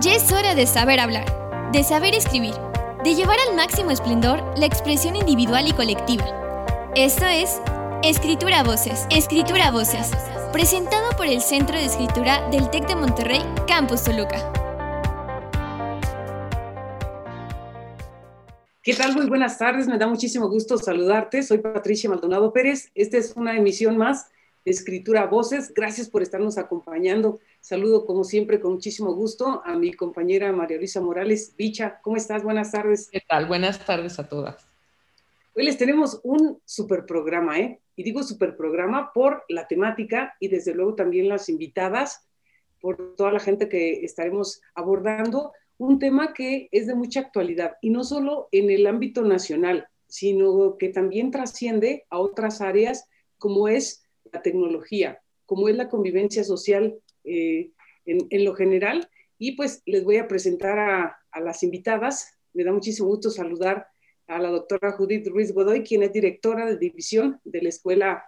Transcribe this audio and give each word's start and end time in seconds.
Ya 0.00 0.14
es 0.14 0.30
hora 0.30 0.54
de 0.54 0.64
saber 0.68 1.00
hablar, 1.00 1.24
de 1.72 1.82
saber 1.82 2.14
escribir, 2.14 2.54
de 3.02 3.16
llevar 3.16 3.36
al 3.48 3.56
máximo 3.56 3.90
esplendor 3.90 4.40
la 4.56 4.66
expresión 4.66 5.16
individual 5.16 5.66
y 5.66 5.72
colectiva. 5.72 6.24
Esto 6.94 7.26
es 7.26 7.60
Escritura 8.04 8.62
Voces, 8.62 9.08
Escritura 9.10 9.72
Voces, 9.72 10.12
presentado 10.52 11.10
por 11.16 11.26
el 11.26 11.40
Centro 11.40 11.76
de 11.76 11.86
Escritura 11.86 12.48
del 12.50 12.70
TEC 12.70 12.86
de 12.86 12.94
Monterrey, 12.94 13.42
Campus 13.66 14.04
Toluca. 14.04 14.52
¿Qué 18.80 18.94
tal? 18.94 19.16
Muy 19.16 19.26
buenas 19.26 19.58
tardes, 19.58 19.88
me 19.88 19.98
da 19.98 20.06
muchísimo 20.06 20.48
gusto 20.48 20.78
saludarte. 20.78 21.42
Soy 21.42 21.58
Patricia 21.58 22.08
Maldonado 22.08 22.52
Pérez. 22.52 22.92
Esta 22.94 23.16
es 23.16 23.32
una 23.34 23.56
emisión 23.56 23.96
más 23.96 24.30
Escritura 24.68 25.26
Voces. 25.26 25.72
Gracias 25.74 26.08
por 26.08 26.22
estarnos 26.22 26.58
acompañando. 26.58 27.40
Saludo 27.60 28.04
como 28.06 28.24
siempre 28.24 28.60
con 28.60 28.72
muchísimo 28.72 29.14
gusto 29.14 29.62
a 29.64 29.76
mi 29.76 29.92
compañera 29.92 30.52
María 30.52 30.76
Luisa 30.76 31.00
Morales. 31.00 31.54
Bicha, 31.56 32.00
¿cómo 32.02 32.16
estás? 32.16 32.42
Buenas 32.42 32.72
tardes. 32.72 33.08
¿Qué 33.10 33.22
tal? 33.26 33.46
Buenas 33.46 33.84
tardes 33.84 34.18
a 34.18 34.28
todas. 34.28 34.66
Hoy 35.54 35.64
les 35.64 35.78
tenemos 35.78 36.20
un 36.22 36.60
super 36.64 37.06
programa, 37.06 37.58
¿eh? 37.58 37.80
Y 37.96 38.02
digo 38.02 38.22
super 38.22 38.56
programa 38.56 39.12
por 39.12 39.44
la 39.48 39.66
temática 39.66 40.36
y 40.38 40.48
desde 40.48 40.74
luego 40.74 40.94
también 40.94 41.28
las 41.28 41.48
invitadas, 41.48 42.24
por 42.80 43.16
toda 43.16 43.32
la 43.32 43.40
gente 43.40 43.68
que 43.68 44.04
estaremos 44.04 44.60
abordando 44.74 45.52
un 45.78 45.98
tema 45.98 46.32
que 46.32 46.68
es 46.70 46.86
de 46.86 46.94
mucha 46.94 47.20
actualidad 47.20 47.76
y 47.80 47.90
no 47.90 48.04
solo 48.04 48.48
en 48.52 48.70
el 48.70 48.86
ámbito 48.86 49.22
nacional, 49.22 49.88
sino 50.06 50.76
que 50.78 50.90
también 50.90 51.30
trasciende 51.30 52.04
a 52.10 52.18
otras 52.18 52.60
áreas 52.60 53.08
como 53.38 53.68
es 53.68 54.04
la 54.32 54.42
tecnología, 54.42 55.20
como 55.46 55.68
es 55.68 55.76
la 55.76 55.88
convivencia 55.88 56.44
social 56.44 56.96
eh, 57.24 57.70
en, 58.04 58.44
lo 58.44 58.54
general. 58.54 59.08
Y 59.38 59.52
pues 59.52 59.82
les 59.86 60.04
voy 60.04 60.16
a 60.16 60.28
presentar 60.28 60.78
a, 60.78 61.18
las 61.40 61.62
invitadas. 61.62 62.36
Me 62.52 62.64
da 62.64 62.72
muchísimo 62.72 63.08
gusto 63.08 63.30
saludar 63.30 63.86
a 64.26 64.38
la 64.38 64.50
doctora 64.50 64.92
Judith 64.92 65.28
Ruiz 65.28 65.52
Godoy, 65.52 65.82
quien 65.82 66.02
es 66.02 66.12
directora 66.12 66.66
de 66.66 66.76
división 66.76 67.40
de 67.44 67.62
la 67.62 67.68
Escuela 67.68 68.24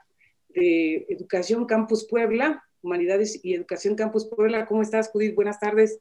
de 0.48 1.06
Educación 1.09 1.67
Campus 1.67 2.06
Puebla, 2.09 2.65
Humanidades 2.83 3.41
y 3.43 3.55
Educación 3.55 3.97
Campus 3.97 4.27
Puebla. 4.27 4.67
¿Cómo 4.67 4.83
estás, 4.83 5.11
Judith? 5.11 5.34
Buenas 5.34 5.59
tardes. 5.59 6.01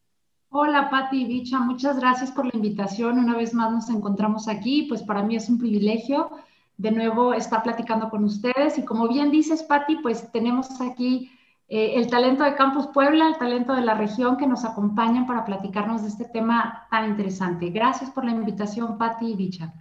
Hola, 0.52 0.90
Pati 0.90 1.26
Bicha, 1.26 1.60
muchas 1.60 2.00
gracias 2.00 2.32
por 2.32 2.46
la 2.46 2.52
invitación. 2.54 3.20
Una 3.20 3.38
vez 3.38 3.54
más 3.54 3.72
nos 3.72 3.90
encontramos 3.90 4.48
aquí, 4.48 4.88
pues 4.90 5.04
para 5.04 5.22
mí 5.22 5.36
es 5.36 5.48
un 5.48 5.60
privilegio 5.60 6.32
de 6.80 6.92
nuevo 6.92 7.34
estar 7.34 7.62
platicando 7.62 8.10
con 8.10 8.24
ustedes. 8.24 8.78
Y 8.78 8.86
como 8.86 9.10
bien 9.10 9.32
dices, 9.32 9.64
Pati, 9.64 9.98
pues 9.98 10.32
tenemos 10.32 10.80
aquí 10.80 11.30
eh, 11.68 11.96
el 11.96 12.10
talento 12.10 12.46
de 12.46 12.56
Campus 12.56 12.88
Puebla, 12.94 13.28
el 13.28 13.38
talento 13.38 13.76
de 13.76 13.82
la 13.82 13.96
región 13.96 14.38
que 14.38 14.48
nos 14.48 14.64
acompañan 14.64 15.28
para 15.28 15.44
platicarnos 15.44 16.04
de 16.04 16.08
este 16.08 16.24
tema 16.24 16.88
tan 16.90 17.10
interesante. 17.10 17.70
Gracias 17.70 18.10
por 18.10 18.24
la 18.24 18.32
invitación, 18.32 18.98
Patti 18.98 19.34
y 19.34 19.36
Bicha. 19.36 19.74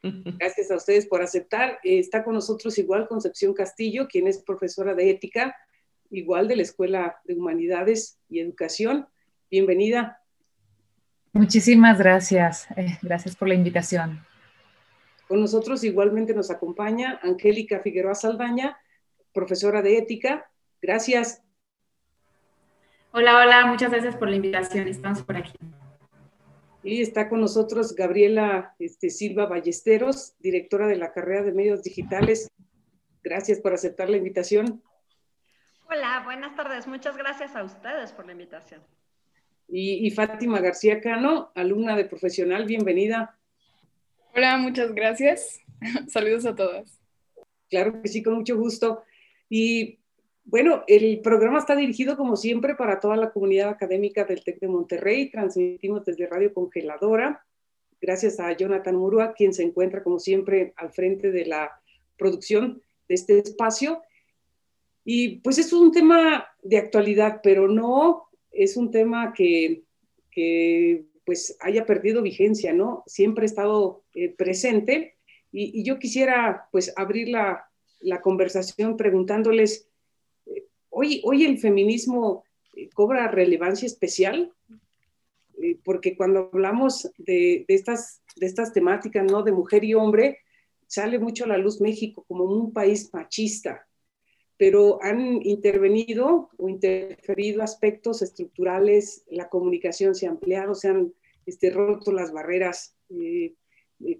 Gracias 0.00 0.70
a 0.70 0.76
ustedes 0.76 1.06
por 1.06 1.22
aceptar. 1.22 1.80
Eh, 1.82 1.98
está 1.98 2.22
con 2.22 2.34
nosotros 2.34 2.78
igual 2.78 3.08
Concepción 3.08 3.52
Castillo, 3.52 4.06
quien 4.06 4.28
es 4.28 4.38
profesora 4.38 4.94
de 4.94 5.10
ética, 5.10 5.56
igual 6.08 6.46
de 6.46 6.54
la 6.54 6.62
Escuela 6.62 7.16
de 7.24 7.34
Humanidades 7.34 8.16
y 8.28 8.38
Educación. 8.38 9.08
Bienvenida. 9.50 10.22
Muchísimas 11.32 11.98
gracias. 11.98 12.68
Eh, 12.76 12.96
gracias 13.02 13.34
por 13.34 13.48
la 13.48 13.54
invitación. 13.54 14.24
Con 15.28 15.40
nosotros 15.40 15.84
igualmente 15.84 16.34
nos 16.34 16.50
acompaña 16.50 17.20
Angélica 17.22 17.80
Figueroa 17.80 18.14
Saldaña, 18.14 18.78
profesora 19.32 19.82
de 19.82 19.98
ética 19.98 20.50
Gracias. 20.80 21.42
Hola, 23.10 23.38
hola, 23.38 23.66
muchas 23.66 23.90
gracias 23.90 24.16
por 24.16 24.28
la 24.28 24.36
invitación. 24.36 24.86
Estamos 24.86 25.22
por 25.22 25.36
aquí. 25.36 25.52
Y 26.84 27.02
está 27.02 27.28
con 27.28 27.40
nosotros 27.40 27.94
Gabriela 27.94 28.76
este, 28.78 29.10
Silva 29.10 29.46
Ballesteros, 29.46 30.36
directora 30.38 30.86
de 30.86 30.96
la 30.96 31.12
carrera 31.12 31.42
de 31.42 31.52
medios 31.52 31.82
digitales. 31.82 32.48
Gracias 33.24 33.60
por 33.60 33.72
aceptar 33.72 34.08
la 34.08 34.18
invitación. 34.18 34.82
Hola, 35.90 36.22
buenas 36.24 36.54
tardes. 36.54 36.86
Muchas 36.86 37.16
gracias 37.16 37.56
a 37.56 37.64
ustedes 37.64 38.12
por 38.12 38.26
la 38.26 38.32
invitación. 38.32 38.80
Y, 39.66 40.06
y 40.06 40.10
Fátima 40.12 40.60
García 40.60 41.00
Cano, 41.00 41.50
alumna 41.54 41.96
de 41.96 42.04
profesional, 42.04 42.66
bienvenida. 42.66 43.37
Hola, 44.34 44.56
muchas 44.58 44.94
gracias. 44.94 45.60
Saludos 46.08 46.46
a 46.46 46.54
todas. 46.54 46.98
Claro 47.70 48.00
que 48.00 48.08
sí, 48.08 48.22
con 48.22 48.34
mucho 48.34 48.56
gusto. 48.56 49.02
Y 49.48 49.98
bueno, 50.44 50.84
el 50.86 51.20
programa 51.20 51.58
está 51.58 51.76
dirigido 51.76 52.16
como 52.16 52.36
siempre 52.36 52.74
para 52.74 53.00
toda 53.00 53.16
la 53.16 53.30
comunidad 53.30 53.68
académica 53.68 54.24
del 54.24 54.42
TEC 54.42 54.60
de 54.60 54.68
Monterrey. 54.68 55.30
Transmitimos 55.30 56.04
desde 56.04 56.26
Radio 56.26 56.54
Congeladora. 56.54 57.44
Gracias 58.00 58.38
a 58.40 58.52
Jonathan 58.56 58.96
Murua, 58.96 59.34
quien 59.34 59.52
se 59.52 59.62
encuentra 59.62 60.02
como 60.02 60.18
siempre 60.18 60.72
al 60.76 60.90
frente 60.92 61.30
de 61.32 61.44
la 61.44 61.80
producción 62.16 62.80
de 63.08 63.14
este 63.14 63.38
espacio. 63.38 64.02
Y 65.04 65.40
pues 65.40 65.58
es 65.58 65.72
un 65.72 65.90
tema 65.90 66.46
de 66.62 66.78
actualidad, 66.78 67.40
pero 67.42 67.66
no 67.68 68.28
es 68.50 68.76
un 68.76 68.90
tema 68.90 69.32
que, 69.32 69.84
pues 71.28 71.58
haya 71.60 71.84
perdido 71.84 72.22
vigencia, 72.22 72.72
¿no? 72.72 73.02
Siempre 73.06 73.42
ha 73.42 73.52
estado 73.52 74.02
eh, 74.14 74.30
presente. 74.34 75.18
Y, 75.52 75.84
yo 75.84 75.98
quisiera 75.98 76.68
pues 76.72 76.90
abrir 76.96 77.28
la, 77.28 77.68
la 78.00 78.22
conversación 78.22 78.96
preguntándoles 78.96 79.88
hoy, 81.22 81.44
el 81.44 81.58
feminismo 81.58 82.44
eh, 82.74 82.88
cobra 82.94 83.28
relevancia 83.28 83.84
especial, 83.84 84.52
eh, 85.62 85.78
porque 85.84 86.16
cuando 86.16 86.50
hablamos 86.52 87.10
de, 87.18 87.64
estas, 87.68 88.22
de 88.36 88.46
estas 88.46 88.72
temáticas, 88.72 89.30
¿no? 89.30 89.42
De 89.42 89.52
mujer 89.52 89.84
y 89.84 89.94
hombre, 89.94 90.38
sale 90.86 91.18
mucho 91.18 91.44
a 91.44 91.48
la 91.48 91.58
luz 91.58 91.80
México 91.80 92.24
como 92.26 92.44
un 92.44 92.72
país 92.72 93.12
machista, 93.12 93.86
pero 94.56 94.98
han 95.02 95.40
intervenido 95.42 96.50
o 96.56 96.68
interferido 96.68 97.62
aspectos 97.62 98.22
estructurales, 98.22 99.24
la 99.28 99.48
comunicación 99.48 100.14
se 100.14 100.26
ha 100.26 100.30
ampliado, 100.30 100.74
se 100.74 100.88
han 100.88 101.12
este, 101.48 101.70
roto 101.70 102.12
las 102.12 102.32
barreras 102.32 102.96
eh, 103.10 103.54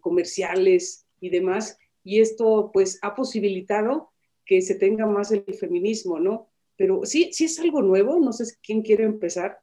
comerciales 0.01 1.07
y 1.21 1.31
demás, 1.31 1.79
y 2.03 2.21
esto 2.21 2.71
pues 2.73 2.99
ha 3.03 3.15
posibilitado 3.15 4.11
que 4.45 4.63
se 4.63 4.75
tenga 4.75 5.07
más 5.07 5.31
el 5.31 5.45
feminismo, 5.55 6.19
¿no? 6.19 6.49
pero 6.79 7.01
sí, 7.05 7.31
sí 7.33 7.45
es 7.45 7.59
algo 7.59 7.83
nuevo, 7.83 8.19
no 8.21 8.33
sé 8.33 8.45
quién 8.63 8.83
quiere 8.83 9.05
empezar. 9.05 9.59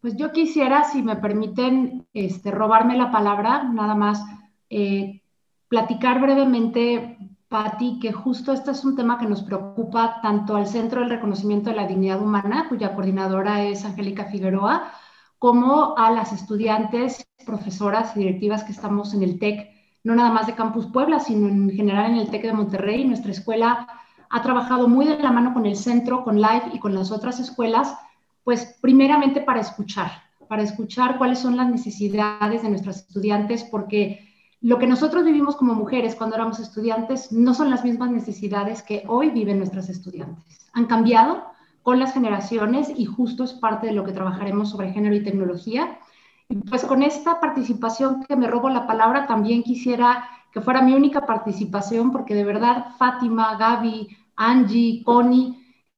Pues 0.00 0.16
yo 0.16 0.32
quisiera, 0.32 0.84
si 0.84 1.02
me 1.02 1.16
permiten, 1.16 2.06
este, 2.12 2.50
robarme 2.50 2.96
la 2.96 3.12
palabra, 3.12 3.62
nada 3.62 3.94
más, 3.94 4.20
eh, 4.68 5.22
platicar 5.68 6.20
brevemente, 6.20 7.16
Patti, 7.48 7.98
que 8.00 8.12
justo 8.12 8.52
este 8.52 8.72
es 8.72 8.84
un 8.84 8.96
tema 8.96 9.18
que 9.18 9.26
nos 9.26 9.42
preocupa 9.42 10.18
tanto 10.20 10.56
al 10.56 10.66
Centro 10.66 11.00
del 11.00 11.10
Reconocimiento 11.10 11.70
de 11.70 11.76
la 11.76 11.86
Dignidad 11.86 12.20
Humana, 12.20 12.66
cuya 12.68 12.94
coordinadora 12.94 13.64
es 13.64 13.84
Angélica 13.84 14.26
Figueroa, 14.26 14.92
como 15.38 15.96
a 15.96 16.10
las 16.10 16.32
estudiantes, 16.32 17.26
profesoras 17.46 18.16
y 18.16 18.20
directivas 18.20 18.64
que 18.64 18.72
estamos 18.72 19.14
en 19.14 19.22
el 19.22 19.38
TEC, 19.38 19.70
no 20.04 20.14
nada 20.14 20.30
más 20.30 20.46
de 20.46 20.54
Campus 20.54 20.86
Puebla, 20.86 21.20
sino 21.20 21.48
en 21.48 21.70
general 21.70 22.10
en 22.10 22.18
el 22.18 22.30
TEC 22.30 22.42
de 22.42 22.52
Monterrey, 22.52 23.04
nuestra 23.04 23.30
escuela 23.30 23.86
ha 24.30 24.42
trabajado 24.42 24.88
muy 24.88 25.06
de 25.06 25.18
la 25.18 25.32
mano 25.32 25.54
con 25.54 25.66
el 25.66 25.76
centro, 25.76 26.24
con 26.24 26.40
Life 26.40 26.70
y 26.72 26.78
con 26.78 26.94
las 26.94 27.10
otras 27.10 27.40
escuelas, 27.40 27.96
pues 28.44 28.76
primeramente 28.80 29.40
para 29.40 29.60
escuchar, 29.60 30.10
para 30.48 30.62
escuchar 30.62 31.18
cuáles 31.18 31.38
son 31.38 31.56
las 31.56 31.68
necesidades 31.68 32.62
de 32.62 32.68
nuestros 32.70 32.96
estudiantes, 32.96 33.64
porque 33.64 34.28
lo 34.60 34.78
que 34.78 34.86
nosotros 34.86 35.24
vivimos 35.24 35.56
como 35.56 35.74
mujeres 35.74 36.14
cuando 36.14 36.36
éramos 36.36 36.58
estudiantes 36.58 37.30
no 37.32 37.54
son 37.54 37.70
las 37.70 37.84
mismas 37.84 38.10
necesidades 38.10 38.82
que 38.82 39.04
hoy 39.06 39.30
viven 39.30 39.58
nuestras 39.58 39.88
estudiantes. 39.88 40.68
Han 40.72 40.86
cambiado 40.86 41.44
con 41.88 42.00
las 42.00 42.12
generaciones 42.12 42.92
y 42.94 43.06
justo 43.06 43.44
es 43.44 43.54
parte 43.54 43.86
de 43.86 43.94
lo 43.94 44.04
que 44.04 44.12
trabajaremos 44.12 44.68
sobre 44.68 44.92
género 44.92 45.14
y 45.14 45.24
tecnología. 45.24 45.98
Y 46.46 46.56
pues 46.56 46.84
con 46.84 47.02
esta 47.02 47.40
participación 47.40 48.24
que 48.24 48.36
me 48.36 48.46
robo 48.46 48.68
la 48.68 48.86
palabra, 48.86 49.26
también 49.26 49.62
quisiera 49.62 50.28
que 50.52 50.60
fuera 50.60 50.82
mi 50.82 50.92
única 50.92 51.24
participación, 51.24 52.12
porque 52.12 52.34
de 52.34 52.44
verdad 52.44 52.88
Fátima, 52.98 53.56
Gaby, 53.56 54.06
Angie, 54.36 55.02
Connie, 55.02 55.56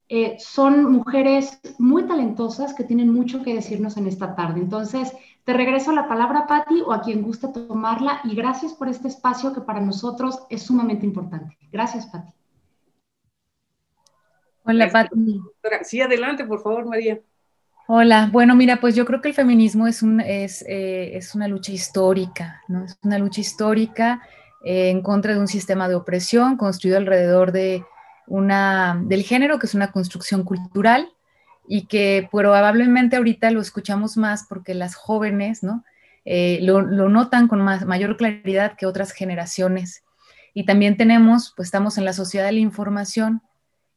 eh, 0.09 0.37
son 0.39 0.93
mujeres 0.93 1.61
muy 1.81 2.05
talentosas 2.05 2.73
que 2.73 2.85
tienen 2.85 3.13
mucho 3.13 3.43
que 3.43 3.55
decirnos 3.55 3.97
en 3.97 4.07
esta 4.07 4.37
tarde. 4.37 4.61
Entonces, 4.61 5.13
te 5.43 5.55
regreso 5.55 5.91
la 5.91 6.07
palabra, 6.07 6.47
Patti, 6.47 6.83
o 6.87 6.93
a 6.93 7.01
quien 7.01 7.21
guste 7.21 7.49
tomarla, 7.49 8.21
y 8.23 8.37
gracias 8.37 8.75
por 8.75 8.89
este 8.89 9.09
espacio 9.09 9.53
que 9.53 9.63
para 9.63 9.81
nosotros 9.81 10.39
es 10.51 10.63
sumamente 10.63 11.05
importante. 11.05 11.59
Gracias, 11.73 12.07
Patti. 12.07 12.40
Hola. 14.71 15.83
Sí, 15.83 16.01
adelante, 16.01 16.45
por 16.45 16.63
favor, 16.63 16.87
María. 16.87 17.21
Hola, 17.87 18.29
bueno, 18.33 18.55
mira, 18.55 18.81
pues 18.81 18.95
yo 18.95 19.05
creo 19.05 19.21
que 19.21 19.29
el 19.29 19.35
feminismo 19.35 19.89
es, 19.89 20.03
un, 20.03 20.21
es, 20.21 20.63
eh, 20.69 21.17
es 21.17 21.35
una 21.35 21.49
lucha 21.49 21.73
histórica, 21.73 22.63
¿no? 22.69 22.85
Es 22.85 22.97
una 23.03 23.19
lucha 23.19 23.41
histórica 23.41 24.23
eh, 24.65 24.91
en 24.91 25.03
contra 25.03 25.35
de 25.35 25.41
un 25.41 25.49
sistema 25.49 25.89
de 25.89 25.97
opresión 25.97 26.57
construido 26.57 26.99
alrededor 26.99 27.51
de 27.51 27.85
una, 28.29 29.01
del 29.05 29.25
género, 29.25 29.59
que 29.59 29.67
es 29.67 29.75
una 29.75 29.91
construcción 29.91 30.45
cultural, 30.45 31.09
y 31.67 31.87
que 31.87 32.29
probablemente 32.31 33.17
ahorita 33.17 33.51
lo 33.51 33.61
escuchamos 33.61 34.17
más 34.17 34.45
porque 34.49 34.75
las 34.75 34.95
jóvenes, 34.95 35.63
¿no? 35.63 35.85
Eh, 36.25 36.59
lo, 36.63 36.83
notan 36.83 37.49
con 37.49 37.61
mayor 37.63 38.17
claridad 38.17 38.77
que 38.77 38.87
otras 38.87 39.13
generaciones. 39.13 40.05
Y 40.55 40.65
también 40.65 40.97
tenemos, 40.97 41.53
pues 41.57 41.67
estamos 41.67 41.99
en 41.99 42.05
la 42.05 42.13
sociedad 42.13 42.47
de 42.47 42.53
la 42.53 42.59
información, 42.59 43.43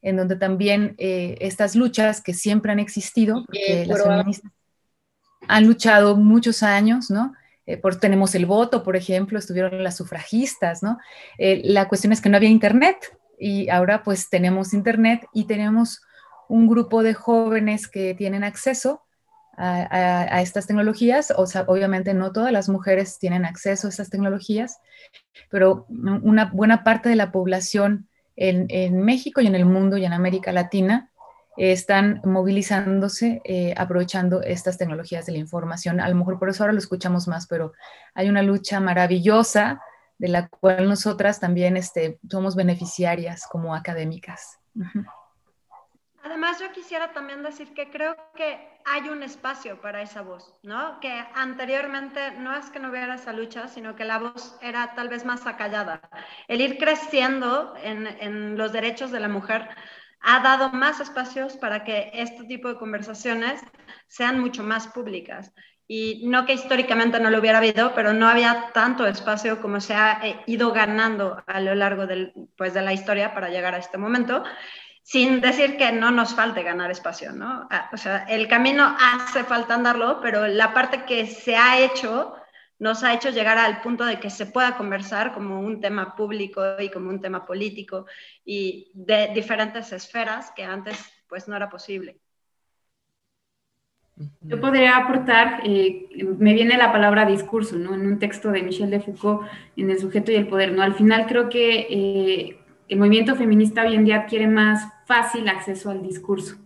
en 0.04 0.18
donde 0.18 0.36
también 0.36 0.94
eh, 1.00 1.38
estas 1.40 1.76
luchas 1.76 2.22
que 2.22 2.36
siempre 2.36 2.72
han 2.72 2.80
existido, 2.80 3.44
porque 3.46 3.86
las 3.88 4.04
feministas 4.04 4.52
han 5.48 5.66
luchado 5.66 6.16
muchos 6.16 6.62
años, 6.62 7.10
¿no? 7.10 7.34
Eh, 7.66 7.78
por, 7.78 7.96
tenemos 7.96 8.36
el 8.36 8.46
voto, 8.46 8.84
por 8.84 8.96
ejemplo, 8.96 9.40
estuvieron 9.40 9.84
las 9.84 9.98
sufragistas, 9.98 10.84
¿no? 10.84 11.00
la 11.40 11.88
cuestión 11.88 12.14
es 12.14 12.22
que 12.22 12.30
no 12.30 12.38
había 12.38 12.50
internet 12.50 12.98
y 13.40 13.70
ahora 13.70 14.04
pues 14.04 14.30
tenemos 14.30 14.74
internet 14.74 15.26
y 15.34 15.46
tenemos 15.46 16.02
un 16.48 16.68
grupo 16.68 17.04
de 17.04 17.14
jóvenes 17.14 17.88
que 17.88 18.14
tienen 18.14 18.44
acceso 18.44 19.04
a, 19.58 20.42
estas 20.42 20.68
tecnologías. 20.68 21.34
O 21.36 21.46
sea, 21.46 21.64
obviamente 21.68 22.14
no 22.14 22.32
todas 22.32 22.52
las 22.52 22.70
mujeres 22.70 23.20
tienen 23.20 23.46
acceso 23.46 23.88
a 23.88 23.90
estas 23.90 24.10
tecnologías, 24.10 24.80
pero 25.50 25.86
una 25.90 26.46
buena 26.46 26.84
parte 26.84 27.10
de 27.10 27.16
la 27.16 27.32
población 27.32 28.08
en, 28.36 29.02
México 29.02 29.42
y 29.42 29.48
en 29.48 29.56
el 29.56 29.66
mundo 29.66 29.98
y 29.98 30.06
en 30.06 30.14
América 30.14 30.52
Latina 30.52 31.10
están 31.56 32.20
movilizándose, 32.24 33.42
eh, 33.44 33.76
aprovechando 33.78 34.42
estas 34.42 34.78
tecnologías 34.78 35.26
de 35.28 35.34
la 35.34 35.38
información. 35.38 36.00
A 36.00 36.10
lo 36.10 36.16
mejor 36.16 36.40
por 36.40 36.50
eso 36.50 36.64
ahora 36.64 36.74
lo 36.74 36.80
escuchamos 36.80 37.28
más, 37.28 37.46
pero 37.46 37.74
hay 38.16 38.30
una 38.30 38.42
lucha 38.42 38.80
maravillosa 38.80 39.82
de 40.18 40.28
la 40.30 40.48
cual 40.48 40.88
nosotras 40.88 41.40
también 41.40 41.78
este, 41.78 42.20
somos 42.30 42.56
beneficiarias 42.56 43.46
como 43.50 43.76
académicas. 43.76 44.58
Además, 46.24 46.58
yo 46.62 46.72
quisiera 46.72 47.12
también 47.12 47.44
decir 47.44 47.74
que 47.74 47.90
creo 47.90 48.16
que 48.34 48.58
hay 48.86 49.10
un 49.10 49.24
espacio 49.24 49.82
para 49.82 50.02
esa 50.02 50.22
voz, 50.22 50.56
¿no? 50.64 51.00
Que 51.02 51.12
anteriormente 51.36 52.32
no 52.32 52.56
es 52.56 52.70
que 52.70 52.80
no 52.80 52.90
hubiera 52.90 53.16
esa 53.16 53.34
lucha, 53.34 53.68
sino 53.68 53.98
que 53.98 54.06
la 54.06 54.20
voz 54.20 54.58
era 54.62 54.96
tal 54.96 55.10
vez 55.10 55.26
más 55.26 55.46
acallada. 55.46 56.02
El 56.48 56.62
ir 56.62 56.78
creciendo 56.78 57.74
en, 57.84 58.58
los 58.58 58.72
derechos 58.72 59.12
de 59.12 59.20
la 59.20 59.28
mujer 59.28 59.68
ha 60.22 60.40
dado 60.40 60.70
más 60.70 61.02
espacios 61.02 61.58
para 61.58 61.84
que 61.84 62.12
este 62.14 62.46
tipo 62.46 62.70
de 62.70 62.78
conversaciones 62.78 63.62
sean 64.08 64.40
mucho 64.40 64.64
más 64.64 64.88
públicas. 64.88 65.52
Y 65.86 66.26
no 66.28 66.46
que 66.46 66.54
históricamente 66.54 67.20
no 67.20 67.30
lo 67.30 67.40
hubiera 67.40 67.58
habido, 67.58 67.94
pero 67.94 68.14
no 68.14 68.30
había 68.30 68.72
tanto 68.74 69.06
espacio 69.06 69.62
como 69.62 69.82
se 69.82 69.94
ha 69.94 70.26
eh, 70.26 70.42
ido 70.48 70.72
ganando 70.72 71.44
a 71.46 71.60
lo 71.60 71.76
largo 71.76 72.08
pues, 72.56 72.74
de 72.74 72.82
la 72.82 72.94
historia 72.94 73.34
para 73.34 73.50
llegar 73.50 73.76
a 73.76 73.80
este 73.80 73.98
momento 73.98 74.46
sin 75.04 75.42
decir 75.42 75.78
que 75.78 75.92
no 75.92 76.12
nos 76.12 76.34
falte 76.34 76.64
ganar 76.64 76.90
espacio, 76.90 77.34
¿no? 77.34 77.68
Ah, 77.70 77.90
o 77.94 77.98
sea, 77.98 78.24
el 78.24 78.48
camino 78.48 78.96
hace 79.00 79.44
falta 79.44 79.76
andarlo, 79.76 80.20
pero 80.22 80.48
la 80.48 80.74
parte 80.74 81.04
que 81.06 81.28
se 81.28 81.56
ha 81.56 81.80
hecho 81.80 82.36
nos 82.80 83.04
ha 83.04 83.14
hecho 83.14 83.30
llegar 83.30 83.58
al 83.58 83.82
punto 83.82 84.06
de 84.06 84.20
que 84.20 84.30
se 84.30 84.46
pueda 84.46 84.76
conversar 84.76 85.34
como 85.34 85.60
un 85.60 85.80
tema 85.80 86.16
público 86.16 86.62
y 86.80 86.90
como 86.90 87.10
un 87.10 87.22
tema 87.22 87.46
político 87.46 88.06
y 88.44 88.92
de 88.94 89.32
diferentes 89.34 89.92
esferas 89.94 90.52
que 90.56 90.64
antes 90.64 90.98
pues 91.28 91.48
no 91.48 91.56
era 91.56 91.70
posible. 91.70 92.20
Yo 94.42 94.60
podría 94.60 94.98
aportar, 94.98 95.62
eh, 95.66 96.08
me 96.38 96.54
viene 96.54 96.78
la 96.78 96.92
palabra 96.92 97.26
discurso, 97.26 97.78
¿no? 97.78 97.96
En 97.96 98.06
un 98.06 98.20
texto 98.20 98.52
de 98.52 98.62
Michel 98.62 98.92
de 98.92 99.00
Foucault, 99.00 99.50
en 99.76 99.90
El 99.90 100.00
sujeto 100.00 100.32
y 100.32 100.36
el 100.36 100.48
poder, 100.48 100.74
¿no? 100.74 100.84
Al 100.84 100.94
final 100.94 101.26
creo 101.26 101.50
que 101.50 101.88
eh, 101.90 102.63
el 102.90 103.00
movimiento 103.00 103.36
feminista 103.36 103.84
hoy 103.84 103.96
en 103.96 104.06
día 104.06 104.26
quiere 104.26 104.48
más 104.48 104.88
fácil 105.06 105.48
acceso 105.48 105.90
al 105.90 106.02
discurso, 106.02 106.58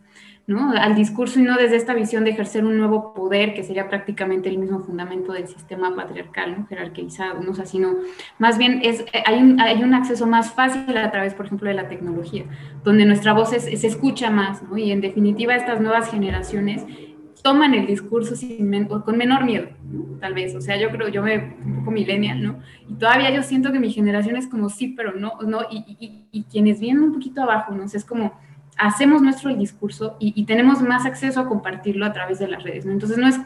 ¿no? 0.45 0.71
Al 0.71 0.95
discurso 0.95 1.39
y 1.39 1.43
no 1.43 1.57
desde 1.57 1.75
esta 1.75 1.93
visión 1.93 2.23
de 2.23 2.31
ejercer 2.31 2.65
un 2.65 2.77
nuevo 2.77 3.13
poder 3.13 3.53
que 3.53 3.63
sería 3.63 3.89
prácticamente 3.89 4.49
el 4.49 4.57
mismo 4.57 4.79
fundamento 4.79 5.33
del 5.33 5.47
sistema 5.47 5.95
patriarcal, 5.95 6.57
¿no? 6.57 6.67
Jerarquizado, 6.67 7.41
¿no? 7.41 7.51
O 7.51 7.53
sea, 7.53 7.65
sino 7.65 7.95
más 8.39 8.57
bien 8.57 8.81
es, 8.83 9.05
hay, 9.25 9.41
un, 9.41 9.59
hay 9.59 9.83
un 9.83 9.93
acceso 9.93 10.25
más 10.27 10.53
fácil 10.53 10.97
a 10.97 11.11
través, 11.11 11.33
por 11.33 11.45
ejemplo, 11.45 11.67
de 11.67 11.75
la 11.75 11.87
tecnología, 11.87 12.45
donde 12.83 13.05
nuestra 13.05 13.33
voz 13.33 13.49
se 13.49 13.87
escucha 13.87 14.31
más, 14.31 14.63
¿no? 14.63 14.77
Y 14.77 14.91
en 14.91 15.01
definitiva 15.01 15.55
estas 15.55 15.81
nuevas 15.81 16.09
generaciones 16.09 16.85
toman 17.47 17.73
el 17.73 17.87
discurso 17.87 18.35
sin 18.35 18.87
con 18.87 19.17
menor 19.17 19.45
miedo, 19.45 19.69
tal 20.19 20.33
vez. 20.33 20.53
O 20.53 20.59
sea, 20.59 20.75
yo 20.75 20.89
creo, 20.89 21.07
yo 21.07 21.23
me 21.23 21.55
un 21.63 21.77
poco 21.77 21.91
millennial, 21.91 22.43
¿no? 22.43 22.59
Y 22.89 22.95
todavía 22.95 23.33
yo 23.33 23.41
siento 23.41 23.71
que 23.71 23.79
mi 23.79 23.89
generación 23.89 24.35
es 24.35 24.47
como 24.47 24.67
sí, 24.67 24.89
pero 24.89 25.13
no, 25.13 25.37
no. 25.43 25.61
Y, 25.71 26.27
y, 26.29 26.43
quienes 26.51 26.81
vienen 26.81 27.03
un 27.03 27.13
poquito 27.13 27.41
abajo, 27.41 27.73
¿no? 27.73 27.85
es 27.85 28.03
como 28.03 28.37
hacemos 28.77 29.21
nuestro 29.21 29.49
el 29.49 29.57
discurso 29.57 30.17
y, 30.19 30.45
tenemos 30.45 30.81
más 30.81 31.05
acceso 31.05 31.39
a 31.39 31.47
compartirlo 31.47 32.05
a 32.05 32.11
través 32.11 32.37
de 32.39 32.49
las 32.49 32.63
redes, 32.63 32.85
¿no? 32.85 32.91
Entonces 32.91 33.17
no 33.17 33.29
es 33.29 33.39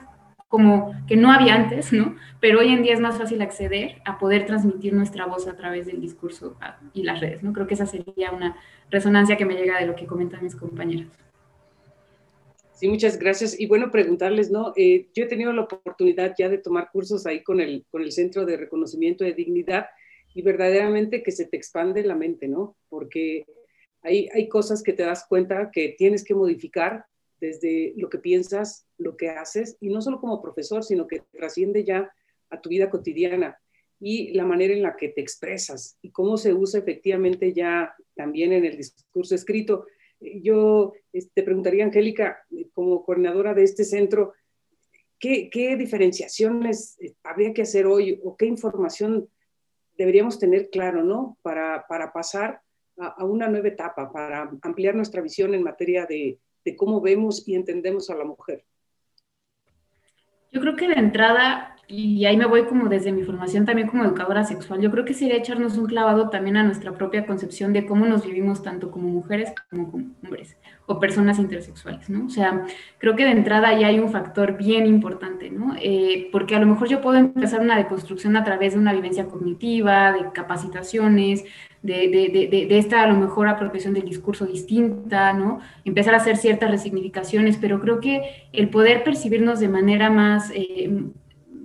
como 0.47 0.93
que 1.07 1.15
no 1.15 1.31
había 1.31 1.53
antes, 1.53 1.93
¿no? 1.93 2.15
Pero 2.39 2.59
hoy 2.59 2.69
en 2.69 2.81
día 2.81 2.93
es 2.93 2.99
más 2.99 3.19
fácil 3.19 3.39
acceder 3.43 4.01
a 4.03 4.17
poder 4.17 4.47
transmitir 4.47 4.93
nuestra 4.93 5.27
voz 5.27 5.47
a 5.47 5.55
través 5.55 5.85
del 5.85 6.01
discurso 6.01 6.57
y 6.93 7.03
las 7.03 7.19
redes, 7.19 7.43
¿no? 7.43 7.53
Creo 7.53 7.67
que 7.67 7.75
esa 7.75 7.85
sería 7.85 8.31
una 8.31 8.55
resonancia 8.89 9.37
que 9.37 9.45
me 9.45 9.53
llega 9.53 9.79
de 9.79 9.85
lo 9.85 9.95
que 9.95 10.07
comentan 10.07 10.43
mis 10.43 10.55
compañeras. 10.55 11.30
Sí, 12.81 12.87
muchas 12.87 13.19
gracias. 13.19 13.59
Y 13.59 13.67
bueno, 13.67 13.91
preguntarles, 13.91 14.49
¿no? 14.49 14.73
Eh, 14.75 15.07
yo 15.13 15.25
he 15.25 15.27
tenido 15.27 15.53
la 15.53 15.61
oportunidad 15.61 16.33
ya 16.35 16.49
de 16.49 16.57
tomar 16.57 16.89
cursos 16.91 17.27
ahí 17.27 17.43
con 17.43 17.61
el, 17.61 17.85
con 17.91 18.01
el 18.01 18.11
Centro 18.11 18.43
de 18.43 18.57
Reconocimiento 18.57 19.23
de 19.23 19.33
Dignidad 19.33 19.85
y 20.33 20.41
verdaderamente 20.41 21.21
que 21.21 21.31
se 21.31 21.45
te 21.45 21.57
expande 21.57 22.03
la 22.03 22.15
mente, 22.15 22.47
¿no? 22.47 22.75
Porque 22.89 23.45
hay, 24.01 24.29
hay 24.33 24.49
cosas 24.49 24.81
que 24.81 24.93
te 24.93 25.03
das 25.03 25.27
cuenta 25.29 25.69
que 25.71 25.89
tienes 25.95 26.23
que 26.23 26.33
modificar 26.33 27.05
desde 27.39 27.93
lo 27.97 28.09
que 28.09 28.17
piensas, 28.17 28.87
lo 28.97 29.15
que 29.15 29.29
haces, 29.29 29.77
y 29.79 29.89
no 29.89 30.01
solo 30.01 30.19
como 30.19 30.41
profesor, 30.41 30.83
sino 30.83 31.05
que 31.05 31.21
trasciende 31.31 31.83
ya 31.83 32.11
a 32.49 32.61
tu 32.61 32.69
vida 32.69 32.89
cotidiana 32.89 33.59
y 33.99 34.33
la 34.33 34.43
manera 34.43 34.73
en 34.73 34.81
la 34.81 34.95
que 34.97 35.09
te 35.09 35.21
expresas 35.21 35.99
y 36.01 36.09
cómo 36.09 36.35
se 36.35 36.51
usa 36.51 36.79
efectivamente 36.79 37.53
ya 37.53 37.93
también 38.15 38.53
en 38.53 38.65
el 38.65 38.75
discurso 38.75 39.35
escrito. 39.35 39.85
Yo 40.21 40.93
este, 41.11 41.31
te 41.33 41.43
preguntaría, 41.43 41.83
Angélica, 41.83 42.45
como 42.73 43.03
coordinadora 43.03 43.53
de 43.53 43.63
este 43.63 43.83
centro, 43.83 44.33
¿qué, 45.19 45.75
diferenciaciones 45.77 46.97
eh, 46.99 47.15
habría 47.23 47.53
que 47.53 47.63
hacer 47.63 47.85
hoy 47.85 48.19
o 48.23 48.37
qué 48.37 48.45
información 48.45 49.27
deberíamos 49.97 50.39
tener 50.39 50.69
claro, 50.69 51.03
¿no? 51.03 51.37
Para, 51.41 51.85
pasar 52.13 52.61
a, 52.97 53.25
una 53.25 53.47
nueva 53.47 53.67
etapa, 53.67 54.11
para 54.11 54.49
ampliar 54.61 54.95
nuestra 54.95 55.21
visión 55.21 55.53
en 55.53 55.63
materia 55.63 56.05
de, 56.05 56.39
de 56.63 56.75
cómo 56.75 57.01
vemos 57.01 57.47
y 57.47 57.55
entendemos 57.55 58.09
a 58.09 58.15
la 58.15 58.23
mujer. 58.23 58.63
Yo 60.51 60.59
creo 60.59 60.75
que 60.75 60.87
de 60.87 60.95
entrada 60.95 61.75
y 61.87 62.25
ahí 62.25 62.37
me 62.37 62.45
voy 62.45 62.63
como 62.63 62.87
desde 62.87 63.11
mi 63.11 63.23
formación 63.23 63.65
también 63.65 63.87
como 63.87 64.03
educadora 64.03 64.43
sexual, 64.43 64.81
yo 64.81 64.91
creo 64.91 65.05
que 65.05 65.13
sería 65.13 65.35
echarnos 65.35 65.77
un 65.77 65.87
clavado 65.87 66.29
también 66.29 66.57
a 66.57 66.63
nuestra 66.63 66.93
propia 66.93 67.25
concepción 67.25 67.73
de 67.73 67.85
cómo 67.85 68.05
nos 68.05 68.25
vivimos 68.25 68.63
tanto 68.63 68.91
como 68.91 69.09
mujeres 69.09 69.53
como 69.69 69.91
como 69.91 70.05
hombres 70.23 70.57
o 70.85 70.99
personas 70.99 71.39
intersexuales, 71.39 72.09
¿no? 72.09 72.25
O 72.25 72.29
sea, 72.29 72.65
creo 72.97 73.15
que 73.15 73.23
de 73.23 73.31
entrada 73.31 73.77
ya 73.77 73.87
hay 73.87 73.99
un 73.99 74.11
factor 74.11 74.57
bien 74.57 74.85
importante, 74.85 75.49
¿no? 75.49 75.75
Eh, 75.81 76.29
porque 76.31 76.55
a 76.55 76.59
lo 76.59 76.65
mejor 76.65 76.87
yo 76.87 77.01
puedo 77.01 77.17
empezar 77.17 77.61
una 77.61 77.77
deconstrucción 77.77 78.35
a 78.35 78.43
través 78.43 78.73
de 78.73 78.79
una 78.79 78.93
vivencia 78.93 79.25
cognitiva, 79.25 80.11
de 80.11 80.31
capacitaciones, 80.33 81.43
de, 81.81 82.09
de, 82.09 82.47
de, 82.49 82.67
de, 82.67 82.77
esta 82.77 83.01
a 83.03 83.07
lo 83.07 83.15
mejor 83.15 83.47
apropiación 83.47 83.93
del 83.93 84.05
discurso 84.05 84.45
distinta, 84.45 85.33
¿no? 85.33 85.59
Empezar 85.83 86.13
a 86.13 86.17
hacer 86.17 86.37
ciertas 86.37 86.69
resignificaciones, 86.69 87.57
pero 87.57 87.81
creo 87.81 87.99
que 87.99 88.21
el 88.53 88.69
poder 88.69 89.03
percibirnos 89.03 89.59
de 89.59 89.69
manera 89.69 90.09
más... 90.09 90.51
Eh, 90.53 91.03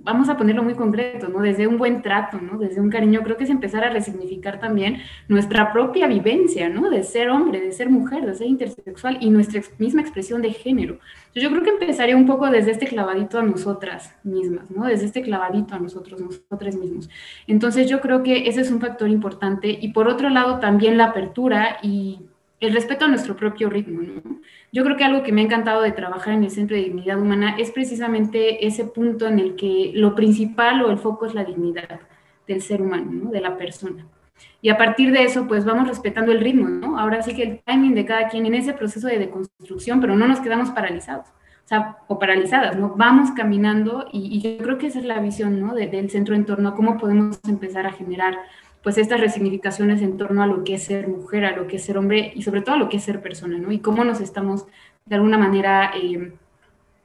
vamos 0.07 0.29
a 0.29 0.37
ponerlo 0.37 0.63
muy 0.63 0.73
concreto, 0.73 1.27
¿no? 1.27 1.41
Desde 1.41 1.67
un 1.67 1.77
buen 1.77 2.01
trato, 2.01 2.39
¿no? 2.39 2.57
Desde 2.57 2.79
un 2.79 2.89
cariño, 2.89 3.21
creo 3.23 3.35
que 3.35 3.43
es 3.43 3.49
empezar 3.49 3.83
a 3.83 3.89
resignificar 3.89 4.57
también 4.57 5.01
nuestra 5.27 5.73
propia 5.73 6.07
vivencia, 6.07 6.69
¿no? 6.69 6.89
De 6.89 7.03
ser 7.03 7.29
hombre, 7.29 7.59
de 7.59 7.73
ser 7.73 7.89
mujer, 7.89 8.25
de 8.25 8.33
ser 8.33 8.47
intersexual 8.47 9.17
y 9.19 9.29
nuestra 9.29 9.61
misma 9.77 10.01
expresión 10.01 10.41
de 10.41 10.51
género. 10.51 10.97
yo 11.35 11.49
creo 11.49 11.61
que 11.61 11.71
empezaría 11.71 12.15
un 12.15 12.25
poco 12.25 12.49
desde 12.49 12.71
este 12.71 12.87
clavadito 12.87 13.37
a 13.37 13.43
nosotras 13.43 14.15
mismas, 14.23 14.71
¿no? 14.71 14.85
Desde 14.85 15.05
este 15.05 15.21
clavadito 15.21 15.75
a 15.75 15.79
nosotros, 15.79 16.21
nosotros 16.21 16.75
mismos. 16.77 17.09
Entonces 17.45 17.89
yo 17.89 17.99
creo 17.99 18.23
que 18.23 18.47
ese 18.47 18.61
es 18.61 18.71
un 18.71 18.79
factor 18.79 19.09
importante 19.09 19.77
y 19.81 19.89
por 19.89 20.07
otro 20.07 20.29
lado 20.29 20.59
también 20.59 20.97
la 20.97 21.07
apertura 21.07 21.79
y 21.83 22.19
el 22.61 22.73
respeto 22.73 23.05
a 23.05 23.07
nuestro 23.09 23.35
propio 23.35 23.69
ritmo. 23.69 24.01
¿no? 24.01 24.39
Yo 24.71 24.83
creo 24.83 24.97
que 24.97 25.03
algo 25.03 25.23
que 25.23 25.31
me 25.31 25.41
ha 25.41 25.45
encantado 25.45 25.81
de 25.81 25.91
trabajar 25.91 26.33
en 26.33 26.43
el 26.43 26.51
Centro 26.51 26.75
de 26.75 26.83
Dignidad 26.83 27.19
Humana 27.19 27.55
es 27.57 27.71
precisamente 27.71 28.67
ese 28.67 28.85
punto 28.85 29.27
en 29.27 29.39
el 29.39 29.55
que 29.55 29.91
lo 29.93 30.13
principal 30.13 30.83
o 30.83 30.91
el 30.91 30.97
foco 30.97 31.25
es 31.25 31.33
la 31.33 31.45
dignidad 31.45 32.01
del 32.47 32.61
ser 32.61 32.81
humano, 32.81 33.11
¿no? 33.11 33.31
de 33.31 33.41
la 33.41 33.57
persona. 33.57 34.05
Y 34.61 34.69
a 34.69 34.77
partir 34.77 35.11
de 35.11 35.23
eso, 35.23 35.47
pues 35.47 35.65
vamos 35.65 35.87
respetando 35.87 36.31
el 36.31 36.41
ritmo, 36.41 36.67
¿no? 36.67 36.99
Ahora 36.99 37.21
sí 37.21 37.33
que 37.33 37.43
el 37.43 37.59
timing 37.63 37.95
de 37.95 38.05
cada 38.05 38.27
quien 38.27 38.45
en 38.45 38.55
ese 38.55 38.73
proceso 38.73 39.07
de 39.07 39.19
deconstrucción, 39.19 40.01
pero 40.01 40.15
no 40.15 40.27
nos 40.27 40.39
quedamos 40.39 40.69
paralizados, 40.71 41.27
o 41.27 41.67
sea, 41.67 41.97
o 42.07 42.19
paralizadas, 42.19 42.77
¿no? 42.77 42.93
Vamos 42.95 43.31
caminando 43.31 44.07
y, 44.11 44.41
yo 44.41 44.63
creo 44.63 44.77
que 44.77 44.87
esa 44.87 44.99
es 44.99 45.05
la 45.05 45.19
visión, 45.19 45.59
¿no? 45.59 45.73
del 45.73 46.09
centro 46.09 46.35
en 46.35 46.45
torno 46.45 46.69
a 46.69 46.75
cómo 46.75 46.97
podemos 46.97 47.39
empezar 47.47 47.85
a 47.85 47.91
generar 47.91 48.37
pues 48.83 48.97
estas 48.97 49.19
resignificaciones 49.19 50.01
en 50.01 50.17
torno 50.17 50.43
a 50.43 50.47
lo 50.47 50.63
que 50.63 50.75
es 50.75 50.83
ser 50.83 51.07
mujer, 51.07 51.45
a 51.45 51.55
lo 51.55 51.67
que 51.67 51.77
es 51.77 51.85
ser 51.85 51.97
hombre 51.97 52.31
y 52.35 52.43
sobre 52.43 52.61
todo 52.61 52.75
a 52.75 52.79
lo 52.79 52.89
que 52.89 52.97
es 52.97 53.03
ser 53.03 53.21
persona, 53.21 53.57
¿no? 53.57 53.71
Y 53.71 53.79
cómo 53.79 54.03
nos 54.03 54.21
estamos 54.21 54.65
de 55.05 55.15
alguna 55.15 55.37
manera 55.37 55.91
eh, 55.95 56.33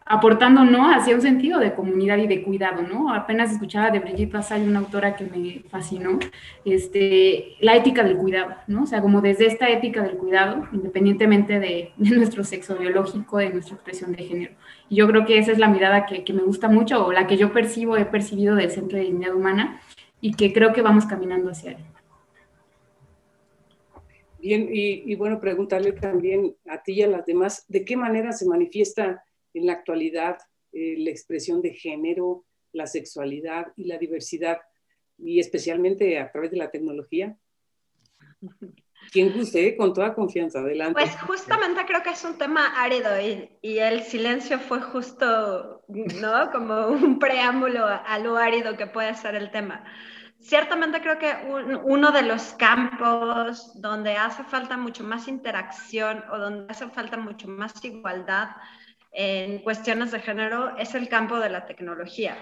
aportando, 0.05 0.65
¿no? 0.65 0.93
Hacia 0.93 1.15
un 1.15 1.23
sentido 1.23 1.59
de 1.59 1.75
comunidad 1.75 2.19
y 2.19 2.27
de 2.27 2.43
cuidado, 2.43 2.83
¿no? 2.83 3.15
Apenas 3.15 3.53
escuchaba 3.53 3.91
de 3.91 4.01
Brigitte 4.01 4.33
Vassal, 4.33 4.69
una 4.69 4.81
autora 4.81 5.17
que 5.17 5.25
me 5.25 5.63
fascinó, 5.69 6.19
este, 6.65 7.57
la 7.61 7.77
ética 7.77 8.03
del 8.03 8.17
cuidado, 8.17 8.55
¿no? 8.67 8.83
O 8.83 8.87
sea, 8.87 9.01
como 9.01 9.21
desde 9.21 9.47
esta 9.47 9.71
ética 9.71 10.03
del 10.03 10.17
cuidado, 10.17 10.69
independientemente 10.73 11.61
de, 11.61 11.93
nuestro 11.97 12.45
sexo 12.45 12.77
biológico, 12.77 13.39
de 13.39 13.51
nuestra 13.51 13.75
expresión 13.75 14.13
de 14.13 14.25
género. 14.25 14.53
Y 14.89 14.97
yo 14.97 15.07
creo 15.07 15.25
que 15.25 15.39
esa 15.39 15.53
es 15.53 15.59
la 15.59 15.69
mirada 15.69 16.05
que, 16.05 16.25
que 16.25 16.33
me 16.33 16.43
gusta 16.43 16.69
mucho, 16.69 17.07
o 17.07 17.13
la 17.13 17.27
que 17.27 17.37
yo 17.37 17.53
percibo, 17.53 17.97
he 17.97 18.05
percibido 18.05 18.55
del 18.55 18.71
Centro 18.71 18.99
de 18.99 19.05
Dignidad 19.05 19.35
Humana, 19.35 19.81
y 20.23 20.35
que 20.35 20.53
creo 20.53 20.73
que 20.73 20.81
vamos 20.81 21.05
caminando 21.05 21.51
hacia 21.51 21.73
él. 21.73 21.85
Bien, 24.39 24.69
y, 24.73 25.13
y, 25.13 25.15
bueno, 25.17 25.41
preguntarle 25.41 25.93
también 25.93 26.57
a 26.67 26.83
ti 26.83 26.95
y 26.95 27.03
a 27.03 27.09
las 27.09 27.27
demás, 27.27 27.65
¿de 27.69 27.85
qué 27.85 27.97
manera 27.97 28.33
se 28.33 28.47
manifiesta 28.47 29.23
en 29.53 29.67
la 29.67 29.75
actualidad 29.75 30.39
eh, 30.73 30.95
la 30.99 31.11
expresión 31.11 31.61
de 31.61 31.75
género, 31.75 32.45
la 32.73 32.87
sexualidad 32.87 33.73
y 33.77 33.85
la 33.85 33.99
diversidad, 33.99 34.59
y 35.19 35.39
especialmente 35.39 36.19
a 36.19 36.31
través 36.33 36.51
de 36.51 36.57
la 36.57 36.71
tecnología? 36.71 37.37
Quien 39.11 39.33
guste, 39.33 39.67
eh, 39.67 39.77
con 39.77 39.93
toda 39.93 40.15
confianza, 40.15 40.61
adelante. 40.61 40.95
Pues 40.95 41.17
justamente 41.23 41.85
creo 41.87 42.03
que 42.03 42.11
es 42.11 42.25
un 42.25 42.39
tema 42.39 42.81
árido 42.83 43.21
y, 43.21 43.51
y, 43.61 43.79
el 43.79 44.03
silencio 44.03 44.59
fue 44.59 44.81
justo, 44.81 45.83
¿no? 45.89 46.51
Como 46.51 46.87
un 46.89 47.19
preámbulo 47.19 47.87
a 47.87 48.19
lo 48.19 48.37
árido 48.37 48.77
que 48.77 48.87
puede 48.87 49.15
ser 49.15 49.35
el 49.35 49.51
tema. 49.51 49.85
Ciertamente 50.43 51.01
creo 51.01 51.19
que 51.19 51.33
uno 51.85 52.11
de 52.11 52.23
los 52.23 52.55
campos 52.55 53.81
donde 53.81 54.17
hace 54.17 54.43
falta 54.43 54.77
mucho 54.77 55.05
más 55.05 55.29
interacción 55.29 56.25
o 56.33 56.39
donde 56.39 56.67
hace 56.69 56.89
falta 56.89 57.17
mucho 57.17 57.47
más 57.47 57.73
igualdad 57.85 58.49
en 59.13 59.61
cuestiones 59.61 60.11
de 60.11 60.19
género 60.19 60.77
es 60.79 60.97
el 60.97 61.09
campo 61.09 61.39
de 61.39 61.49
la 61.49 61.65
tecnología. 61.67 62.37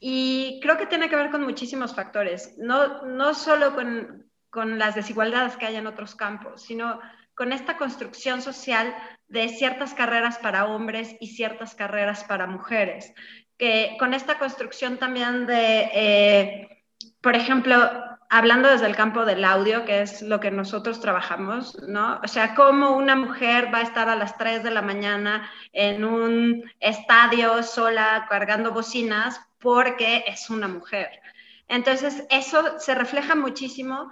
Y 0.00 0.58
creo 0.62 0.76
que 0.78 0.86
tiene 0.86 1.08
que 1.08 1.14
ver 1.14 1.30
con 1.30 1.44
muchísimos 1.44 1.94
factores, 1.94 2.56
no, 2.58 3.04
no 3.06 3.34
solo 3.34 3.72
con, 3.72 4.28
con 4.58 4.76
las 4.76 4.96
desigualdades 4.96 5.56
que 5.56 5.66
hay 5.66 5.76
en 5.76 5.86
otros 5.86 6.16
campos, 6.16 6.62
sino 6.62 6.98
con 7.36 7.52
esta 7.52 7.76
construcción 7.76 8.42
social 8.42 8.92
de 9.28 9.48
ciertas 9.50 9.94
carreras 9.94 10.38
para 10.38 10.66
hombres 10.66 11.14
y 11.20 11.28
ciertas 11.28 11.76
carreras 11.76 12.24
para 12.24 12.48
mujeres, 12.48 13.14
que 13.56 13.94
con 14.00 14.14
esta 14.14 14.36
construcción 14.36 14.98
también 14.98 15.46
de, 15.46 15.90
eh, 15.94 16.82
por 17.20 17.36
ejemplo, 17.36 17.88
hablando 18.28 18.68
desde 18.68 18.86
el 18.86 18.96
campo 18.96 19.24
del 19.24 19.44
audio, 19.44 19.84
que 19.84 20.02
es 20.02 20.22
lo 20.22 20.40
que 20.40 20.50
nosotros 20.50 21.00
trabajamos, 21.00 21.80
¿no? 21.86 22.18
O 22.24 22.26
sea, 22.26 22.56
cómo 22.56 22.96
una 22.96 23.14
mujer 23.14 23.72
va 23.72 23.78
a 23.78 23.82
estar 23.82 24.08
a 24.08 24.16
las 24.16 24.36
3 24.38 24.64
de 24.64 24.72
la 24.72 24.82
mañana 24.82 25.48
en 25.72 26.04
un 26.04 26.68
estadio 26.80 27.62
sola 27.62 28.26
cargando 28.28 28.72
bocinas 28.72 29.40
porque 29.60 30.24
es 30.26 30.50
una 30.50 30.66
mujer. 30.66 31.10
Entonces, 31.68 32.24
eso 32.28 32.80
se 32.80 32.96
refleja 32.96 33.36
muchísimo, 33.36 34.10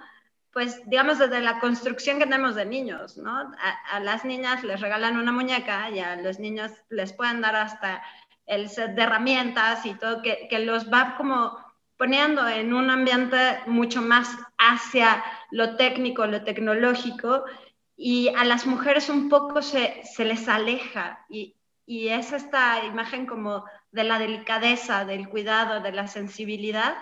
pues, 0.57 0.81
digamos, 0.89 1.19
desde 1.19 1.39
la 1.39 1.59
construcción 1.59 2.17
que 2.17 2.25
tenemos 2.25 2.55
de 2.55 2.65
niños, 2.65 3.15
¿no? 3.15 3.53
A, 3.91 3.99
las 3.99 4.25
niñas 4.25 4.63
les 4.63 4.81
regalan 4.81 5.19
una 5.19 5.31
muñeca 5.31 5.91
y 5.91 5.99
a 5.99 6.15
los 6.15 6.39
niños 6.39 6.71
les 6.89 7.13
pueden 7.13 7.41
dar 7.41 7.55
hasta 7.55 8.01
el 8.47 8.67
set 8.67 8.95
de 8.95 9.03
herramientas 9.03 9.85
y 9.85 9.93
todo, 9.93 10.23
que, 10.23 10.47
que 10.49 10.57
los 10.57 10.91
va 10.91 11.13
como 11.15 11.55
poniendo 11.95 12.47
en 12.47 12.73
un 12.73 12.89
ambiente 12.89 13.59
mucho 13.67 14.01
más 14.01 14.35
hacia 14.57 15.23
lo 15.51 15.75
técnico, 15.75 16.25
lo 16.25 16.43
tecnológico, 16.43 17.43
y 17.95 18.29
a 18.29 18.43
las 18.43 18.65
mujeres 18.65 19.09
un 19.09 19.29
poco 19.29 19.61
se, 19.61 20.01
se 20.05 20.25
les 20.25 20.47
aleja 20.47 21.23
y, 21.29 21.55
y, 21.85 22.07
es 22.07 22.31
esta 22.33 22.83
imagen 22.83 23.27
como 23.27 23.63
de 23.91 24.03
la 24.05 24.17
delicadeza, 24.17 25.05
del 25.05 25.29
cuidado, 25.29 25.81
de 25.81 25.91
la 25.91 26.07
sensibilidad, 26.07 26.97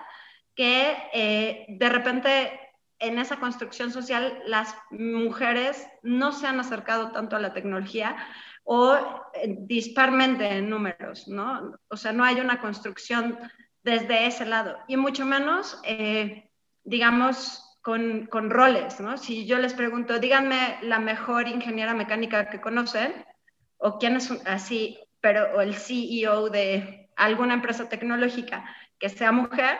que 0.56 0.98
eh, 1.14 1.66
de 1.70 1.90
repente 1.90 2.65
en 3.00 3.20
esa 3.20 3.38
construcción 3.38 3.92
social 3.92 4.40
las 4.46 4.76
mujeres 4.92 5.88
no 6.02 6.32
se 6.32 6.48
han 6.48 6.60
acercado 6.60 7.12
tanto 7.12 7.36
a 7.36 7.40
la 7.40 7.54
tecnología 7.54 8.16
o 8.64 8.96
eh, 9.34 9.56
disparmente 9.60 10.48
en 10.48 10.70
números, 10.70 11.28
¿no? 11.28 11.78
O 11.88 11.98
sea, 11.98 12.12
no 12.12 12.24
hay 12.24 12.40
una 12.40 12.60
construcción 12.60 13.38
desde 13.84 14.26
ese 14.26 14.46
lado, 14.46 14.78
y 14.88 14.98
mucho 14.98 15.26
menos, 15.26 15.80
eh, 15.84 16.50
digamos, 16.84 17.62
con, 17.84 18.50
roles, 18.50 19.00
¿no? 19.00 19.16
Si 19.16 19.46
yo 19.46 19.60
les 19.60 19.76
pregunto, 19.76 20.18
díganme 20.18 20.80
la 20.82 20.98
mejor 20.98 21.48
ingeniera 21.48 21.94
mecánica 21.94 22.50
que 22.50 22.60
conocen, 22.60 23.14
o 23.78 24.00
quién 24.00 24.16
es 24.16 24.32
así, 24.48 24.98
pero 25.22 25.56
o 25.56 25.62
el 25.62 25.76
CEO 25.76 26.50
de 26.50 27.12
alguna 27.16 27.54
empresa 27.54 27.88
tecnológica 27.88 28.66
que 28.98 29.10
sea 29.10 29.32
mujer, 29.32 29.78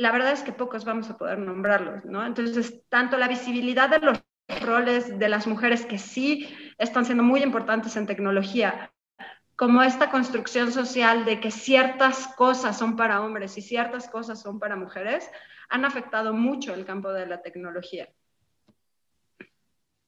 la 0.00 0.12
verdad 0.12 0.32
es 0.32 0.42
que 0.42 0.52
pocos 0.52 0.86
vamos 0.86 1.10
a 1.10 1.18
poder 1.18 1.38
nombrarlos, 1.38 2.06
¿no? 2.06 2.24
Entonces, 2.24 2.82
tanto 2.88 3.18
la 3.18 3.28
visibilidad 3.28 3.90
de 3.90 3.98
los 3.98 4.24
roles 4.62 5.18
de 5.18 5.28
las 5.28 5.46
mujeres 5.46 5.84
que 5.84 5.98
sí 5.98 6.48
están 6.78 7.04
siendo 7.04 7.22
muy 7.22 7.42
importantes 7.42 7.96
en 7.96 8.06
tecnología, 8.06 8.90
como 9.56 9.82
esta 9.82 10.10
construcción 10.10 10.72
social 10.72 11.26
de 11.26 11.38
que 11.38 11.50
ciertas 11.50 12.28
cosas 12.28 12.78
son 12.78 12.96
para 12.96 13.20
hombres 13.20 13.58
y 13.58 13.62
ciertas 13.62 14.08
cosas 14.08 14.40
son 14.40 14.58
para 14.58 14.74
mujeres, 14.74 15.30
han 15.68 15.84
afectado 15.84 16.32
mucho 16.32 16.72
el 16.72 16.86
campo 16.86 17.12
de 17.12 17.26
la 17.26 17.42
tecnología. 17.42 18.08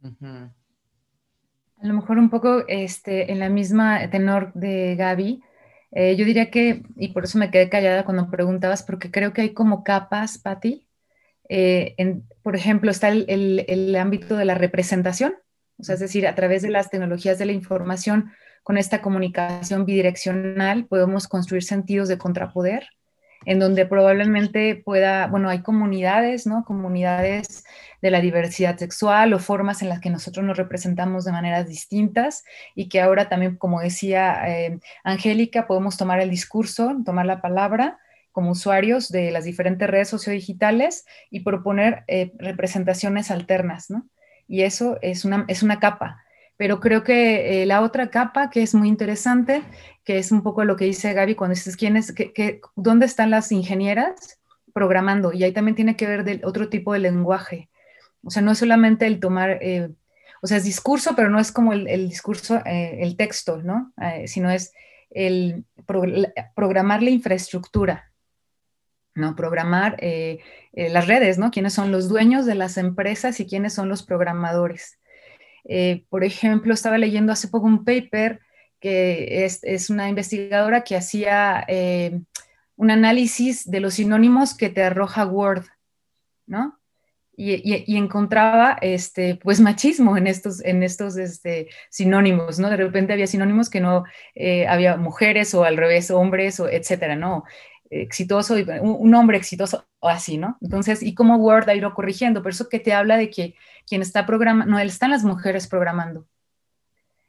A 0.02 1.86
lo 1.86 1.92
mejor 1.92 2.16
un 2.16 2.30
poco 2.30 2.64
este, 2.66 3.30
en 3.30 3.40
la 3.40 3.50
misma 3.50 4.08
tenor 4.08 4.54
de 4.54 4.96
Gaby, 4.96 5.42
eh, 5.92 6.16
yo 6.16 6.24
diría 6.24 6.50
que, 6.50 6.82
y 6.96 7.08
por 7.08 7.24
eso 7.24 7.38
me 7.38 7.50
quedé 7.50 7.68
callada 7.68 8.04
cuando 8.04 8.30
preguntabas, 8.30 8.82
porque 8.82 9.10
creo 9.10 9.32
que 9.32 9.42
hay 9.42 9.50
como 9.50 9.84
capas, 9.84 10.38
Patti. 10.38 10.86
Eh, 11.48 11.94
por 12.42 12.56
ejemplo, 12.56 12.90
está 12.90 13.08
el, 13.08 13.26
el, 13.28 13.64
el 13.68 13.94
ámbito 13.96 14.36
de 14.36 14.44
la 14.44 14.54
representación, 14.54 15.34
o 15.78 15.84
sea, 15.84 15.94
es 15.94 16.00
decir, 16.00 16.26
a 16.26 16.34
través 16.34 16.62
de 16.62 16.70
las 16.70 16.90
tecnologías 16.90 17.38
de 17.38 17.46
la 17.46 17.52
información, 17.52 18.32
con 18.62 18.78
esta 18.78 19.02
comunicación 19.02 19.84
bidireccional 19.84 20.86
podemos 20.86 21.26
construir 21.26 21.64
sentidos 21.64 22.08
de 22.08 22.18
contrapoder, 22.18 22.86
en 23.44 23.58
donde 23.58 23.86
probablemente 23.86 24.76
pueda, 24.76 25.26
bueno, 25.26 25.48
hay 25.48 25.62
comunidades, 25.62 26.46
¿no? 26.46 26.64
Comunidades 26.64 27.64
de 28.02 28.10
la 28.10 28.20
diversidad 28.20 28.76
sexual 28.76 29.32
o 29.32 29.38
formas 29.38 29.80
en 29.80 29.88
las 29.88 30.00
que 30.00 30.10
nosotros 30.10 30.44
nos 30.44 30.58
representamos 30.58 31.24
de 31.24 31.32
maneras 31.32 31.66
distintas 31.66 32.44
y 32.74 32.88
que 32.88 33.00
ahora 33.00 33.28
también, 33.28 33.56
como 33.56 33.80
decía 33.80 34.42
eh, 34.48 34.80
Angélica, 35.04 35.66
podemos 35.66 35.96
tomar 35.96 36.20
el 36.20 36.28
discurso, 36.28 36.94
tomar 37.04 37.24
la 37.24 37.40
palabra 37.40 37.98
como 38.32 38.50
usuarios 38.50 39.08
de 39.10 39.30
las 39.30 39.44
diferentes 39.44 39.88
redes 39.88 40.08
sociodigitales 40.08 41.06
y 41.30 41.40
proponer 41.40 42.04
eh, 42.08 42.32
representaciones 42.38 43.30
alternas, 43.30 43.90
¿no? 43.90 44.06
Y 44.48 44.62
eso 44.62 44.98
es 45.00 45.24
una, 45.24 45.44
es 45.48 45.62
una 45.62 45.80
capa 45.80 46.22
pero 46.62 46.78
creo 46.78 47.02
que 47.02 47.62
eh, 47.62 47.66
la 47.66 47.80
otra 47.80 48.08
capa 48.08 48.48
que 48.48 48.62
es 48.62 48.72
muy 48.72 48.86
interesante, 48.86 49.64
que 50.04 50.18
es 50.18 50.30
un 50.30 50.44
poco 50.44 50.62
lo 50.62 50.76
que 50.76 50.84
dice 50.84 51.12
Gaby 51.12 51.34
cuando 51.34 51.56
dices, 51.56 51.76
¿quién 51.76 51.96
es, 51.96 52.14
¿dónde 52.76 53.06
están 53.06 53.30
las 53.30 53.50
ingenieras 53.50 54.38
programando? 54.72 55.32
Y 55.32 55.42
ahí 55.42 55.50
también 55.50 55.74
tiene 55.74 55.96
que 55.96 56.06
ver 56.06 56.22
del 56.22 56.44
otro 56.44 56.68
tipo 56.68 56.92
de 56.92 57.00
lenguaje. 57.00 57.68
O 58.22 58.30
sea, 58.30 58.42
no 58.42 58.52
es 58.52 58.58
solamente 58.58 59.06
el 59.06 59.20
tomar, 59.20 59.58
eh, 59.60 59.90
o 60.42 60.46
sea, 60.46 60.56
es 60.56 60.64
discurso, 60.64 61.14
pero 61.16 61.30
no 61.30 61.40
es 61.40 61.52
como 61.52 61.72
el, 61.72 62.08
discurso, 62.08 62.62
eh, 62.64 62.98
el 63.00 63.16
texto, 63.16 63.62
¿no? 63.62 63.92
sino 64.26 64.50
es 64.50 64.72
el 65.10 65.64
programar 66.54 67.02
la 67.02 67.10
infraestructura, 67.10 68.10
¿no? 69.14 69.36
Programar 69.36 69.98
las 70.72 71.06
redes, 71.06 71.38
¿no? 71.38 71.50
¿Quiénes 71.50 71.74
son 71.74 71.92
los 71.92 72.08
dueños 72.08 72.46
de 72.46 72.54
las 72.54 72.78
empresas 72.78 73.40
y 73.40 73.46
quiénes 73.46 73.74
son 73.74 73.88
los 73.88 74.02
programadores? 74.02 74.98
Eh, 75.64 76.04
por 76.08 76.24
ejemplo, 76.24 76.74
estaba 76.74 76.98
leyendo 76.98 77.32
hace 77.32 77.48
poco 77.48 77.66
un 77.66 77.84
paper 77.84 78.40
que 78.80 79.44
es, 79.44 79.90
una 79.90 80.08
investigadora 80.08 80.82
que 80.82 80.96
hacía 80.96 81.64
eh, 81.68 82.20
un 82.74 82.90
análisis 82.90 83.70
de 83.70 83.78
los 83.78 83.94
sinónimos 83.94 84.56
que 84.56 84.70
te 84.70 84.82
arroja 84.82 85.24
Word, 85.24 85.66
¿no? 86.46 86.80
Y, 87.44 87.96
encontraba 87.96 88.78
este, 88.80 89.36
pues 89.36 89.60
machismo 89.60 90.16
en 90.16 90.26
estos, 90.26 90.64
en 90.64 90.82
estos 90.82 91.16
este, 91.16 91.68
sinónimos, 91.90 92.58
¿no? 92.58 92.70
De 92.70 92.76
repente 92.76 93.12
había 93.12 93.26
sinónimos 93.26 93.68
que 93.68 93.80
no 93.80 94.04
eh, 94.34 94.66
había 94.68 94.96
mujeres 94.96 95.54
o 95.54 95.64
al 95.64 95.76
revés, 95.76 96.10
hombres, 96.10 96.60
o 96.60 96.68
etcétera, 96.68 97.16
¿no? 97.16 97.44
exitoso, 97.92 98.54
un, 98.80 99.14
hombre 99.14 99.36
exitoso 99.36 99.86
o 100.00 100.08
así, 100.08 100.38
¿no? 100.38 100.56
Entonces, 100.62 101.02
y 101.02 101.14
cómo 101.14 101.36
Word 101.36 101.68
ha 101.68 101.74
ido 101.74 101.92
corrigiendo, 101.92 102.42
por 102.42 102.52
eso 102.52 102.68
que 102.68 102.80
te 102.80 102.94
habla 102.94 103.18
de 103.18 103.28
que 103.28 103.54
quien 103.86 104.00
está 104.00 104.24
programando, 104.24 104.72
no, 104.72 104.78
están 104.78 105.10
las 105.10 105.24
mujeres 105.24 105.68
programando. 105.68 106.26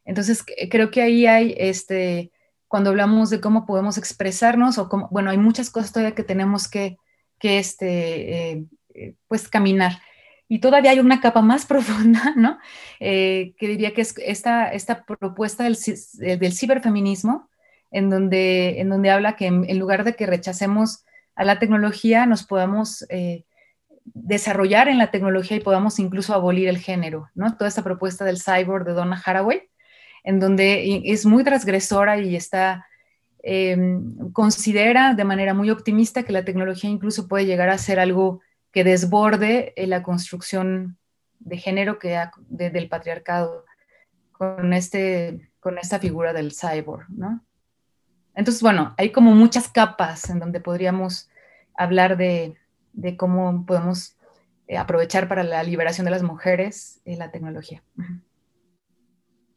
Entonces, 0.06 0.44
creo 0.70 0.90
que 0.90 1.02
ahí 1.02 1.28
hay, 1.28 1.54
este, 1.58 2.32
cuando 2.68 2.92
hablamos 2.92 3.30
de 3.30 3.42
cómo 3.42 3.66
podemos 3.66 3.98
expresarnos 3.98 4.78
o 4.78 4.88
cómo, 4.88 5.10
bueno, 5.12 5.32
hay 5.32 5.38
muchas 5.38 5.70
cosas 5.70 5.92
todavía 5.92 6.16
que 6.16 6.24
tenemos 6.24 6.70
que, 6.70 6.98
que 7.40 7.60
este, 7.60 8.52
eh, 8.52 8.66
pues, 9.28 9.48
caminar. 9.48 9.94
Y 10.48 10.60
todavía 10.60 10.92
hay 10.92 11.00
una 11.00 11.22
capa 11.22 11.42
más 11.42 11.66
profunda, 11.72 12.34
¿no? 12.36 12.60
Eh, 13.00 13.54
que 13.58 13.68
diría 13.68 13.94
que 13.94 14.02
es 14.02 14.16
esta, 14.18 14.72
esta 14.72 15.04
propuesta 15.06 15.64
del, 15.64 15.78
del 16.40 16.54
ciberfeminismo, 16.54 17.50
en 17.92 18.10
donde, 18.10 18.82
en 18.82 18.90
donde 18.90 19.12
habla 19.12 19.36
que 19.36 19.46
en, 19.46 19.80
lugar 19.80 20.04
de 20.04 20.16
que 20.16 20.26
rechacemos 20.26 21.06
a 21.36 21.46
la 21.46 21.60
tecnología, 21.60 22.26
nos 22.26 22.44
podamos 22.44 23.06
eh, 23.10 23.46
desarrollar 24.04 24.88
en 24.88 24.98
la 24.98 25.12
tecnología 25.12 25.58
y 25.58 25.62
podamos 25.62 26.00
incluso 26.00 26.34
abolir 26.34 26.68
el 26.68 26.78
género, 26.78 27.30
¿no? 27.36 27.56
Toda 27.56 27.68
esta 27.68 27.84
propuesta 27.84 28.26
del 28.26 28.42
cyborg 28.42 28.86
de 28.86 28.94
Donna 28.94 29.22
Haraway, 29.24 29.62
en 30.24 30.40
donde 30.40 31.02
es 31.06 31.26
muy 31.26 31.44
transgresora 31.44 32.20
y 32.20 32.36
está, 32.36 32.86
em, 33.44 34.32
considera 34.32 35.14
de 35.14 35.24
manera 35.24 35.54
muy 35.54 35.70
optimista 35.70 36.24
que 36.24 36.34
la 36.34 36.46
tecnología 36.46 36.90
incluso 36.90 37.28
puede 37.28 37.46
llegar 37.46 37.70
a 37.70 37.78
ser 37.78 38.00
algo 38.00 38.42
que 38.74 38.84
desborde 38.84 39.74
la 39.78 40.04
construcción 40.04 40.98
de 41.40 41.58
género 41.58 42.00
que 42.00 42.20
del 42.50 42.90
patriarcado 42.90 43.66
con, 44.32 44.74
este, 44.74 45.52
con 45.60 45.78
esta 45.78 46.00
figura 46.00 46.34
del 46.34 46.52
cyborg, 46.52 47.06
¿no? 47.10 47.46
Entonces, 48.36 48.64
bueno, 48.64 48.96
hay 48.98 49.12
como 49.12 49.32
muchas 49.36 49.70
capas 49.70 50.28
en 50.32 50.40
donde 50.40 50.60
podríamos 50.60 51.30
hablar 51.76 52.18
de, 52.18 52.56
cómo 53.16 53.64
podemos 53.66 54.18
eh, 54.68 54.78
aprovechar 54.78 55.28
para 55.28 55.44
la 55.44 55.62
liberación 55.62 56.06
de 56.06 56.12
las 56.12 56.24
mujeres 56.24 57.00
y 57.06 57.16
la 57.16 57.30
tecnología. 57.32 57.84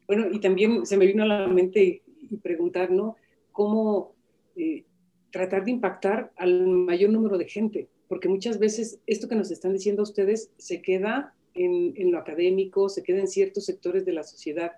Bueno, 0.05 0.27
y 0.31 0.39
también 0.39 0.85
se 0.85 0.95
me 0.95 1.07
vino 1.07 1.23
a 1.23 1.27
la 1.27 1.47
mente 1.47 2.03
y 2.21 2.37
preguntar, 2.37 2.91
¿no? 2.91 3.15
¿Cómo 3.51 4.13
eh, 4.55 4.85
tratar 5.31 5.65
de 5.65 5.71
impactar 5.71 6.31
al 6.37 6.67
mayor 6.67 7.09
número 7.09 7.39
de 7.39 7.45
gente? 7.45 7.89
Porque 8.07 8.29
muchas 8.29 8.59
veces 8.59 8.99
esto 9.05 9.27
que 9.27 9.35
nos 9.35 9.51
están 9.51 9.73
diciendo 9.73 10.03
ustedes 10.03 10.51
se 10.57 10.81
queda 10.81 11.33
en, 11.53 12.11
lo 12.11 12.19
académico, 12.19 12.87
se 12.89 13.03
queda 13.03 13.19
en 13.19 13.27
ciertos 13.27 13.65
sectores 13.65 14.05
de 14.05 14.13
la 14.13 14.23
sociedad 14.23 14.73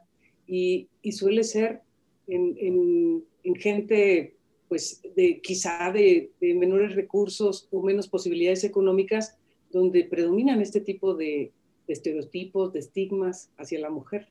y, 0.48 0.88
suele 1.12 1.44
ser 1.44 1.82
en 2.28 3.24
en 3.44 3.56
gente 3.56 4.36
pues 4.68 5.02
de 5.16 5.42
quizá 5.42 5.92
de, 5.92 6.32
menores 6.42 6.96
recursos 6.96 7.68
o 7.72 7.82
menos 7.82 8.08
posibilidades 8.08 8.64
económicas, 8.64 9.38
donde 9.72 10.04
predominan 10.04 10.62
este 10.62 10.80
tipo 10.80 11.16
de, 11.16 11.52
estereotipos, 11.88 12.72
de 12.72 12.80
estigmas 12.80 13.52
hacia 13.58 13.80
la 13.80 13.90
mujer. 13.90 14.28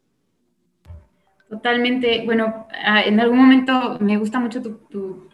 Totalmente. 1.48 2.24
Bueno, 2.24 2.66
ah, 2.84 3.02
en 3.02 3.18
algún 3.18 3.38
momento 3.38 3.98
me 4.00 4.16
gusta 4.16 4.38
mucho 4.38 4.62
tu, 4.62 4.74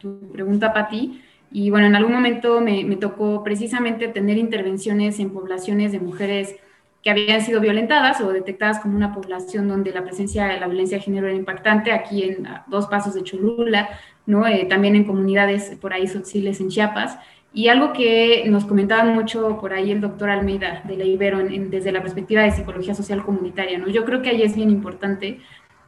tu, 0.01 0.33
pregunta, 0.33 0.73
Patti. 0.73 1.21
Y 1.57 1.71
bueno, 1.71 1.87
en 1.87 1.95
algún 1.95 2.13
momento 2.13 2.61
me, 2.61 2.83
me, 2.83 2.97
tocó 2.97 3.45
precisamente 3.45 4.09
tener 4.09 4.39
intervenciones 4.39 5.21
en 5.21 5.31
poblaciones 5.31 5.93
de 5.93 6.01
mujeres 6.01 6.57
que 7.01 7.11
habían 7.11 7.43
sido 7.43 7.61
violentadas 7.61 8.21
o 8.21 8.33
detectadas 8.33 8.81
como 8.81 8.97
una 8.97 9.15
población 9.15 9.69
donde 9.69 9.93
la 9.93 10.03
presencia 10.03 10.47
de 10.47 10.59
la 10.59 10.67
violencia 10.67 10.99
de 10.99 11.05
género 11.05 11.29
era 11.29 11.37
impactante, 11.37 11.93
aquí 11.93 12.25
en 12.25 12.49
dos 12.67 12.89
pasos 12.89 13.15
de 13.15 13.23
Cholula, 13.23 13.89
¿no? 14.27 14.49
Eh, 14.49 14.67
también 14.69 14.97
en 14.97 15.05
comunidades 15.05 15.77
por 15.81 15.93
ahí 15.93 16.09
sociales 16.09 16.59
en 16.59 16.71
Chiapas. 16.71 17.19
Y 17.53 17.69
algo 17.69 17.93
que 17.93 18.43
nos 18.49 18.65
comentaban 18.65 19.15
mucho 19.15 19.61
por 19.61 19.75
ahí 19.75 19.93
el 19.93 20.01
doctor 20.01 20.31
Almeida 20.31 20.83
de 20.83 20.97
la 20.97 21.05
Ibero 21.05 21.39
desde 21.39 21.93
la 21.93 22.03
perspectiva 22.03 22.43
de 22.43 22.51
psicología 22.51 22.97
social 22.97 23.23
comunitaria, 23.25 23.79
¿no? 23.79 23.87
Yo 23.87 24.05
creo 24.05 24.23
que 24.23 24.31
ahí 24.31 24.43
es 24.43 24.57
bien 24.57 24.71
importante 24.71 25.39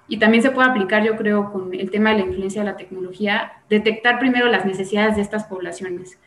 y 0.08 0.18
también 0.18 0.42
se 0.42 0.50
puede 0.50 0.68
aplicar, 0.68 1.04
yo 1.04 1.16
creo, 1.16 1.52
con 1.52 1.74
el 1.74 1.90
tema 1.90 2.10
de 2.10 2.18
la 2.18 2.26
influencia 2.26 2.62
de 2.62 2.70
la 2.70 2.76
tecnología, 2.76 3.52
detectar 3.68 4.18
primero 4.18 4.46
las 4.46 4.64
necesidades 4.64 5.16
de 5.16 5.22
estas 5.22 5.44
poblaciones 5.44 6.18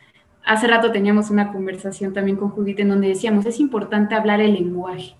hace 0.50 0.68
rato 0.68 0.92
teníamos 0.92 1.30
una 1.30 1.52
conversación 1.52 2.14
también 2.14 2.38
con 2.38 2.50
Judith 2.50 2.80
en 2.80 2.90
donde 2.90 3.10
decíamos, 3.10 3.46
es 3.46 3.60
importante 3.60 4.16
hablar 4.16 4.42
el 4.42 4.54
lenguaje, 4.54 5.16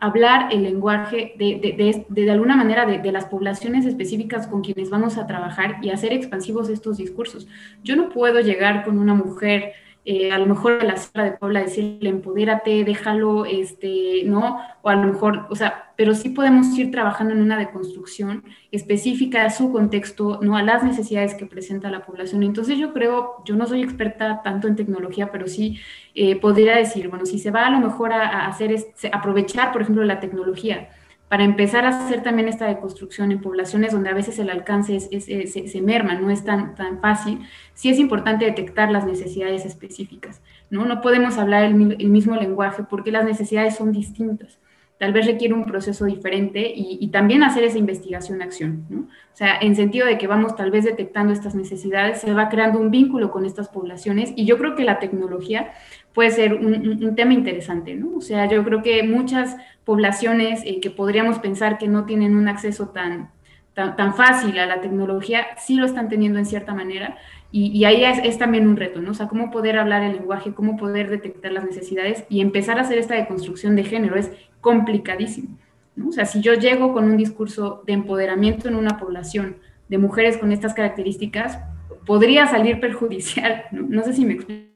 hablar 0.00 0.52
el 0.52 0.64
lenguaje 0.64 1.34
de, 1.38 1.60
de, 1.60 2.04
de, 2.08 2.30
alguna 2.30 2.56
manera 2.56 2.84
de, 2.84 3.12
las 3.12 3.26
poblaciones 3.26 3.86
específicas 3.86 4.48
con 4.48 4.62
quienes 4.62 4.90
vamos 4.90 5.16
a 5.16 5.28
trabajar 5.28 5.76
y 5.80 5.90
hacer 5.90 6.12
expansivos 6.12 6.68
estos 6.68 6.96
discursos. 6.96 7.46
Yo 7.84 7.94
no 7.94 8.08
puedo 8.08 8.40
llegar 8.40 8.84
con 8.84 8.98
una 8.98 9.14
mujer 9.14 9.74
eh, 10.04 10.32
a 10.32 10.38
lo 10.38 10.46
mejor 10.46 10.78
a 10.80 10.84
la 10.84 10.96
sala 10.96 11.24
de 11.24 11.32
Puebla 11.32 11.60
decirle 11.60 12.10
empodérate, 12.10 12.82
déjalo, 12.84 13.44
este, 13.44 14.22
¿no? 14.24 14.58
O 14.82 14.88
a 14.88 14.96
lo 14.96 15.12
mejor, 15.12 15.46
o 15.48 15.54
sea, 15.54 15.92
pero 15.96 16.14
sí 16.14 16.30
podemos 16.30 16.76
ir 16.76 16.90
trabajando 16.90 17.34
en 17.34 17.40
una 17.40 17.56
deconstrucción 17.56 18.42
específica 18.72 19.44
a 19.44 19.50
su 19.50 19.70
contexto, 19.70 20.40
¿no? 20.42 20.56
A 20.56 20.62
las 20.62 20.82
necesidades 20.82 21.34
que 21.34 21.46
presenta 21.46 21.88
la 21.90 22.04
población. 22.04 22.42
Entonces 22.42 22.78
yo 22.78 22.92
creo, 22.92 23.44
yo 23.44 23.54
no 23.54 23.66
soy 23.66 23.82
experta 23.82 24.42
tanto 24.42 24.66
en 24.66 24.74
tecnología, 24.74 25.30
pero 25.30 25.46
sí 25.46 25.78
eh, 26.16 26.34
podría 26.34 26.76
decir, 26.76 27.08
bueno, 27.08 27.24
si 27.24 27.38
se 27.38 27.52
va 27.52 27.66
a 27.66 27.70
lo 27.70 27.78
mejor 27.78 28.12
a, 28.12 28.48
hacer, 28.48 28.74
aprovechar, 29.12 29.72
por 29.72 29.82
ejemplo, 29.82 30.02
la 30.04 30.18
tecnología 30.18 30.88
para 31.32 31.44
empezar 31.44 31.86
a 31.86 31.88
hacer 31.88 32.22
también 32.22 32.46
esta 32.46 32.66
deconstrucción 32.66 33.32
en 33.32 33.40
poblaciones 33.40 33.92
donde 33.92 34.10
a 34.10 34.12
veces 34.12 34.38
el 34.38 34.50
alcance 34.50 35.00
se, 35.00 35.80
merma, 35.80 36.12
no 36.16 36.28
es 36.28 36.44
tan, 36.44 36.74
tan 36.74 37.00
fácil, 37.00 37.40
sí 37.72 37.88
es 37.88 37.98
importante 37.98 38.44
detectar 38.44 38.90
las 38.90 39.06
necesidades 39.06 39.64
específicas. 39.64 40.42
No, 40.68 40.84
no 40.84 41.00
podemos 41.00 41.38
hablar 41.38 41.64
el, 41.64 41.74
mismo 41.74 42.36
lenguaje 42.36 42.82
porque 42.82 43.10
las 43.10 43.24
necesidades 43.24 43.76
son 43.76 43.92
distintas. 43.92 44.58
Tal 44.98 45.14
vez 45.14 45.24
requiere 45.24 45.54
un 45.54 45.64
proceso 45.64 46.04
diferente 46.04 46.70
y, 46.76 47.08
también 47.08 47.42
hacer 47.42 47.64
esa 47.64 47.78
investigación-acción. 47.78 48.84
¿no? 48.90 49.00
O 49.00 49.34
sea, 49.36 49.56
en 49.58 49.74
sentido 49.74 50.06
de 50.06 50.18
que 50.18 50.26
vamos 50.26 50.54
tal 50.54 50.70
vez 50.70 50.84
detectando 50.84 51.32
estas 51.32 51.54
necesidades, 51.54 52.20
se 52.20 52.34
va 52.34 52.50
creando 52.50 52.78
un 52.78 52.90
vínculo 52.90 53.30
con 53.30 53.46
estas 53.46 53.70
poblaciones 53.70 54.34
y 54.36 54.44
yo 54.44 54.58
creo 54.58 54.76
que 54.76 54.84
la 54.84 54.98
tecnología 54.98 55.72
puede 56.14 56.30
ser 56.30 56.54
un, 56.54 57.14
tema 57.16 57.32
interesante, 57.32 57.94
¿no? 57.94 58.16
O 58.16 58.20
sea, 58.20 58.48
yo 58.48 58.62
creo 58.64 58.82
que 58.82 59.02
muchas 59.02 59.56
poblaciones 59.84 60.62
eh, 60.64 60.80
que 60.80 60.90
podríamos 60.90 61.38
pensar 61.38 61.78
que 61.78 61.88
no 61.88 62.04
tienen 62.04 62.36
un 62.36 62.48
acceso 62.48 62.88
tan, 62.88 63.30
tan, 63.74 64.14
fácil 64.14 64.58
a 64.58 64.66
la 64.66 64.80
tecnología, 64.80 65.46
sí 65.58 65.76
lo 65.76 65.86
están 65.86 66.08
teniendo 66.08 66.38
en 66.38 66.46
cierta 66.46 66.74
manera. 66.74 67.16
Y, 67.54 67.84
ahí 67.84 68.02
es, 68.02 68.38
también 68.38 68.66
un 68.66 68.78
reto, 68.78 69.02
¿no? 69.02 69.10
O 69.10 69.14
sea, 69.14 69.28
cómo 69.28 69.50
poder 69.50 69.78
hablar 69.78 70.02
el 70.02 70.14
lenguaje, 70.14 70.54
cómo 70.54 70.78
poder 70.78 71.10
detectar 71.10 71.52
las 71.52 71.64
necesidades 71.64 72.24
y 72.30 72.40
empezar 72.40 72.78
a 72.78 72.80
hacer 72.80 72.96
esta 72.96 73.14
deconstrucción 73.14 73.76
de 73.76 73.84
género 73.84 74.16
es 74.16 74.30
complicadísimo, 74.62 75.58
¿no? 75.94 76.08
O 76.08 76.12
sea, 76.12 76.24
si 76.24 76.40
yo 76.40 76.54
llego 76.54 76.94
con 76.94 77.04
un 77.04 77.18
discurso 77.18 77.82
de 77.86 77.92
empoderamiento 77.92 78.68
en 78.68 78.76
una 78.76 78.98
población 78.98 79.56
de 79.90 79.98
mujeres 79.98 80.38
con 80.38 80.50
estas 80.50 80.72
características, 80.72 81.58
podría 82.06 82.46
salir 82.46 82.80
perjudicial, 82.80 83.64
¿no? 83.72 83.82
No 83.82 84.02
sé 84.02 84.14
si 84.14 84.24
me 84.24 84.32
explico 84.32 84.71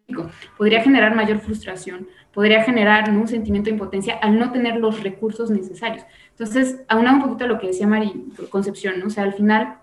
podría 0.56 0.82
generar 0.82 1.14
mayor 1.14 1.40
frustración, 1.40 2.08
podría 2.32 2.62
generar 2.62 3.10
un 3.10 3.26
sentimiento 3.26 3.66
de 3.66 3.74
impotencia 3.74 4.14
al 4.14 4.38
no 4.38 4.52
tener 4.52 4.76
los 4.76 5.02
recursos 5.02 5.50
necesarios. 5.50 6.04
Entonces, 6.30 6.82
aunado 6.88 7.16
un 7.16 7.22
poquito 7.22 7.44
a 7.44 7.48
lo 7.48 7.58
que 7.58 7.68
decía 7.68 7.86
Mari 7.86 8.12
Concepción, 8.50 9.00
¿no? 9.00 9.06
o 9.06 9.10
sea, 9.10 9.24
al 9.24 9.34
final, 9.34 9.78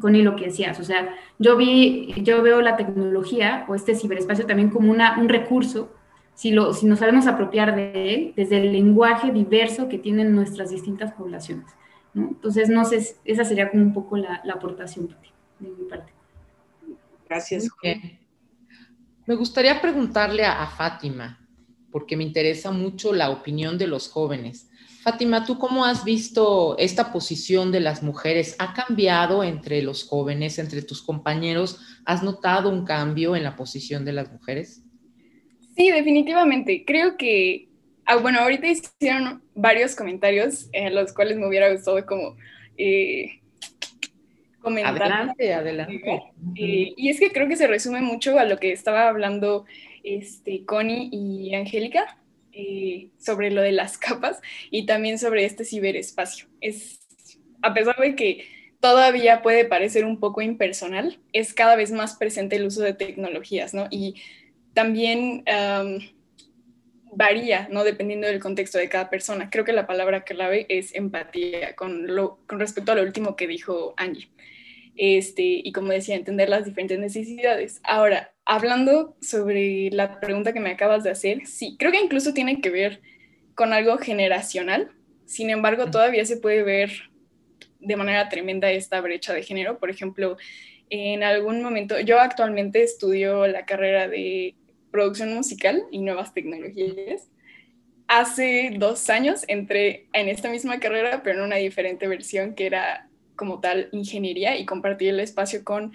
con 0.00 0.22
lo 0.24 0.36
que 0.36 0.46
decías, 0.46 0.78
o 0.80 0.84
sea, 0.84 1.14
yo 1.38 1.56
vi, 1.56 2.14
yo 2.22 2.42
veo 2.42 2.62
la 2.62 2.76
tecnología 2.76 3.64
o 3.68 3.74
este 3.74 3.94
ciberespacio 3.94 4.46
también 4.46 4.70
como 4.70 4.90
una, 4.90 5.18
un 5.18 5.28
recurso, 5.28 5.92
si, 6.34 6.52
lo, 6.52 6.72
si 6.72 6.86
nos 6.86 7.00
sabemos 7.00 7.26
apropiar 7.26 7.74
de 7.74 8.14
él, 8.14 8.32
desde 8.36 8.58
el 8.58 8.72
lenguaje 8.72 9.32
diverso 9.32 9.88
que 9.88 9.98
tienen 9.98 10.34
nuestras 10.34 10.70
distintas 10.70 11.12
poblaciones. 11.12 11.66
¿no? 12.14 12.28
Entonces, 12.28 12.68
no 12.68 12.84
sé, 12.84 13.16
esa 13.24 13.44
sería 13.44 13.70
como 13.70 13.82
un 13.82 13.92
poco 13.92 14.16
la, 14.16 14.40
aportación 14.54 15.08
de 15.58 15.68
mi 15.68 15.84
parte. 15.88 16.12
Gracias. 17.28 17.68
Me 19.28 19.34
gustaría 19.34 19.78
preguntarle 19.82 20.42
a, 20.46 20.66
Fátima, 20.68 21.46
porque 21.92 22.16
me 22.16 22.24
interesa 22.24 22.70
mucho 22.70 23.12
la 23.12 23.28
opinión 23.28 23.76
de 23.76 23.86
los 23.86 24.08
jóvenes. 24.08 24.70
Fátima, 25.02 25.44
¿tú 25.44 25.58
cómo 25.58 25.84
has 25.84 26.02
visto 26.02 26.78
esta 26.78 27.12
posición 27.12 27.70
de 27.70 27.80
las 27.80 28.02
mujeres? 28.02 28.56
¿Ha 28.58 28.72
cambiado 28.72 29.44
entre 29.44 29.82
los 29.82 30.04
jóvenes, 30.04 30.58
entre 30.58 30.80
tus 30.80 31.02
compañeros? 31.02 31.78
¿Has 32.06 32.22
notado 32.22 32.70
un 32.70 32.86
cambio 32.86 33.36
en 33.36 33.42
la 33.42 33.54
posición 33.54 34.06
de 34.06 34.14
las 34.14 34.32
mujeres? 34.32 34.82
Sí, 35.76 35.90
definitivamente. 35.90 36.84
Creo 36.86 37.18
que, 37.18 37.68
ah, 38.06 38.16
bueno, 38.16 38.40
ahorita 38.40 38.66
hicieron 38.66 39.42
varios 39.54 39.94
comentarios 39.94 40.70
en 40.72 40.94
los 40.94 41.12
cuales 41.12 41.36
me 41.36 41.46
hubiera 41.46 41.70
gustado 41.70 42.06
como 42.06 42.34
eh, 42.78 43.37
Adelante, 44.76 45.54
adelante. 45.54 46.22
Eh, 46.56 46.92
y 46.96 47.08
es 47.08 47.18
que 47.18 47.32
creo 47.32 47.48
que 47.48 47.56
se 47.56 47.66
resume 47.66 48.00
mucho 48.00 48.38
a 48.38 48.44
lo 48.44 48.58
que 48.58 48.72
estaba 48.72 49.08
hablando 49.08 49.66
este, 50.02 50.64
Connie 50.64 51.08
y 51.12 51.54
Angélica 51.54 52.18
eh, 52.52 53.08
sobre 53.18 53.50
lo 53.50 53.62
de 53.62 53.72
las 53.72 53.98
capas 53.98 54.40
y 54.70 54.86
también 54.86 55.18
sobre 55.18 55.44
este 55.44 55.64
ciberespacio. 55.64 56.46
Es, 56.60 57.00
a 57.62 57.74
pesar 57.74 57.96
de 57.96 58.14
que 58.14 58.44
todavía 58.80 59.42
puede 59.42 59.64
parecer 59.64 60.04
un 60.04 60.20
poco 60.20 60.40
impersonal, 60.42 61.18
es 61.32 61.54
cada 61.54 61.76
vez 61.76 61.90
más 61.90 62.16
presente 62.16 62.56
el 62.56 62.66
uso 62.66 62.82
de 62.82 62.94
tecnologías, 62.94 63.74
¿no? 63.74 63.88
Y 63.90 64.14
también 64.72 65.42
varía, 67.12 67.68
¿no? 67.70 67.84
Dependiendo 67.84 68.26
del 68.26 68.38
contexto 68.38 68.78
de 68.78 68.88
cada 68.88 69.10
persona. 69.10 69.50
Creo 69.50 69.64
que 69.64 69.72
la 69.72 69.86
palabra 69.86 70.24
clave 70.24 70.66
es 70.68 70.94
empatía 70.94 71.74
con, 71.74 72.14
lo, 72.14 72.38
con 72.46 72.60
respecto 72.60 72.92
a 72.92 72.94
lo 72.94 73.02
último 73.02 73.34
que 73.34 73.46
dijo 73.46 73.94
Angie 73.96 74.28
este, 74.98 75.42
y 75.42 75.70
como 75.72 75.92
decía, 75.92 76.16
entender 76.16 76.48
las 76.48 76.64
diferentes 76.64 76.98
necesidades. 76.98 77.80
Ahora, 77.84 78.32
hablando 78.44 79.16
sobre 79.20 79.90
la 79.92 80.18
pregunta 80.18 80.52
que 80.52 80.58
me 80.58 80.72
acabas 80.72 81.04
de 81.04 81.10
hacer, 81.10 81.46
sí, 81.46 81.76
creo 81.78 81.92
que 81.92 82.00
incluso 82.00 82.34
tiene 82.34 82.60
que 82.60 82.70
ver 82.70 83.00
con 83.54 83.72
algo 83.72 83.96
generacional. 83.98 84.90
Sin 85.24 85.50
embargo, 85.50 85.90
todavía 85.90 86.24
se 86.24 86.36
puede 86.36 86.64
ver 86.64 86.90
de 87.78 87.96
manera 87.96 88.28
tremenda 88.28 88.72
esta 88.72 89.00
brecha 89.00 89.32
de 89.32 89.44
género. 89.44 89.78
Por 89.78 89.88
ejemplo, 89.88 90.36
en 90.90 91.22
algún 91.22 91.62
momento, 91.62 92.00
yo 92.00 92.18
actualmente 92.18 92.82
estudio 92.82 93.46
la 93.46 93.66
carrera 93.66 94.08
de 94.08 94.56
producción 94.90 95.32
musical 95.32 95.84
y 95.92 96.00
nuevas 96.00 96.34
tecnologías. 96.34 97.28
Hace 98.08 98.72
dos 98.76 99.10
años 99.10 99.44
entré 99.46 100.08
en 100.12 100.28
esta 100.28 100.50
misma 100.50 100.80
carrera, 100.80 101.22
pero 101.22 101.38
en 101.38 101.44
una 101.44 101.56
diferente 101.56 102.08
versión 102.08 102.54
que 102.54 102.66
era 102.66 103.07
como 103.38 103.60
tal 103.60 103.88
ingeniería 103.92 104.58
y 104.58 104.66
compartí 104.66 105.08
el 105.08 105.20
espacio 105.20 105.64
con 105.64 105.92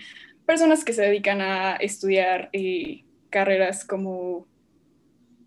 personas 0.48 0.84
que 0.84 0.94
se 0.94 1.04
dedican 1.04 1.42
a 1.42 1.76
estudiar 1.76 2.50
eh, 2.54 3.04
carreras 3.30 3.86
como 3.86 4.48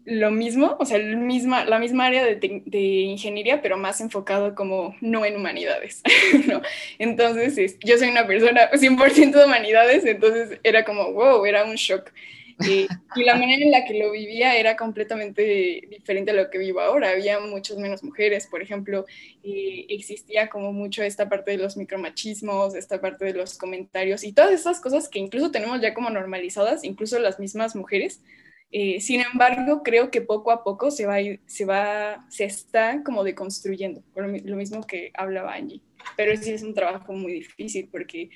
lo 0.04 0.30
mismo, 0.30 0.76
o 0.78 0.85
sea, 0.85 0.98
el 0.98 1.16
misma, 1.16 1.64
la 1.64 1.80
misma 1.80 2.06
área 2.06 2.24
de, 2.24 2.62
de, 2.64 2.78
ingeniería, 2.78 3.61
pero 3.61 3.76
más 3.76 4.00
enfocado 4.00 4.54
como 4.54 4.94
no 5.00 5.24
en 5.24 5.35
humanidades, 5.35 6.02
¿no? 6.46 6.62
Entonces, 6.98 7.76
yo 7.85 7.98
soy 7.98 8.11
una 8.11 8.24
persona 8.24 8.70
100% 8.70 9.32
de 9.32 9.44
humanidades, 9.44 10.04
entonces 10.04 10.61
era 10.62 10.85
como, 10.85 11.12
wow, 11.12 11.44
era 11.44 11.64
un 11.64 11.74
shock. 11.74 12.12
Eh, 12.64 12.88
y 13.14 13.25
la 13.25 13.35
manera 13.35 13.62
en 13.62 13.71
la 13.71 13.85
que 13.85 13.99
lo 13.99 14.12
vivía 14.12 14.57
era 14.57 14.77
completamente 14.77 15.83
diferente 15.90 16.31
a 16.31 16.35
lo 16.35 16.51
que 16.51 16.59
vivo 16.59 16.81
ahora. 16.81 17.11
Había 17.11 17.38
muchas 17.40 17.77
menos 17.77 18.03
mujeres, 18.03 18.47
por 18.47 18.62
ejemplo, 18.62 19.05
eh, 19.42 19.87
existía 19.88 20.49
como 20.49 20.73
mucho 20.73 21.03
esta 21.03 21.29
parte 21.29 21.51
de 21.53 21.59
los 21.59 21.77
micromachismos, 21.77 22.75
esta 22.75 23.01
parte 23.01 23.27
de 23.27 23.35
los 23.35 23.59
comentarios 23.59 24.25
y 24.25 24.33
todas 24.33 24.53
esas 24.53 24.81
cosas 24.81 25.09
que 25.09 25.19
incluso 25.19 25.51
tenemos 25.51 25.81
ya 25.81 25.92
como 25.92 26.09
normalizadas, 26.09 26.85
incluso 26.85 27.19
las 27.19 27.38
mismas 27.38 27.77
mujeres. 27.77 28.23
Eh, 28.73 29.01
sin 29.01 29.21
embargo, 29.21 29.83
creo 29.83 30.11
que 30.11 30.23
poco 30.23 30.51
a 30.51 30.64
poco 30.64 30.90
se 30.90 31.07
va, 31.07 31.16
se 31.47 31.64
va, 31.64 32.27
se 32.31 32.45
está 32.45 33.03
como 33.05 33.23
deconstruyendo, 33.23 34.03
lo 34.14 34.57
mismo 34.57 34.87
que 34.87 35.12
hablaba 35.14 35.55
Angie. 35.55 35.83
Pero 36.16 36.37
sí 36.37 36.53
es 36.53 36.62
un 36.62 36.75
trabajo 36.75 37.12
muy 37.12 37.33
difícil 37.33 37.88
porque 37.90 38.31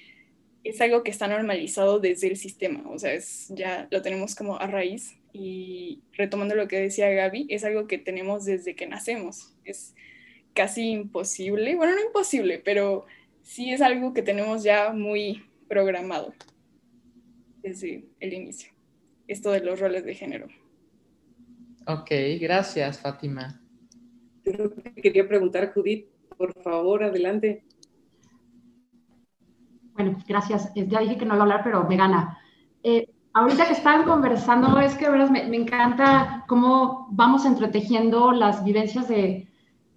es 0.65 0.81
algo 0.81 1.03
que 1.03 1.11
está 1.11 1.27
normalizado 1.27 2.01
desde 2.01 2.29
el 2.29 2.37
sistema, 2.37 2.83
o 2.91 2.99
sea, 2.99 3.13
es, 3.15 3.49
ya 3.55 3.89
lo 3.91 4.03
tenemos 4.03 4.35
como 4.35 4.59
a 4.59 4.67
raíz 4.67 5.17
y 5.33 6.03
retomando 6.13 6.55
lo 6.55 6.69
que 6.69 6.79
decía 6.79 7.09
Gaby, 7.11 7.47
es 7.49 7.65
algo 7.65 7.87
que 7.87 7.99
tenemos 7.99 8.45
desde 8.45 8.75
que 8.75 8.87
nacemos, 8.87 9.55
es 9.65 9.95
casi 10.55 10.91
imposible, 10.91 11.77
bueno, 11.77 11.95
no 11.95 12.03
imposible, 12.03 12.61
pero 12.65 13.07
sí 13.43 13.73
es 13.73 13.81
algo 13.81 14.13
que 14.13 14.23
tenemos 14.23 14.63
ya 14.63 14.93
muy 14.93 15.45
programado 15.69 16.35
desde 17.63 18.05
el 18.21 18.33
inicio, 18.33 18.73
esto 19.29 19.53
de 19.53 19.61
los 19.61 19.81
roles 19.81 20.05
de 20.05 20.15
género. 20.15 20.49
Ok, 21.87 22.11
gracias 22.39 23.01
Fátima. 23.01 23.61
quería 25.03 25.27
preguntar, 25.27 25.73
Judith, 25.73 26.07
por 26.37 26.53
favor, 26.63 27.03
adelante. 27.05 27.63
Bueno, 30.03 30.19
gracias. 30.27 30.73
Ya 30.75 31.01
dije 31.01 31.19
que 31.19 31.27
no 31.27 31.35
iba 31.35 31.43
a 31.43 31.43
hablar, 31.43 31.61
pero 31.63 31.85
me 31.85 31.97
gana. 31.97 32.39
Eh, 32.83 33.11
ahorita 33.35 33.67
que 33.67 33.75
estaban 33.75 34.05
conversando, 34.05 34.81
es 34.81 34.95
que 34.95 35.11
me, 35.11 35.47
me, 35.47 35.57
encanta 35.57 36.45
cómo 36.49 37.07
vamos 37.11 37.45
entretejiendo 37.45 38.33
las 38.33 38.65
vivencias 38.65 39.09
de, 39.09 39.47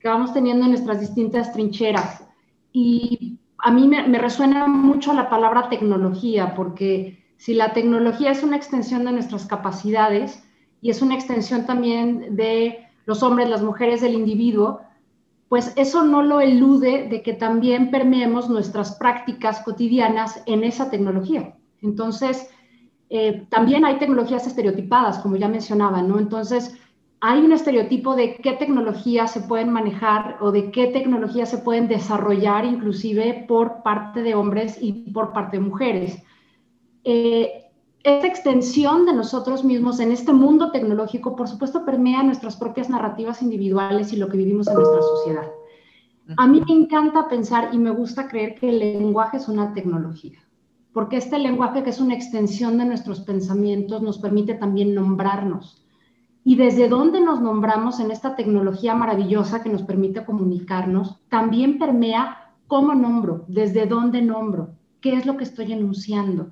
que 0.02 0.10
vamos 0.10 0.34
teniendo 0.34 0.66
en 0.66 0.72
nuestras 0.72 1.00
distintas 1.00 1.54
trincheras. 1.54 2.28
Y 2.74 3.40
a 3.60 3.72
mí 3.72 3.88
me, 3.88 4.06
me 4.10 4.18
resuena 4.18 4.68
mucho 4.68 5.14
la 5.14 5.30
palabra 5.30 5.70
tecnología, 5.70 6.54
porque 6.54 7.24
si 7.38 7.54
la 7.54 7.72
tecnología 7.72 8.32
es 8.32 8.44
una 8.44 8.58
extensión 8.58 9.06
de 9.06 9.14
nuestras 9.14 9.46
capacidades 9.46 10.44
y 10.82 10.90
es 10.90 11.02
una 11.02 11.16
extensión 11.16 11.66
también 11.66 12.36
de 12.36 12.90
los 13.06 13.24
hombres, 13.24 13.48
las 13.48 13.64
mujeres, 13.64 14.02
del 14.02 14.16
individuo, 14.16 14.82
pues 15.54 15.72
eso 15.76 16.04
no 16.04 16.24
lo 16.24 16.42
elude 16.42 17.08
de 17.08 17.22
que 17.22 17.34
también 17.34 17.92
permeemos 17.92 18.50
nuestras 18.50 18.96
prácticas 18.96 19.60
cotidianas 19.60 20.42
en 20.48 20.64
esa 20.64 20.90
tecnología. 20.90 21.54
Entonces, 21.84 22.50
eh, 23.12 23.46
también 23.52 23.86
hay 23.86 24.00
tecnologías 24.00 24.48
estereotipadas, 24.48 25.20
como 25.20 25.36
ya 25.36 25.48
mencionaba, 25.48 26.02
¿no? 26.02 26.18
Entonces, 26.18 26.76
hay 27.22 27.42
un 27.42 27.52
estereotipo 27.52 28.16
de 28.16 28.38
qué 28.38 28.54
tecnologías 28.54 29.30
se 29.30 29.42
pueden 29.42 29.70
manejar 29.70 30.38
o 30.42 30.52
de 30.52 30.72
qué 30.72 30.88
tecnologías 30.88 31.52
se 31.52 31.60
pueden 31.60 31.88
desarrollar 31.88 32.66
inclusive 32.66 33.46
por 33.48 33.84
parte 33.84 34.24
de 34.24 34.34
hombres 34.34 34.80
y 34.82 35.12
por 35.12 35.34
parte 35.34 35.58
de 35.58 35.64
mujeres. 35.66 36.24
Eh, 37.04 37.63
esta 38.04 38.28
extensión 38.28 39.06
de 39.06 39.14
nosotros 39.14 39.64
mismos 39.64 40.02
en 40.02 40.12
este 40.12 40.34
mundo 40.34 40.72
tecnológico, 40.72 41.38
por 41.38 41.48
supuesto, 41.48 41.86
permea 41.86 42.22
nuestras 42.22 42.58
propias 42.58 42.90
narrativas 42.90 43.42
individuales 43.42 44.12
y 44.12 44.18
lo 44.18 44.28
que 44.28 44.38
vivimos 44.38 44.68
en 44.68 44.76
nuestra 44.76 45.02
sociedad. 45.02 45.52
A 46.36 46.46
mí 46.48 46.62
me 46.68 46.74
encanta 46.74 47.30
pensar 47.30 47.70
y 47.72 47.78
me 47.78 47.92
gusta 47.92 48.28
creer 48.28 48.56
que 48.56 48.70
el 48.70 48.80
lenguaje 48.80 49.38
es 49.38 49.48
una 49.48 49.74
tecnología, 49.74 50.40
porque 50.92 51.16
este 51.16 51.40
lenguaje 51.40 51.84
que 51.84 51.92
es 51.92 52.02
una 52.02 52.14
extensión 52.14 52.78
de 52.78 52.86
nuestros 52.86 53.22
pensamientos 53.22 54.02
nos 54.02 54.18
permite 54.18 54.54
también 54.56 54.94
nombrarnos. 54.94 55.82
Y 56.44 56.58
desde 56.58 56.90
donde 56.90 57.22
nos 57.22 57.40
nombramos 57.40 58.02
en 58.02 58.12
esta 58.12 58.36
tecnología 58.36 58.96
maravillosa 58.96 59.64
que 59.64 59.70
nos 59.70 59.84
permite 59.84 60.26
comunicarnos, 60.26 61.22
también 61.30 61.80
permea 61.80 62.52
cómo 62.68 62.96
nombro, 62.96 63.46
desde 63.48 63.86
dónde 63.86 64.22
nombro, 64.22 64.72
qué 65.00 65.14
es 65.14 65.26
lo 65.26 65.38
que 65.38 65.46
estoy 65.46 65.72
enunciando 65.72 66.50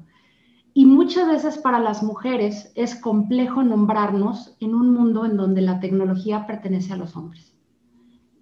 y 0.73 0.85
muchas 0.85 1.27
veces 1.27 1.57
para 1.57 1.79
las 1.79 2.01
mujeres 2.01 2.71
es 2.75 2.95
complejo 2.95 3.61
nombrarnos 3.63 4.55
en 4.59 4.73
un 4.73 4.93
mundo 4.93 5.25
en 5.25 5.35
donde 5.35 5.61
la 5.61 5.79
tecnología 5.79 6.47
pertenece 6.47 6.93
a 6.93 6.97
los 6.97 7.15
hombres. 7.17 7.53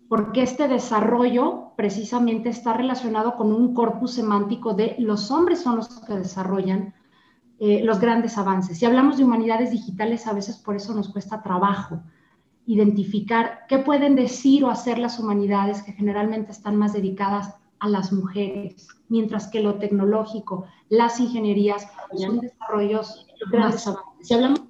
Porque 0.07 0.43
este 0.43 0.67
desarrollo 0.67 1.73
precisamente 1.75 2.49
está 2.49 2.73
relacionado 2.73 3.35
con 3.35 3.51
un 3.51 3.73
corpus 3.73 4.13
semántico 4.13 4.73
de 4.73 4.95
los 4.99 5.31
hombres 5.31 5.61
son 5.61 5.77
los 5.77 5.87
que 6.01 6.13
desarrollan 6.13 6.93
eh, 7.59 7.83
los 7.83 7.99
grandes 7.99 8.37
avances. 8.37 8.77
Si 8.77 8.85
hablamos 8.85 9.17
de 9.17 9.23
humanidades 9.23 9.71
digitales, 9.71 10.27
a 10.27 10.33
veces 10.33 10.57
por 10.57 10.75
eso 10.75 10.93
nos 10.93 11.09
cuesta 11.09 11.41
trabajo 11.41 12.01
identificar 12.65 13.65
qué 13.67 13.79
pueden 13.79 14.15
decir 14.15 14.63
o 14.63 14.69
hacer 14.69 14.99
las 14.99 15.19
humanidades 15.19 15.81
que 15.81 15.93
generalmente 15.93 16.51
están 16.51 16.75
más 16.75 16.93
dedicadas 16.93 17.55
a 17.79 17.89
las 17.89 18.11
mujeres, 18.11 18.87
mientras 19.07 19.47
que 19.47 19.61
lo 19.61 19.75
tecnológico, 19.75 20.65
las 20.89 21.19
ingenierías 21.19 21.87
son 22.15 22.39
desarrollos 22.39 23.25
grandes 23.51 23.87
avances. 23.87 24.31
hablamos, 24.31 24.61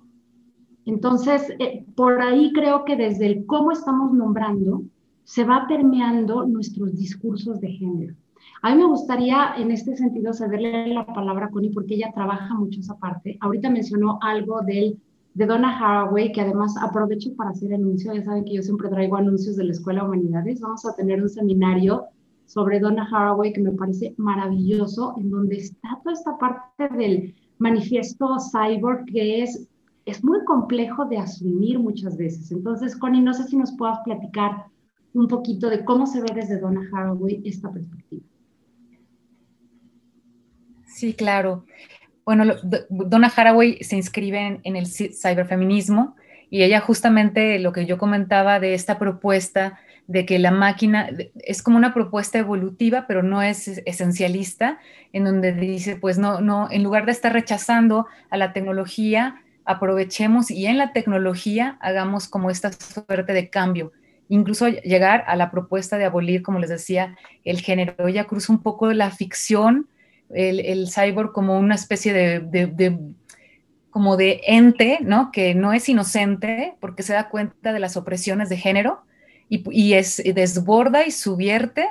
entonces, 0.86 1.54
eh, 1.60 1.86
por 1.95 2.22
ahí 2.22 2.52
creo 2.54 2.84
que 2.84 2.95
desde 2.95 3.28
el 3.28 3.45
cómo 3.45 3.72
estamos 3.72 4.12
nombrando, 4.12 4.82
se 5.24 5.43
va 5.43 5.65
permeando 5.67 6.48
nuestros 6.48 6.95
discursos 6.95 7.62
de 7.62 7.69
género. 7.74 8.15
A 8.63 8.72
mí 8.74 8.82
me 8.82 8.88
gustaría 8.88 9.54
en 9.58 9.69
este 9.69 9.95
sentido 9.95 10.34
cederle 10.34 10.88
la 10.88 11.06
palabra 11.06 11.45
a 11.45 11.50
Connie 11.50 11.69
porque 11.72 11.93
ella 11.93 12.12
trabaja 12.13 12.56
mucho 12.56 12.80
esa 12.80 12.98
parte. 12.98 13.38
Ahorita 13.39 13.69
mencionó 13.69 14.17
algo 14.22 14.62
del, 14.62 15.00
de 15.36 15.45
Donna 15.45 15.78
Haraway, 15.78 16.32
que 16.32 16.41
además 16.41 16.76
aprovecho 16.82 17.36
para 17.36 17.52
hacer 17.52 17.74
anuncio. 17.74 18.13
Ya 18.13 18.24
saben 18.24 18.43
que 18.43 18.56
yo 18.56 18.63
siempre 18.63 18.89
traigo 18.89 19.17
anuncios 19.17 19.56
de 19.56 19.65
la 19.65 19.72
Escuela 19.72 20.02
de 20.02 20.08
Humanidades. 20.08 20.62
Vamos 20.62 20.86
a 20.86 20.95
tener 20.95 21.22
un 21.22 21.30
seminario 21.30 22.06
sobre 22.49 22.79
Donna 22.79 23.07
Haraway 23.09 23.53
que 23.53 23.62
me 23.62 23.71
parece 23.71 24.15
maravilloso, 24.17 25.13
en 25.19 25.29
donde 25.29 25.57
está 25.57 25.99
toda 26.03 26.13
esta 26.13 26.35
parte 26.39 26.88
del 26.97 27.35
manifiesto 27.59 28.38
cyborg 28.51 29.05
que 29.05 29.43
es, 29.43 29.69
es 30.05 30.23
muy 30.23 30.43
complejo 30.45 31.05
de 31.05 31.19
asumir 31.19 31.77
muchas 31.77 32.17
veces. 32.17 32.51
Entonces, 32.51 32.97
Connie, 32.97 33.21
no 33.21 33.35
sé 33.35 33.43
si 33.43 33.55
nos 33.55 33.71
puedas 33.73 33.99
platicar 34.03 34.65
un 35.13 35.27
poquito 35.27 35.69
de 35.69 35.85
cómo 35.85 36.07
se 36.07 36.21
ve 36.21 36.29
desde 36.33 36.59
Donna 36.59 36.81
Haraway 36.91 37.39
esta 37.45 37.71
perspectiva. 37.71 38.23
Sí, 40.88 41.13
claro. 41.13 41.65
Bueno, 42.25 42.55
Donna 42.89 43.31
Haraway 43.35 43.83
se 43.83 43.95
inscribe 43.95 44.39
en, 44.39 44.59
en 44.63 44.75
el 44.75 44.88
ciberfeminismo 44.88 46.15
y 46.49 46.63
ella 46.63 46.81
justamente 46.81 47.59
lo 47.59 47.73
que 47.73 47.85
yo 47.85 47.99
comentaba 47.99 48.59
de 48.59 48.73
esta 48.73 48.97
propuesta 48.97 49.77
de 50.10 50.26
que 50.26 50.39
la 50.39 50.50
máquina 50.50 51.12
es 51.36 51.62
como 51.62 51.78
una 51.78 51.93
propuesta 51.93 52.39
evolutiva, 52.39 53.06
pero 53.08 53.22
no 53.22 53.43
es 53.43 53.67
esencialista, 53.67 54.80
en 55.13 55.24
donde 55.24 55.54
dice, 55.54 55.98
pues 55.98 56.17
no, 56.17 56.41
no, 56.41 56.67
en 56.72 56.82
lugar 56.82 57.06
de 57.06 57.12
estar 57.12 57.32
rechazando 57.32 58.08
a 58.32 58.38
la 58.38 58.52
tecnología, 58.52 59.43
aprovechemos 59.65 60.50
y 60.50 60.65
en 60.65 60.80
la 60.80 60.93
tecnología 60.93 61.78
hagamos 61.80 62.28
como 62.28 62.50
esta 62.50 62.72
suerte 62.72 63.34
de 63.34 63.52
cambio, 63.52 63.91
incluso 64.30 64.67
llegar 64.67 65.24
a 65.28 65.36
la 65.36 65.52
propuesta 65.52 66.00
de 66.00 66.06
abolir, 66.06 66.41
como 66.41 66.58
les 66.58 66.72
decía, 66.72 67.15
el 67.45 67.62
género. 67.62 68.08
Ella 68.08 68.26
cruza 68.26 68.52
un 68.52 68.63
poco 68.63 68.91
la 68.93 69.12
ficción, 69.12 69.89
el, 70.32 70.60
el 70.60 70.89
cyborg 70.89 71.34
como 71.34 71.60
una 71.60 71.76
especie 71.76 72.13
de, 72.13 72.39
de, 72.39 72.98
como 73.91 74.17
de 74.17 74.41
ente, 74.48 74.98
¿no? 75.02 75.32
Que 75.32 75.54
no 75.54 75.72
es 75.72 75.88
inocente 75.88 76.74
porque 76.80 77.04
se 77.04 77.13
da 77.13 77.30
cuenta 77.30 77.74
de 77.74 77.80
las 77.80 77.95
opresiones 77.95 78.50
de 78.50 78.58
género, 78.58 79.04
y, 79.49 79.93
es, 79.93 80.21
desborda 80.23 81.05
y 81.05 81.12
subierte 81.12 81.89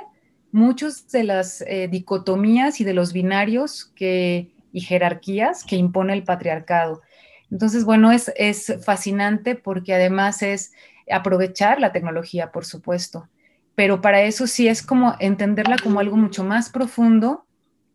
muchas 0.51 1.11
de 1.11 1.23
las 1.23 1.61
eh, 1.61 1.87
dicotomías 1.91 2.79
y 2.79 2.83
de 2.83 2.93
los 2.93 3.13
binarios 3.13 3.93
y 3.99 4.81
jerarquías 4.81 5.63
que 5.63 5.75
impone 5.75 6.13
el 6.13 6.23
patriarcado. 6.23 7.01
Entonces, 7.51 7.83
bueno, 7.83 8.11
es, 8.11 8.31
es 8.35 8.73
fascinante 8.83 9.55
porque 9.55 9.93
además 9.93 10.41
es 10.41 10.71
aprovechar 11.11 11.79
la 11.79 11.91
tecnología, 11.91 12.51
por 12.51 12.65
supuesto, 12.65 13.27
pero 13.75 14.01
para 14.01 14.21
eso 14.23 14.47
sí 14.47 14.67
es 14.67 14.81
como 14.81 15.15
entenderla 15.19 15.77
como 15.81 15.99
algo 15.99 16.17
mucho 16.17 16.43
más 16.43 16.69
profundo, 16.69 17.45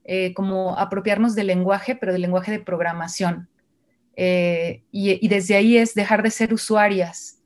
eh, 0.05 0.35
como 0.35 0.79
apropiarnos 0.79 1.35
del 1.35 1.47
lenguaje, 1.47 1.95
pero 1.95 2.13
del 2.13 2.23
lenguaje 2.23 2.53
de 2.53 2.59
programación. 2.59 3.49
Eh, 4.17 4.83
y, 4.91 5.27
desde 5.29 5.57
ahí 5.57 5.77
es 5.77 5.95
dejar 5.95 6.23
de 6.23 6.31
ser 6.31 6.53
usuarias. 6.55 7.39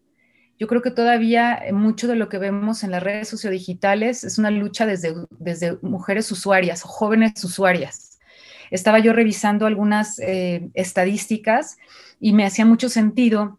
Yo 0.58 0.66
creo 0.66 0.82
que 0.82 0.90
todavía 0.90 1.62
mucho 1.72 2.08
de 2.08 2.16
lo 2.16 2.28
que 2.28 2.38
vemos 2.38 2.82
en 2.82 2.90
las 2.90 3.02
redes 3.02 3.28
sociodigitales 3.28 4.24
es 4.24 4.38
una 4.38 4.50
lucha 4.50 4.86
desde, 4.86 5.14
desde 5.38 5.78
mujeres 5.82 6.30
usuarias 6.32 6.84
o 6.84 6.88
jóvenes 6.88 7.42
usuarias. 7.44 8.18
Estaba 8.70 8.98
yo 8.98 9.12
revisando 9.12 9.66
algunas 9.66 10.18
eh, 10.18 10.68
estadísticas 10.74 11.78
y 12.20 12.32
me 12.32 12.44
hacía 12.44 12.66
mucho 12.66 12.88
sentido 12.88 13.58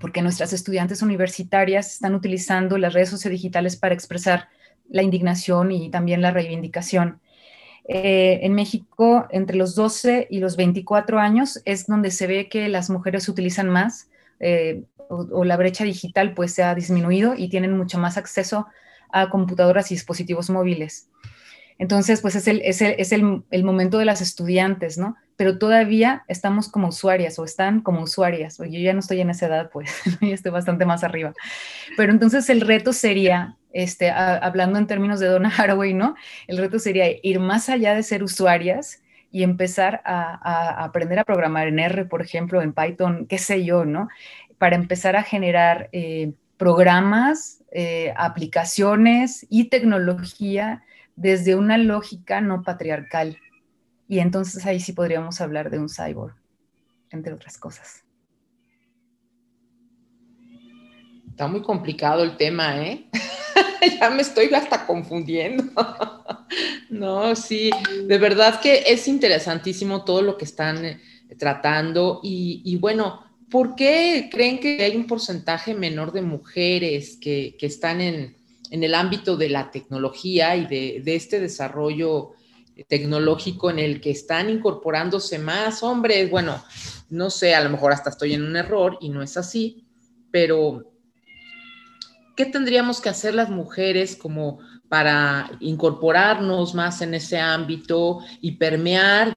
porque 0.00 0.22
nuestras 0.22 0.52
estudiantes 0.52 1.02
universitarias 1.02 1.94
están 1.94 2.14
utilizando 2.14 2.78
las 2.78 2.94
redes 2.94 3.10
sociodigitales 3.10 3.76
para 3.76 3.94
expresar 3.94 4.48
la 4.88 5.02
indignación 5.02 5.70
y 5.70 5.88
también 5.88 6.20
la 6.20 6.32
reivindicación. 6.32 7.20
Eh, 7.86 8.40
en 8.42 8.54
México, 8.54 9.26
entre 9.30 9.56
los 9.56 9.74
12 9.74 10.26
y 10.30 10.40
los 10.40 10.56
24 10.56 11.20
años 11.20 11.62
es 11.64 11.86
donde 11.86 12.10
se 12.10 12.26
ve 12.26 12.48
que 12.48 12.68
las 12.68 12.90
mujeres 12.90 13.28
utilizan 13.28 13.68
más 13.68 14.08
eh, 14.40 14.82
o, 15.08 15.44
la 15.44 15.56
brecha 15.56 15.84
digital 15.84 16.34
pues 16.34 16.52
se 16.52 16.62
ha 16.62 16.74
disminuido 16.74 17.34
y 17.36 17.48
tienen 17.48 17.76
mucho 17.76 17.98
más 17.98 18.16
acceso 18.16 18.66
a 19.12 19.30
computadoras 19.30 19.90
y 19.90 19.94
dispositivos 19.94 20.50
móviles. 20.50 21.08
Entonces, 21.78 22.20
pues 22.20 22.36
es 22.36 22.46
el, 22.46 22.60
es 22.62 23.12
el, 23.12 23.64
momento 23.64 23.98
de 23.98 24.04
las 24.04 24.20
estudiantes, 24.20 24.96
¿no? 24.96 25.16
Pero 25.36 25.58
todavía 25.58 26.24
estamos 26.28 26.68
como 26.68 26.88
usuarias 26.88 27.38
o 27.38 27.44
están 27.44 27.80
como 27.80 28.02
usuarias. 28.02 28.60
O 28.60 28.64
yo 28.64 28.78
ya 28.78 28.92
no 28.92 29.00
estoy 29.00 29.20
en 29.20 29.30
esa 29.30 29.46
edad, 29.46 29.70
pues, 29.72 29.90
ya 30.20 30.34
estoy 30.34 30.52
bastante 30.52 30.86
más 30.86 31.02
arriba. 31.02 31.32
Pero 31.96 32.12
entonces 32.12 32.48
el 32.48 32.60
reto 32.60 32.92
sería, 32.92 33.56
este, 33.72 34.10
hablando 34.10 34.78
en 34.78 34.86
términos 34.86 35.18
de 35.18 35.26
Donna 35.26 35.52
Haraway, 35.56 35.94
¿no? 35.94 36.14
El 36.46 36.58
reto 36.58 36.78
sería 36.78 37.06
ir 37.22 37.40
más 37.40 37.68
allá 37.68 37.94
de 37.94 38.04
ser 38.04 38.22
usuarias 38.22 39.02
y 39.34 39.42
empezar 39.42 40.00
a, 40.04 40.84
aprender 40.84 41.18
a 41.18 41.24
programar 41.24 41.66
en 41.66 41.80
R, 41.80 42.04
por 42.04 42.22
ejemplo, 42.22 42.62
en 42.62 42.72
Python, 42.72 43.26
qué 43.28 43.38
sé 43.38 43.64
yo, 43.64 43.84
¿no? 43.84 44.08
Para 44.58 44.76
empezar 44.76 45.16
a 45.16 45.22
generar 45.22 45.88
eh, 45.92 46.32
programas, 46.56 47.62
eh, 47.72 48.12
aplicaciones 48.16 49.46
y 49.50 49.64
tecnología 49.64 50.82
desde 51.16 51.54
una 51.54 51.78
lógica 51.78 52.40
no 52.40 52.62
patriarcal. 52.62 53.38
Y 54.08 54.18
entonces 54.18 54.64
ahí 54.66 54.80
sí 54.80 54.92
podríamos 54.92 55.40
hablar 55.40 55.70
de 55.70 55.78
un 55.78 55.88
cyborg, 55.88 56.34
entre 57.10 57.32
otras 57.32 57.58
cosas. 57.58 58.04
Está 61.28 61.48
muy 61.48 61.62
complicado 61.62 62.22
el 62.22 62.36
tema, 62.36 62.80
¿eh? 62.80 63.06
ya 64.00 64.10
me 64.10 64.22
estoy 64.22 64.52
hasta 64.54 64.86
confundiendo. 64.86 65.64
no, 66.90 67.34
sí, 67.34 67.70
de 68.06 68.18
verdad 68.18 68.60
que 68.60 68.84
es 68.86 69.08
interesantísimo 69.08 70.04
todo 70.04 70.22
lo 70.22 70.38
que 70.38 70.44
están 70.44 70.84
eh, 70.84 71.00
tratando 71.38 72.20
y, 72.22 72.76
bueno, 72.80 73.23
¿por 73.54 73.76
qué 73.76 74.30
creen 74.32 74.58
que 74.58 74.82
hay 74.82 74.96
un 74.96 75.06
porcentaje 75.06 75.74
menor 75.74 76.10
de 76.10 76.22
mujeres 76.22 77.16
que 77.20 77.56
están 77.60 78.00
en, 78.00 78.34
el 78.68 78.94
ámbito 78.96 79.36
de 79.36 79.48
la 79.48 79.70
tecnología 79.70 80.56
y 80.56 80.66
de, 80.66 81.14
este 81.14 81.38
desarrollo 81.38 82.32
tecnológico 82.88 83.70
en 83.70 83.78
el 83.78 84.00
que 84.00 84.10
están 84.10 84.50
incorporándose 84.50 85.38
más 85.38 85.84
hombres. 85.84 86.28
Bueno, 86.28 86.64
no 87.10 87.30
sé, 87.30 87.54
a 87.54 87.62
lo 87.62 87.70
mejor 87.70 87.92
hasta 87.92 88.10
estoy 88.10 88.34
en 88.34 88.42
un 88.42 88.56
error 88.56 88.98
y 89.00 89.10
no 89.10 89.22
es 89.22 89.36
así, 89.36 89.86
pero 90.32 90.90
¿qué 92.34 92.46
tendríamos 92.46 93.00
que 93.00 93.10
hacer 93.10 93.36
las 93.36 93.50
mujeres 93.50 94.16
como 94.16 94.58
para 94.88 95.48
incorporarnos 95.60 96.74
más 96.74 97.02
en 97.02 97.14
ese 97.14 97.38
ámbito 97.38 98.18
y 98.40 98.56
permear 98.56 99.32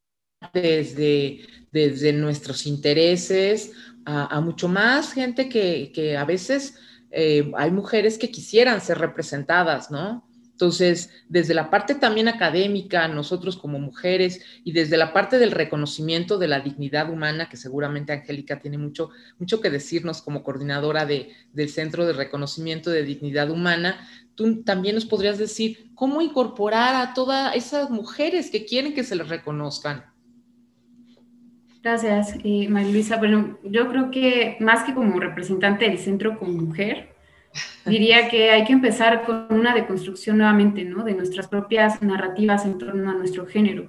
desde, 0.53 1.41
desde 1.71 2.13
nuestros 2.13 2.65
intereses 2.65 3.71
a, 4.05 4.39
mucho 4.39 4.69
más 4.69 5.11
gente 5.13 5.49
que, 5.49 5.91
que 5.93 6.15
a 6.15 6.23
veces 6.23 6.75
eh, 7.11 7.51
hay 7.57 7.71
mujeres 7.71 8.17
que 8.17 8.31
quisieran 8.31 8.79
ser 8.79 8.99
representadas, 8.99 9.91
¿no? 9.91 10.25
Entonces, 10.57 11.11
desde 11.29 11.53
la 11.53 11.69
parte 11.69 11.93
también 11.93 12.27
académica, 12.27 13.07
nosotros 13.07 13.57
como 13.57 13.77
mujeres, 13.79 14.41
y 14.63 14.71
desde 14.71 14.97
la 14.97 15.13
parte 15.13 15.37
del 15.37 15.51
reconocimiento 15.51 16.39
de 16.39 16.47
la 16.47 16.61
dignidad 16.61 17.11
humana, 17.11 17.47
que 17.47 17.57
seguramente 17.57 18.11
Angélica 18.11 18.59
tiene 18.59 18.79
mucho, 18.79 19.11
mucho 19.37 19.61
que 19.61 19.69
decirnos 19.69 20.23
como 20.23 20.41
coordinadora 20.41 21.05
de, 21.05 21.29
del 21.53 21.69
Centro 21.69 22.07
de 22.07 22.13
Reconocimiento 22.13 22.89
de 22.89 23.03
Dignidad 23.03 23.51
Humana, 23.51 24.07
tú 24.33 24.63
también 24.63 24.95
nos 24.95 25.05
podrías 25.05 25.37
decir 25.37 25.91
cómo 25.93 26.21
incorporar 26.23 26.95
a 26.95 27.13
todas 27.13 27.55
esas 27.55 27.91
mujeres 27.91 28.49
que 28.49 28.65
quieren 28.65 28.95
que 28.95 29.03
se 29.03 29.15
les 29.15 29.29
reconozcan. 29.29 30.05
Gracias, 31.87 32.35
eh, 32.43 32.67
María 32.67 32.91
Luisa. 32.91 33.15
Bueno, 33.15 33.57
yo 33.63 33.87
creo 33.87 34.11
que 34.11 34.57
más 34.59 34.83
que 34.83 34.93
como 34.93 35.21
representante 35.21 35.85
del 35.85 35.99
centro 35.99 36.37
como 36.37 36.51
mujer, 36.51 37.15
diría 37.85 38.27
que 38.27 38.51
hay 38.51 38.65
que 38.65 38.73
empezar 38.73 39.23
con 39.23 39.47
una 39.49 39.73
deconstrucción 39.73 40.37
nuevamente, 40.37 40.83
¿no? 40.83 41.05
De 41.05 41.13
nuestras 41.13 41.47
propias 41.47 42.01
narrativas 42.01 42.65
en 42.65 42.77
torno 42.77 43.09
a 43.09 43.13
nuestro 43.13 43.47
género. 43.47 43.87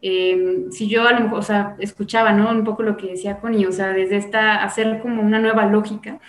Eh, 0.00 0.68
si 0.70 0.88
yo 0.88 1.06
a 1.06 1.12
lo 1.12 1.20
mejor, 1.20 1.38
o 1.38 1.42
sea, 1.42 1.76
escuchaba, 1.80 2.32
¿no? 2.32 2.50
Un 2.50 2.64
poco 2.64 2.82
lo 2.82 2.96
que 2.96 3.08
decía 3.08 3.36
Connie, 3.40 3.66
o 3.66 3.72
sea, 3.72 3.88
desde 3.88 4.16
esta, 4.16 4.64
hacer 4.64 5.00
como 5.00 5.20
una 5.20 5.38
nueva 5.38 5.66
lógica 5.66 6.20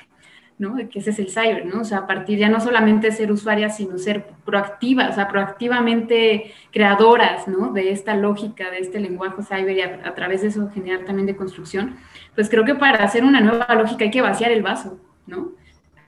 ¿no? 0.58 0.76
Que 0.90 1.00
ese 1.00 1.10
es 1.10 1.20
el 1.20 1.30
cyber, 1.30 1.66
¿no? 1.66 1.82
O 1.82 1.84
sea, 1.84 2.00
a 2.00 2.08
partir 2.08 2.40
ya 2.40 2.50
no 2.50 2.62
solamente 2.62 3.12
ser 3.12 3.32
usuarias, 3.32 3.76
sino 3.78 3.98
ser 3.98 4.26
proactivas, 4.46 5.12
o 5.12 5.14
sea, 5.14 5.28
proactivamente 5.28 6.52
creadoras, 6.72 7.48
¿no? 7.48 7.74
De 7.74 7.92
esta 7.92 8.16
lógica, 8.16 8.72
de 8.72 8.80
este 8.80 9.00
lenguaje 9.00 9.44
cyber 9.44 9.78
y 9.78 9.82
a, 9.82 10.16
través 10.16 10.42
de 10.42 10.48
eso 10.48 10.70
generar 10.70 11.06
también 11.06 11.26
de 11.26 11.36
construcción, 11.36 11.98
pues 12.36 12.50
creo 12.50 12.64
que 12.64 12.76
para 12.76 13.04
hacer 13.04 13.26
una 13.26 13.42
nueva 13.42 13.74
lógica 13.76 14.06
hay 14.06 14.12
que 14.12 14.22
vaciar 14.22 14.52
el 14.52 14.64
vaso, 14.64 14.98
¿no? 15.28 15.52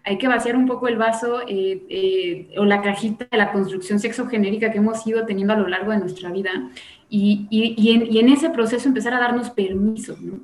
Hay 0.05 0.17
que 0.17 0.29
vaciar 0.29 0.55
un 0.55 0.65
poco 0.65 0.87
el 0.87 0.95
vaso 0.95 1.41
eh, 1.41 1.83
eh, 1.89 2.55
o 2.57 2.63
la 2.63 2.81
cajita 2.81 3.27
de 3.29 3.37
la 3.37 3.51
construcción 3.51 3.99
sexogenérica 3.99 4.71
que 4.71 4.77
hemos 4.77 5.05
ido 5.05 5.25
teniendo 5.25 5.53
a 5.53 5.57
lo 5.57 5.67
largo 5.67 5.91
de 5.91 5.97
nuestra 5.97 6.31
vida 6.31 6.51
y, 7.09 7.47
en, 7.51 8.05
y 8.09 8.19
en 8.19 8.29
ese 8.29 8.49
proceso 8.49 8.87
empezar 8.87 9.13
a 9.13 9.19
darnos 9.19 9.49
permiso, 9.49 10.15
¿no? 10.21 10.39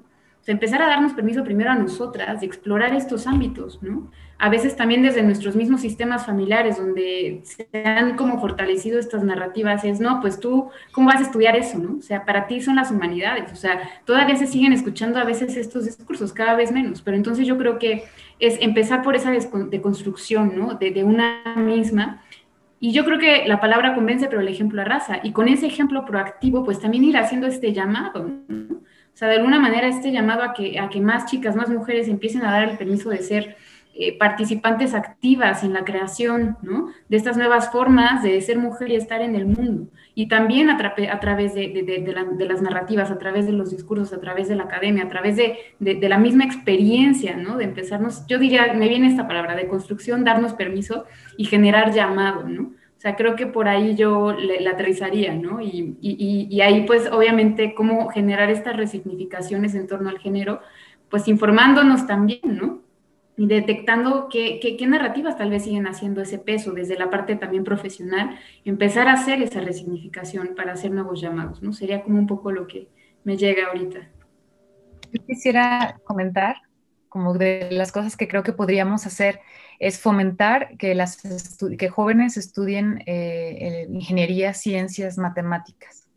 Empezar 0.51 0.81
a 0.81 0.87
darnos 0.87 1.13
permiso 1.13 1.43
primero 1.43 1.71
a 1.71 1.75
nosotras 1.75 2.41
de 2.41 2.45
explorar 2.45 2.93
estos 2.93 3.27
ámbitos, 3.27 3.81
¿no? 3.81 4.11
A 4.37 4.49
veces 4.49 4.75
también 4.75 5.01
desde 5.01 5.23
nuestros 5.23 5.55
mismos 5.55 5.79
sistemas 5.79 6.25
familiares, 6.25 6.77
donde 6.77 7.41
se 7.43 7.67
han 7.87 8.17
como 8.17 8.41
fortalecido 8.41 8.99
estas 8.99 9.23
narrativas, 9.23 9.85
es, 9.85 10.01
no, 10.01 10.19
pues 10.19 10.39
tú, 10.39 10.69
¿cómo 10.91 11.07
vas 11.07 11.21
a 11.21 11.23
estudiar 11.23 11.55
eso, 11.55 11.79
no? 11.79 11.97
O 11.99 12.01
sea, 12.01 12.25
para 12.25 12.45
ti 12.47 12.59
son 12.59 12.75
las 12.75 12.91
humanidades, 12.91 13.53
o 13.53 13.55
sea, 13.55 13.79
todavía 14.03 14.35
se 14.35 14.47
siguen 14.47 14.73
escuchando 14.73 15.17
a 15.17 15.23
veces 15.23 15.55
estos 15.55 15.85
discursos, 15.85 16.33
cada 16.33 16.55
vez 16.55 16.73
menos, 16.73 17.01
pero 17.01 17.15
entonces 17.15 17.47
yo 17.47 17.57
creo 17.57 17.79
que 17.79 18.03
es 18.39 18.57
empezar 18.59 19.01
por 19.01 19.15
esa 19.15 19.31
deconstrucción, 19.31 20.57
¿no? 20.57 20.73
De, 20.73 20.91
de 20.91 21.05
una 21.05 21.55
misma, 21.55 22.21
y 22.81 22.91
yo 22.91 23.05
creo 23.05 23.17
que 23.17 23.47
la 23.47 23.61
palabra 23.61 23.95
convence, 23.95 24.27
pero 24.27 24.41
el 24.41 24.47
ejemplo 24.49 24.81
arrasa. 24.81 25.21
Y 25.23 25.31
con 25.31 25.47
ese 25.47 25.67
ejemplo 25.67 26.03
proactivo, 26.03 26.65
pues 26.65 26.81
también 26.81 27.05
ir 27.05 27.15
haciendo 27.15 27.47
este 27.47 27.71
llamado, 27.71 28.29
¿no? 28.49 28.81
O 29.13 29.17
sea, 29.17 29.27
de 29.27 29.35
alguna 29.35 29.59
manera 29.59 29.87
este 29.87 30.11
llamado 30.11 30.43
a 30.43 30.53
que, 30.53 30.79
a 30.79 30.89
que 30.89 30.99
más 30.99 31.25
chicas, 31.27 31.55
más 31.55 31.69
mujeres 31.69 32.07
empiecen 32.07 32.43
a 32.43 32.51
dar 32.51 32.69
el 32.69 32.77
permiso 32.77 33.09
de 33.09 33.19
ser 33.19 33.57
eh, 33.95 34.17
participantes 34.17 34.95
activas 34.95 35.63
en 35.63 35.71
la 35.71 35.85
creación 35.85 36.57
¿no? 36.63 36.87
de 37.09 37.17
estas 37.17 37.37
nuevas 37.37 37.71
formas 37.71 38.23
de 38.23 38.41
ser 38.41 38.57
mujer 38.57 38.89
y 38.89 38.95
estar 38.95 39.21
en 39.21 39.35
el 39.35 39.45
mundo. 39.45 39.87
Y 40.15 40.27
también 40.29 40.71
a, 40.71 40.79
a 41.11 41.19
través 41.19 41.53
de, 41.53 41.67
de, 41.67 42.47
las 42.47 42.61
narrativas, 42.63 43.11
a 43.11 43.19
través 43.19 43.45
de 43.45 43.51
los 43.51 43.69
discursos, 43.69 44.11
a 44.11 44.19
través 44.19 44.47
de 44.47 44.55
la 44.55 44.63
academia, 44.63 45.03
a 45.03 45.09
través 45.09 45.35
de, 45.35 45.59
la 45.79 46.17
misma 46.17 46.43
experiencia, 46.43 47.37
¿no? 47.37 47.57
de 47.57 47.65
empezarnos, 47.65 48.25
yo 48.25 48.39
diría, 48.39 48.73
me 48.73 48.89
viene 48.89 49.09
esta 49.09 49.27
palabra, 49.27 49.55
de 49.55 49.67
construcción, 49.67 50.23
darnos 50.23 50.53
permiso 50.53 51.05
y 51.37 51.45
generar 51.45 51.93
llamado. 51.93 52.49
¿no? 52.49 52.71
Sea, 53.03 53.17
creo 53.17 53.35
que 53.35 53.47
por 53.47 53.67
ahí 53.67 53.95
yo 53.95 54.31
le, 54.31 54.65
aterrizaría, 54.65 55.35
¿no? 55.35 55.59
Y, 55.59 55.97
y, 55.99 56.47
y, 56.49 56.61
ahí, 56.61 56.85
pues, 56.85 57.11
obviamente, 57.11 57.75
cómo 57.75 58.07
generar 58.07 58.49
estas 58.49 58.77
resignificaciones 58.77 59.75
en 59.75 59.87
torno 59.87 60.09
al 60.09 60.19
género, 60.19 60.61
pues 61.09 61.27
informándonos 61.27 62.07
también, 62.07 62.39
¿no? 62.43 62.81
Y 63.35 63.47
detectando 63.47 64.29
qué, 64.31 64.57
qué, 64.61 64.77
qué, 64.77 64.87
narrativas 64.87 65.37
tal 65.37 65.49
vez 65.49 65.65
siguen 65.65 65.85
haciendo 65.85 66.21
ese 66.21 66.39
peso 66.39 66.71
desde 66.71 66.97
la 66.97 67.09
parte 67.09 67.35
también 67.35 67.65
profesional, 67.65 68.39
empezar 68.63 69.09
a 69.09 69.15
hacer 69.15 69.41
esa 69.41 69.59
resignificación 69.59 70.55
para 70.55 70.71
hacer 70.71 70.91
nuevos 70.91 71.19
llamados, 71.19 71.61
¿no? 71.61 71.73
Sería 71.73 72.03
como 72.03 72.17
un 72.19 72.27
poco 72.27 72.53
lo 72.53 72.67
que 72.67 72.87
me 73.25 73.35
llega 73.35 73.67
ahorita. 73.67 73.99
Yo 75.11 75.25
quisiera 75.25 75.99
comentar 76.05 76.55
como 77.09 77.33
de 77.33 77.67
las 77.69 77.91
cosas 77.91 78.15
que 78.15 78.29
creo 78.29 78.43
que 78.43 78.53
podríamos 78.53 79.05
hacer 79.05 79.41
es 79.79 79.99
fomentar 79.99 80.77
que, 80.77 80.95
las 80.95 81.21
que 81.77 81.89
jóvenes 81.89 82.37
estudien 82.37 83.03
eh, 83.05 83.87
ingeniería, 83.89 84.53
ciencias, 84.53 85.17
matemáticas. 85.17 86.07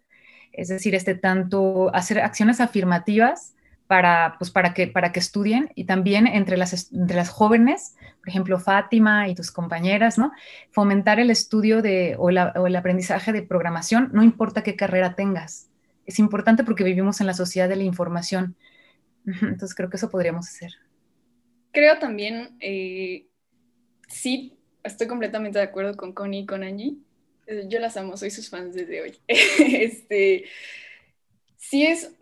Es 0.53 0.69
decir, 0.69 0.95
este 0.95 1.15
tanto 1.15 1.95
hacer 1.95 2.21
acciones 2.21 2.61
afirmativas 2.61 3.55
para, 3.87 4.37
pues 4.39 4.51
para, 4.51 4.75
que, 4.75 4.89
para 4.89 5.13
que 5.13 5.21
estudien 5.21 5.71
y 5.75 5.85
también 5.85 6.27
entre 6.27 6.57
las, 6.57 6.93
entre 6.93 7.17
las 7.17 7.29
jóvenes, 7.29 7.97
por 8.19 8.29
ejemplo, 8.29 8.59
Fátima 8.59 9.29
y 9.29 9.35
tus 9.35 9.51
compañeras, 9.53 10.19
¿no? 10.19 10.33
Fomentar 10.71 11.21
el 11.21 11.31
estudio 11.31 11.83
de, 11.83 12.17
o, 12.19 12.31
el 12.31 12.77
aprendizaje 12.77 13.33
de 13.33 13.43
programación, 13.43 14.11
no 14.13 14.23
importa 14.23 14.63
qué 14.63 14.77
carrera 14.77 15.15
tengas. 15.15 15.69
Es 16.07 16.19
importante 16.19 16.65
porque 16.65 16.85
vivimos 16.85 17.21
en 17.21 17.27
la 17.27 17.35
sociedad 17.35 17.69
de 17.69 17.77
la 17.77 17.85
información. 17.85 18.57
Entonces 19.27 19.75
creo 19.75 19.91
que 19.91 19.97
eso 19.97 20.11
podríamos 20.11 20.49
hacer. 20.49 20.73
Creo 21.73 21.99
también, 21.99 22.57
eh, 22.61 23.26
sí, 24.07 24.59
estoy 24.83 25.07
completamente 25.07 25.59
de 25.59 25.65
acuerdo 25.65 25.97
con 25.97 26.13
Connie 26.13 26.41
y 26.41 26.47
con 26.47 26.63
Angie. 26.63 26.97
Eh, 27.47 27.65
yo 27.69 27.79
las 27.79 27.97
amo, 27.97 28.17
soy 28.17 28.31
sus 28.31 28.49
fans 28.51 28.75
desde 28.75 29.03
hoy. 29.03 29.19
este, 29.29 30.45
sí 31.59 31.87
es 31.87 32.13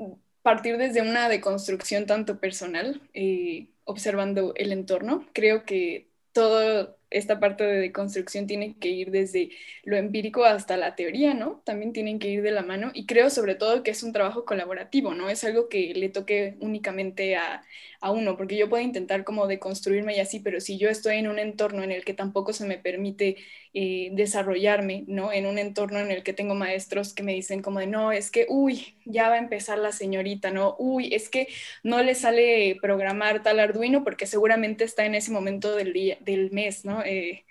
partir 0.45 0.77
desde 0.77 1.01
una 1.01 1.31
deconstrucción 1.31 2.05
tanto 2.05 2.39
personal, 2.39 3.01
eh, 3.15 3.69
observando 3.85 4.53
el 4.57 4.73
entorno. 4.73 5.27
Creo 5.33 5.65
que 5.65 6.11
todo 6.33 6.99
esta 7.11 7.41
parte 7.41 7.65
de 7.65 7.93
construcción 7.93 8.47
tiene 8.47 8.77
que 8.79 8.89
ir 8.89 9.11
desde 9.11 9.51
lo 9.85 9.97
empírico 9.97 10.45
hasta 10.45 10.77
la 10.77 10.95
teoría, 10.97 11.35
¿no? 11.35 11.63
También 11.65 11.93
tienen 11.93 12.19
que 12.19 12.29
ir 12.29 12.43
de 12.43 12.51
la 12.51 12.63
mano 12.63 12.91
y 12.95 13.07
creo 13.07 13.31
sobre 13.31 13.55
todo 13.55 13.83
que 13.83 13.91
es 13.93 14.03
un 14.03 14.13
trabajo 14.13 14.45
colaborativo, 14.45 15.15
¿no? 15.15 15.31
Es 15.31 15.45
algo 15.45 15.69
que 15.69 15.95
le 15.95 16.09
toque 16.09 16.57
únicamente 16.61 17.37
a, 17.37 17.63
a 18.01 18.11
uno, 18.11 18.37
porque 18.37 18.57
yo 18.57 18.69
puedo 18.69 18.83
intentar 18.83 19.25
como 19.25 19.47
deconstruirme 19.47 20.17
y 20.17 20.21
así, 20.21 20.41
pero 20.41 20.61
si 20.61 20.79
yo 20.79 20.91
estoy 20.91 21.17
en 21.17 21.29
un 21.29 21.39
entorno 21.39 21.83
en 21.83 21.91
el 21.93 22.05
que 22.05 22.15
tampoco 22.15 22.53
se 22.53 22.67
me 22.67 22.79
permite 22.79 23.37
eh, 23.73 24.11
desarrollarme, 24.13 25.05
¿no? 25.09 25.33
En 25.33 25.47
un 25.47 25.59
entorno 25.59 25.99
en 25.99 26.11
el 26.11 26.23
que 26.23 26.33
tengo 26.33 26.55
maestros 26.55 27.15
que 27.15 27.23
me 27.23 27.33
dicen 27.33 27.63
como 27.63 27.81
de, 27.81 27.87
no, 27.87 28.13
es 28.13 28.31
que, 28.31 28.47
uy, 28.49 28.95
ya 29.05 29.29
va 29.29 29.35
a 29.35 29.39
empezar 29.39 29.79
la 29.79 29.91
señorita, 29.91 30.51
¿no? 30.51 30.77
Uy, 30.79 31.13
es 31.15 31.29
que 31.29 31.49
no 31.83 32.03
le 32.03 32.15
sale 32.15 32.79
programar 32.81 33.43
tal 33.43 33.59
Arduino 33.59 34.05
porque 34.05 34.27
seguramente 34.27 34.85
está 34.85 35.07
en 35.07 35.15
ese 35.15 35.33
momento 35.33 35.75
del, 35.75 35.93
día, 35.93 36.19
del 36.21 36.51
mes, 36.51 36.85
¿no? 36.85 36.94
Eh, 37.03 37.45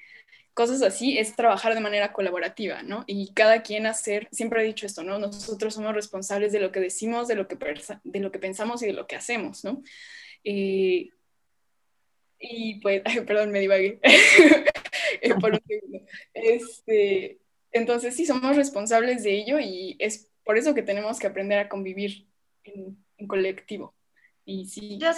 cosas 0.54 0.82
así, 0.84 1.18
es 1.18 1.36
trabajar 1.36 1.74
de 1.74 1.82
manera 1.82 2.14
colaborativa, 2.14 2.84
¿no? 2.84 3.04
Y 3.08 3.34
cada 3.34 3.64
quien 3.64 3.86
hacer, 3.86 4.28
siempre 4.32 4.62
he 4.62 4.66
dicho 4.66 4.86
esto, 4.86 5.04
¿no? 5.04 5.18
Nosotros 5.18 5.74
somos 5.74 5.96
responsables 5.96 6.52
de 6.52 6.60
lo 6.60 6.72
que 6.72 6.80
decimos, 6.80 7.28
de 7.28 7.36
lo 7.36 7.48
que, 7.48 7.58
de 8.04 8.20
lo 8.20 8.32
que 8.32 8.40
pensamos 8.40 8.84
y 8.84 8.88
de 8.88 8.94
lo 8.94 9.08
que 9.08 9.16
hacemos, 9.16 9.64
¿no? 9.64 9.82
Eh, 10.44 11.10
y 12.40 12.80
pues, 12.82 13.02
perdón, 13.28 13.52
me 13.52 13.60
divagué 13.60 14.00
eh, 15.22 15.34
por 15.40 15.54
un 15.54 15.62
segundo. 15.68 16.00
Este, 16.34 17.40
entonces, 17.72 18.16
sí, 18.16 18.26
somos 18.26 18.56
responsables 18.56 19.24
de 19.24 19.34
ello 19.34 19.60
y 19.60 19.96
es 20.00 20.30
por 20.44 20.58
eso 20.58 20.76
que 20.76 20.84
tenemos 20.84 21.20
que 21.20 21.28
aprender 21.28 21.60
a 21.60 21.70
convivir 21.70 22.28
en, 22.64 22.98
colectivo. 23.28 23.96
Y 24.46 24.66
sí, 24.66 24.98
yo 24.98 25.10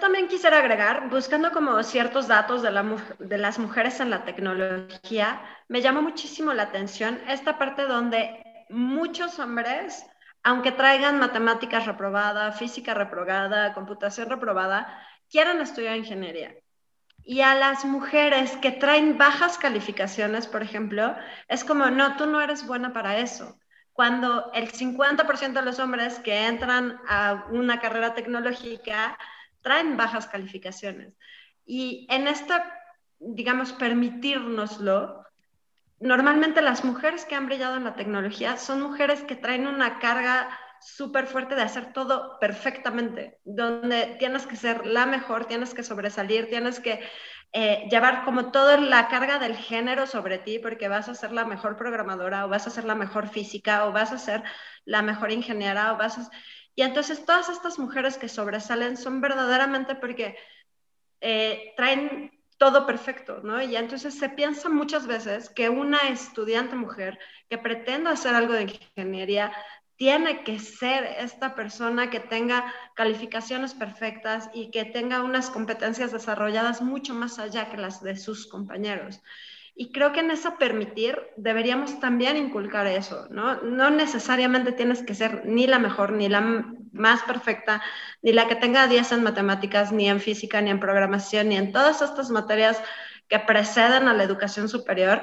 también 0.00 0.28
quisiera 0.28 0.58
agregar, 0.58 1.08
buscando 1.08 1.50
como 1.52 1.82
ciertos 1.82 2.28
datos 2.28 2.62
de, 2.62 2.70
la, 2.70 2.84
de 3.18 3.38
las 3.38 3.58
mujeres 3.58 4.00
en 4.00 4.10
la 4.10 4.24
tecnología, 4.24 5.42
me 5.68 5.80
llama 5.80 6.00
muchísimo 6.00 6.52
la 6.52 6.64
atención 6.64 7.20
esta 7.28 7.58
parte 7.58 7.82
donde 7.82 8.42
muchos 8.68 9.38
hombres, 9.38 10.04
aunque 10.42 10.72
traigan 10.72 11.18
matemáticas 11.18 11.86
reprobada, 11.86 12.52
física 12.52 12.94
reprobada, 12.94 13.74
computación 13.74 14.28
reprobada, 14.28 15.02
quieran 15.30 15.60
estudiar 15.60 15.96
ingeniería. 15.96 16.54
Y 17.24 17.40
a 17.40 17.54
las 17.54 17.84
mujeres 17.84 18.56
que 18.58 18.70
traen 18.70 19.18
bajas 19.18 19.58
calificaciones, 19.58 20.46
por 20.46 20.62
ejemplo, 20.62 21.16
es 21.48 21.64
como, 21.64 21.86
no, 21.86 22.16
tú 22.16 22.26
no 22.26 22.40
eres 22.40 22.66
buena 22.66 22.92
para 22.92 23.18
eso 23.18 23.58
cuando 23.96 24.52
el 24.52 24.70
50% 24.70 25.54
de 25.54 25.62
los 25.62 25.78
hombres 25.78 26.18
que 26.18 26.46
entran 26.46 27.00
a 27.08 27.46
una 27.50 27.80
carrera 27.80 28.12
tecnológica 28.12 29.18
traen 29.66 29.96
bajas 29.96 30.28
calificaciones. 30.28 31.12
Y 31.66 32.06
en 32.08 32.28
esta, 32.28 32.72
digamos, 33.18 33.72
permitirnoslo, 33.72 35.24
normalmente 35.98 36.62
las 36.62 36.84
mujeres 36.84 37.24
que 37.24 37.34
han 37.34 37.46
brillado 37.46 37.76
en 37.76 37.82
la 37.82 37.96
tecnología 37.96 38.58
son 38.58 38.80
mujeres 38.80 39.22
que 39.22 39.34
traen 39.34 39.66
una 39.66 39.98
carga 39.98 40.48
súper 40.80 41.26
fuerte 41.26 41.56
de 41.56 41.62
hacer 41.62 41.92
todo 41.92 42.38
perfectamente, 42.38 43.40
donde 43.42 44.14
tienes 44.20 44.46
que 44.46 44.54
ser 44.54 44.86
la 44.86 45.04
mejor, 45.04 45.46
tienes 45.46 45.74
que 45.74 45.82
sobresalir, 45.82 46.48
tienes 46.48 46.78
que 46.78 47.00
eh, 47.52 47.88
llevar 47.90 48.24
como 48.24 48.52
toda 48.52 48.76
la 48.76 49.08
carga 49.08 49.40
del 49.40 49.56
género 49.56 50.06
sobre 50.06 50.38
ti 50.38 50.60
porque 50.60 50.86
vas 50.86 51.08
a 51.08 51.16
ser 51.16 51.32
la 51.32 51.44
mejor 51.44 51.76
programadora 51.76 52.44
o 52.44 52.48
vas 52.48 52.68
a 52.68 52.70
ser 52.70 52.84
la 52.84 52.94
mejor 52.94 53.28
física 53.28 53.86
o 53.86 53.92
vas 53.92 54.12
a 54.12 54.18
ser 54.18 54.44
la 54.84 55.02
mejor 55.02 55.32
ingeniera 55.32 55.92
o 55.92 55.96
vas 55.96 56.18
a... 56.18 56.30
Y 56.76 56.82
entonces 56.82 57.24
todas 57.24 57.48
estas 57.48 57.78
mujeres 57.78 58.18
que 58.18 58.28
sobresalen 58.28 58.96
son 58.96 59.20
verdaderamente 59.20 59.96
porque 59.96 60.36
eh, 61.20 61.72
traen 61.76 62.30
todo 62.58 62.86
perfecto, 62.86 63.40
¿no? 63.42 63.60
Y 63.62 63.76
entonces 63.76 64.18
se 64.18 64.28
piensa 64.28 64.68
muchas 64.68 65.06
veces 65.06 65.48
que 65.50 65.68
una 65.68 65.98
estudiante 66.08 66.76
mujer 66.76 67.18
que 67.48 67.58
pretenda 67.58 68.10
hacer 68.12 68.34
algo 68.34 68.52
de 68.52 68.62
ingeniería 68.96 69.52
tiene 69.96 70.44
que 70.44 70.58
ser 70.58 71.04
esta 71.18 71.54
persona 71.54 72.10
que 72.10 72.20
tenga 72.20 72.72
calificaciones 72.94 73.72
perfectas 73.72 74.50
y 74.52 74.70
que 74.70 74.84
tenga 74.84 75.22
unas 75.22 75.48
competencias 75.48 76.12
desarrolladas 76.12 76.82
mucho 76.82 77.14
más 77.14 77.38
allá 77.38 77.70
que 77.70 77.78
las 77.78 78.02
de 78.02 78.16
sus 78.16 78.46
compañeros. 78.46 79.22
Y 79.78 79.92
creo 79.92 80.12
que 80.12 80.20
en 80.20 80.30
esa 80.30 80.56
permitir 80.56 81.18
deberíamos 81.36 82.00
también 82.00 82.38
inculcar 82.38 82.86
eso, 82.86 83.28
¿no? 83.30 83.60
No 83.60 83.90
necesariamente 83.90 84.72
tienes 84.72 85.02
que 85.02 85.14
ser 85.14 85.44
ni 85.44 85.66
la 85.66 85.78
mejor, 85.78 86.12
ni 86.12 86.30
la 86.30 86.40
más 86.92 87.22
perfecta, 87.24 87.82
ni 88.22 88.32
la 88.32 88.48
que 88.48 88.56
tenga 88.56 88.86
10 88.86 89.12
en 89.12 89.22
matemáticas, 89.22 89.92
ni 89.92 90.08
en 90.08 90.20
física, 90.20 90.62
ni 90.62 90.70
en 90.70 90.80
programación, 90.80 91.50
ni 91.50 91.58
en 91.58 91.72
todas 91.72 92.00
estas 92.00 92.30
materias 92.30 92.82
que 93.28 93.38
preceden 93.38 94.08
a 94.08 94.14
la 94.14 94.22
educación 94.22 94.70
superior, 94.70 95.20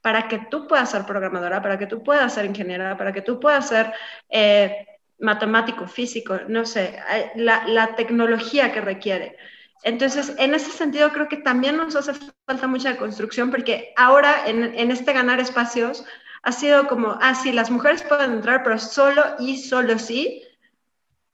para 0.00 0.28
que 0.28 0.46
tú 0.48 0.68
puedas 0.68 0.90
ser 0.90 1.04
programadora, 1.04 1.60
para 1.60 1.76
que 1.76 1.86
tú 1.86 2.04
puedas 2.04 2.32
ser 2.34 2.44
ingeniera, 2.44 2.96
para 2.96 3.12
que 3.12 3.22
tú 3.22 3.40
puedas 3.40 3.68
ser 3.68 3.92
eh, 4.28 4.86
matemático, 5.18 5.88
físico, 5.88 6.38
no 6.46 6.64
sé, 6.64 7.00
la, 7.34 7.66
la, 7.66 7.96
tecnología 7.96 8.72
que 8.72 8.80
requiere. 8.80 9.36
Entonces, 9.82 10.34
en 10.38 10.54
ese 10.54 10.70
sentido, 10.70 11.12
creo 11.12 11.28
que 11.28 11.36
también 11.36 11.76
nos 11.76 11.94
hace 11.96 12.12
falta 12.46 12.66
mucha 12.66 12.96
construcción, 12.96 13.50
porque 13.50 13.92
ahora 13.96 14.46
en, 14.46 14.62
en 14.74 14.90
este 14.90 15.12
ganar 15.12 15.40
espacios 15.40 16.04
ha 16.42 16.52
sido 16.52 16.88
como, 16.88 17.16
ah, 17.20 17.34
sí, 17.34 17.52
las 17.52 17.70
mujeres 17.70 18.02
pueden 18.02 18.32
entrar, 18.32 18.62
pero 18.62 18.78
solo 18.78 19.22
y 19.38 19.58
solo 19.58 19.98
sí 19.98 20.42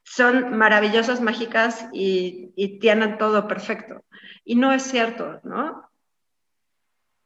son 0.02 0.56
maravillosas, 0.56 1.20
mágicas 1.20 1.86
y, 1.92 2.52
y 2.56 2.78
tienen 2.78 3.18
todo 3.18 3.48
perfecto. 3.48 4.04
Y 4.44 4.54
no 4.54 4.72
es 4.72 4.82
cierto, 4.82 5.40
¿no? 5.42 5.90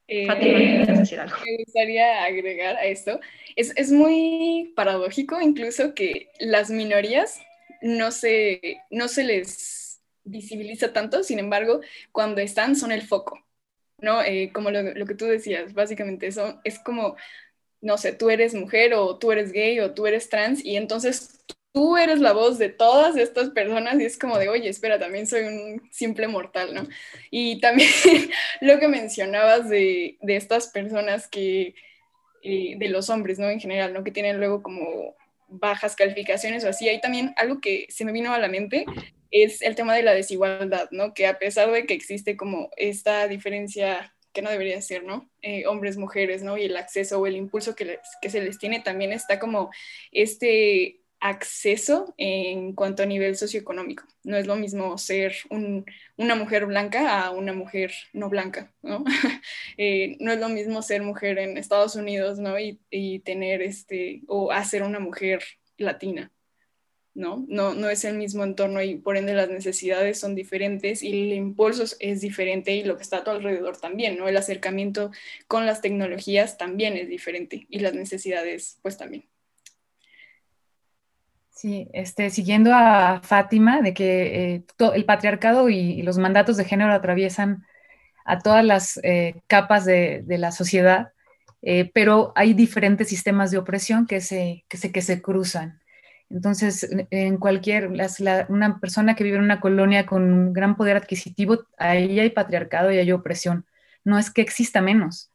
Eh, 0.06 0.86
decir 0.86 1.20
algo? 1.20 1.36
Me 1.44 1.64
gustaría 1.64 2.24
agregar 2.24 2.76
a 2.76 2.86
esto. 2.86 3.20
Es, 3.56 3.76
es, 3.76 3.92
muy 3.92 4.72
paradójico 4.74 5.38
incluso 5.40 5.94
que 5.94 6.30
las 6.40 6.70
minorías 6.70 7.42
no 7.82 8.10
se, 8.10 8.78
no 8.90 9.08
se 9.08 9.24
les 9.24 9.87
visibiliza 10.30 10.92
tanto, 10.92 11.22
sin 11.22 11.38
embargo, 11.38 11.80
cuando 12.12 12.40
están 12.40 12.76
son 12.76 12.92
el 12.92 13.02
foco, 13.02 13.44
¿no? 13.98 14.22
Eh, 14.22 14.50
como 14.52 14.70
lo, 14.70 14.82
lo, 14.82 15.06
que 15.06 15.14
tú 15.14 15.26
decías, 15.26 15.74
básicamente 15.74 16.26
eso 16.26 16.60
es 16.64 16.78
como, 16.78 17.16
no 17.80 17.98
sé, 17.98 18.12
tú 18.12 18.30
eres 18.30 18.54
mujer 18.54 18.94
o 18.94 19.18
tú 19.18 19.32
eres 19.32 19.52
gay 19.52 19.80
o 19.80 19.94
tú 19.94 20.06
eres 20.06 20.28
trans 20.28 20.64
y 20.64 20.76
entonces 20.76 21.44
tú 21.72 21.96
eres 21.96 22.20
la 22.20 22.32
voz 22.32 22.58
de 22.58 22.70
todas 22.70 23.16
estas 23.16 23.50
personas 23.50 24.00
y 24.00 24.04
es 24.04 24.18
como 24.18 24.38
de, 24.38 24.48
oye, 24.48 24.68
espera, 24.68 24.98
también 24.98 25.26
soy 25.26 25.44
un 25.44 25.88
simple 25.92 26.26
mortal, 26.28 26.74
¿no? 26.74 26.88
Y 27.30 27.60
también 27.60 27.88
lo 28.60 28.78
que 28.78 28.88
mencionabas 28.88 29.68
de, 29.68 30.18
de 30.20 30.36
estas 30.36 30.68
personas 30.68 31.28
que, 31.28 31.74
eh, 32.42 32.74
de 32.78 32.88
los 32.88 33.10
hombres, 33.10 33.38
¿no? 33.38 33.48
En 33.50 33.60
general, 33.60 33.92
¿no? 33.92 34.04
Que 34.04 34.10
tienen 34.10 34.38
luego 34.38 34.62
como 34.62 35.14
bajas 35.48 35.96
calificaciones 35.96 36.64
o 36.64 36.68
así. 36.68 36.88
Hay 36.88 37.00
también 37.00 37.32
algo 37.36 37.60
que 37.60 37.86
se 37.90 38.04
me 38.04 38.12
vino 38.12 38.32
a 38.32 38.38
la 38.38 38.48
mente, 38.48 38.84
es 39.30 39.62
el 39.62 39.74
tema 39.74 39.94
de 39.94 40.02
la 40.02 40.14
desigualdad, 40.14 40.88
¿no? 40.90 41.14
Que 41.14 41.26
a 41.26 41.38
pesar 41.38 41.70
de 41.70 41.84
que 41.86 41.94
existe 41.94 42.36
como 42.36 42.70
esta 42.76 43.28
diferencia 43.28 44.14
que 44.32 44.42
no 44.42 44.50
debería 44.50 44.80
ser, 44.80 45.04
¿no? 45.04 45.28
Eh, 45.42 45.66
hombres, 45.66 45.96
mujeres, 45.96 46.42
¿no? 46.42 46.56
Y 46.56 46.64
el 46.64 46.76
acceso 46.76 47.18
o 47.18 47.26
el 47.26 47.36
impulso 47.36 47.74
que, 47.74 47.98
que 48.22 48.30
se 48.30 48.40
les 48.40 48.58
tiene, 48.58 48.80
también 48.80 49.12
está 49.12 49.38
como 49.38 49.70
este 50.12 50.97
acceso 51.20 52.14
en 52.16 52.72
cuanto 52.74 53.02
a 53.02 53.06
nivel 53.06 53.36
socioeconómico. 53.36 54.04
No 54.24 54.36
es 54.36 54.46
lo 54.46 54.56
mismo 54.56 54.98
ser 54.98 55.34
una 56.16 56.34
mujer 56.34 56.66
blanca 56.66 57.24
a 57.24 57.30
una 57.30 57.52
mujer 57.52 57.92
no 58.12 58.28
blanca, 58.28 58.72
¿no? 58.82 59.04
Eh, 59.80 60.16
no 60.20 60.32
es 60.32 60.40
lo 60.40 60.48
mismo 60.48 60.82
ser 60.82 61.02
mujer 61.02 61.38
en 61.38 61.56
Estados 61.56 61.94
Unidos, 61.94 62.38
¿no? 62.38 62.58
Y, 62.58 62.80
y, 62.90 63.20
tener 63.20 63.62
este, 63.62 64.22
o 64.26 64.50
hacer 64.50 64.82
una 64.82 64.98
mujer 64.98 65.42
latina, 65.76 66.32
¿no? 67.14 67.44
¿no? 67.48 67.74
No 67.74 67.88
es 67.88 68.04
el 68.04 68.16
mismo 68.16 68.44
entorno 68.44 68.82
y 68.82 68.96
por 68.96 69.16
ende 69.16 69.34
las 69.34 69.50
necesidades 69.50 70.18
son 70.18 70.34
diferentes 70.34 71.02
y 71.02 71.10
el 71.10 71.32
impulso 71.32 71.84
es 72.00 72.20
diferente 72.20 72.74
y 72.74 72.84
lo 72.84 72.96
que 72.96 73.02
está 73.04 73.18
a 73.18 73.24
tu 73.24 73.30
alrededor 73.30 73.78
también, 73.78 74.18
¿no? 74.18 74.28
El 74.28 74.36
acercamiento 74.36 75.12
con 75.46 75.66
las 75.66 75.80
tecnologías 75.80 76.58
también 76.58 76.96
es 76.96 77.08
diferente 77.08 77.66
y 77.70 77.80
las 77.80 77.94
necesidades 77.94 78.78
pues 78.82 78.96
también. 78.96 79.24
Sí, 81.58 81.88
este, 81.92 82.30
siguiendo 82.30 82.72
a 82.72 83.20
Fátima, 83.20 83.82
de 83.82 83.92
que 83.92 84.54
eh, 84.54 84.64
el 84.94 85.04
patriarcado 85.04 85.68
y, 85.68 86.02
los 86.02 86.16
mandatos 86.16 86.56
de 86.56 86.64
género 86.64 86.92
atraviesan 86.92 87.66
a 88.24 88.38
todas 88.38 88.64
las 88.64 89.00
eh, 89.02 89.42
capas 89.48 89.84
de, 89.84 90.24
la 90.28 90.52
sociedad, 90.52 91.12
eh, 91.62 91.90
pero 91.92 92.32
hay 92.36 92.54
diferentes 92.54 93.08
sistemas 93.08 93.50
de 93.50 93.58
opresión 93.58 94.06
que 94.06 94.20
se, 94.20 94.64
que 94.68 94.76
se, 94.76 94.92
que 94.92 95.02
se 95.02 95.20
cruzan. 95.20 95.80
Entonces, 96.30 96.88
en 97.10 97.38
cualquier, 97.38 97.90
una 98.48 98.78
persona 98.78 99.16
que 99.16 99.24
vive 99.24 99.38
en 99.38 99.42
una 99.42 99.58
colonia 99.58 100.06
con 100.06 100.32
un 100.32 100.52
gran 100.52 100.76
poder 100.76 100.96
adquisitivo, 100.96 101.64
ahí 101.76 102.20
hay 102.20 102.30
patriarcado 102.30 102.92
y 102.92 102.98
hay 102.98 103.10
opresión. 103.10 103.66
No 104.04 104.16
es 104.16 104.30
que 104.30 104.42
exista 104.42 104.80
menos 104.80 105.32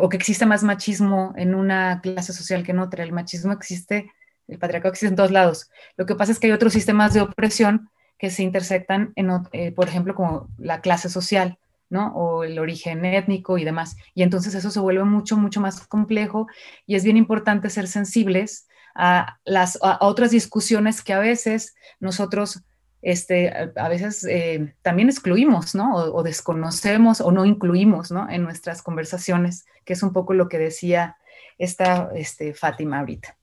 o 0.00 0.08
que 0.08 0.16
exista 0.16 0.46
más 0.46 0.62
machismo 0.62 1.32
en 1.36 1.56
una 1.56 2.00
clase 2.00 2.32
social 2.32 2.62
que 2.62 2.70
en 2.70 2.78
otra. 2.78 3.02
El 3.02 3.12
machismo 3.12 3.52
existe 3.52 4.12
el 4.48 4.58
patriarcado 4.58 4.92
existe 4.92 5.08
en 5.08 5.16
todos 5.16 5.30
lados. 5.30 5.70
Lo 5.96 6.06
que 6.06 6.14
pasa 6.14 6.32
es 6.32 6.38
que 6.38 6.48
hay 6.48 6.52
otros 6.52 6.72
sistemas 6.72 7.14
de 7.14 7.20
opresión 7.20 7.90
que 8.18 8.30
se 8.30 8.42
intersectan, 8.42 9.12
en, 9.14 9.30
eh, 9.52 9.72
por 9.72 9.88
ejemplo, 9.88 10.14
como 10.14 10.48
la 10.58 10.80
clase 10.80 11.08
social, 11.08 11.58
¿no? 11.90 12.12
O 12.14 12.44
el 12.44 12.58
origen 12.58 13.04
étnico 13.04 13.58
y 13.58 13.64
demás. 13.64 13.96
Y 14.14 14.22
entonces 14.22 14.54
eso 14.54 14.70
se 14.70 14.80
vuelve 14.80 15.04
mucho, 15.04 15.36
mucho 15.36 15.60
más 15.60 15.86
complejo 15.86 16.48
y 16.86 16.96
es 16.96 17.04
bien 17.04 17.16
importante 17.16 17.70
ser 17.70 17.86
sensibles 17.86 18.66
a, 18.94 19.38
las, 19.44 19.78
otras 20.00 20.32
discusiones 20.32 21.02
que 21.02 21.12
a 21.12 21.20
veces 21.20 21.76
nosotros, 22.00 22.62
este, 23.00 23.52
a, 23.76 23.88
veces 23.88 24.24
eh, 24.24 24.74
también 24.82 25.08
excluimos, 25.08 25.74
¿no? 25.74 25.94
O, 25.94 26.22
desconocemos 26.22 27.20
o 27.20 27.30
no 27.30 27.44
incluimos, 27.44 28.10
¿no? 28.10 28.28
En 28.28 28.42
nuestras 28.42 28.82
conversaciones, 28.82 29.66
que 29.84 29.92
es 29.92 30.02
un 30.02 30.12
poco 30.12 30.34
lo 30.34 30.48
que 30.48 30.58
decía 30.58 31.16
esta 31.58 32.10
este, 32.14 32.54
Fátima 32.54 32.98
ahorita. 32.98 33.37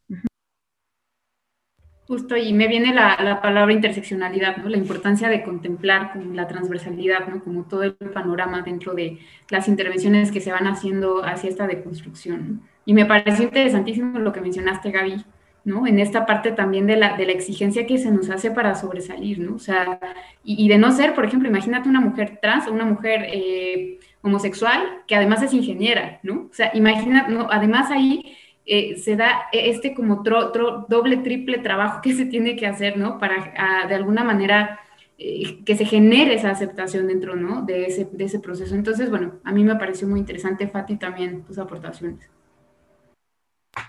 Justo, 2.08 2.38
y 2.38 2.54
me 2.54 2.68
viene 2.68 2.94
la, 2.94 3.40
palabra 3.42 3.74
interseccionalidad, 3.74 4.58
¿no? 4.58 4.70
La 4.70 4.78
importancia 4.78 5.28
de 5.28 5.42
contemplar 5.42 6.14
como 6.14 6.36
la 6.36 6.48
transversalidad, 6.48 7.28
¿no? 7.28 7.44
Como 7.44 7.64
todo 7.64 7.82
el 7.82 7.94
panorama 7.94 8.62
dentro 8.62 8.94
de 8.94 9.18
las 9.50 9.68
intervenciones 9.68 10.32
que 10.32 10.40
se 10.40 10.52
van 10.52 10.68
haciendo 10.68 11.26
hacia 11.26 11.50
esta 11.50 11.66
deconstrucción. 11.66 12.62
Y 12.86 12.94
me 12.94 13.06
parece 13.06 13.44
interesantísimo 13.44 14.20
lo 14.20 14.32
que 14.34 14.42
mencionaste, 14.42 14.92
Gaby, 14.92 15.26
¿no? 15.64 15.88
En 15.88 15.98
esta 15.98 16.28
parte 16.28 16.52
también 16.52 16.86
de 16.86 16.96
la, 16.96 17.18
de 17.18 17.26
la 17.26 17.32
exigencia 17.32 17.88
que 17.88 17.98
se 17.98 18.12
nos 18.12 18.30
hace 18.30 18.52
para 18.52 18.76
sobresalir, 18.76 19.40
¿no? 19.40 19.56
O 19.56 19.60
sea, 19.60 20.00
y, 20.44 20.68
de 20.68 20.78
no 20.78 20.92
ser, 20.92 21.16
por 21.16 21.26
ejemplo, 21.26 21.50
imagínate 21.50 21.90
una 21.90 22.02
mujer 22.02 22.38
trans 22.40 22.68
o 22.68 22.72
una 22.72 22.86
mujer 22.86 23.26
eh, 23.34 24.00
homosexual 24.22 25.02
que 25.08 25.16
además 25.16 25.42
es 25.42 25.54
ingeniera, 25.54 26.20
¿no? 26.22 26.50
O 26.52 26.54
sea, 26.54 26.70
imagina, 26.76 27.28
¿no? 27.28 27.48
además 27.50 27.90
ahí 27.90 28.38
eh, 28.66 28.98
se 28.98 29.16
da 29.16 29.48
este 29.52 29.94
como 29.94 30.24
doble, 30.24 31.18
triple 31.18 31.60
trabajo 31.60 32.02
que 32.02 32.14
se 32.14 32.26
tiene 32.26 32.56
que 32.56 32.68
hacer, 32.68 32.98
¿no? 32.98 33.20
Para 33.20 33.86
de 33.88 33.96
alguna 33.96 34.24
manera 34.24 34.80
eh, 35.18 35.64
que 35.64 35.76
se 35.76 35.86
genere 35.86 36.34
esa 36.34 36.50
aceptación 36.52 37.08
dentro, 37.08 37.36
¿no? 37.36 37.62
De 37.62 37.86
ese, 37.86 38.10
de 38.12 38.26
ese 38.26 38.40
proceso. 38.40 38.76
Entonces, 38.76 39.10
bueno, 39.10 39.40
a 39.44 39.52
mí 39.52 39.64
me 39.64 39.76
pareció 39.76 40.08
muy 40.08 40.20
interesante, 40.20 40.68
Fati, 40.68 40.98
también 40.98 41.44
tus 41.44 41.58
aportaciones. 41.58 42.30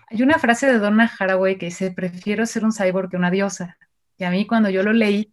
Hay 0.08 0.22
una 0.22 0.38
frase 0.38 0.66
de 0.66 0.78
Donna 0.78 1.10
Haraway 1.18 1.58
que 1.58 1.66
dice, 1.66 1.90
prefiero 1.90 2.46
ser 2.46 2.64
un 2.64 2.72
cyborg 2.72 3.10
que 3.10 3.16
una 3.16 3.30
diosa. 3.30 3.76
Y 4.18 4.24
a 4.24 4.30
mí 4.30 4.46
cuando 4.46 4.70
yo 4.70 4.82
lo 4.82 4.92
leí, 4.92 5.32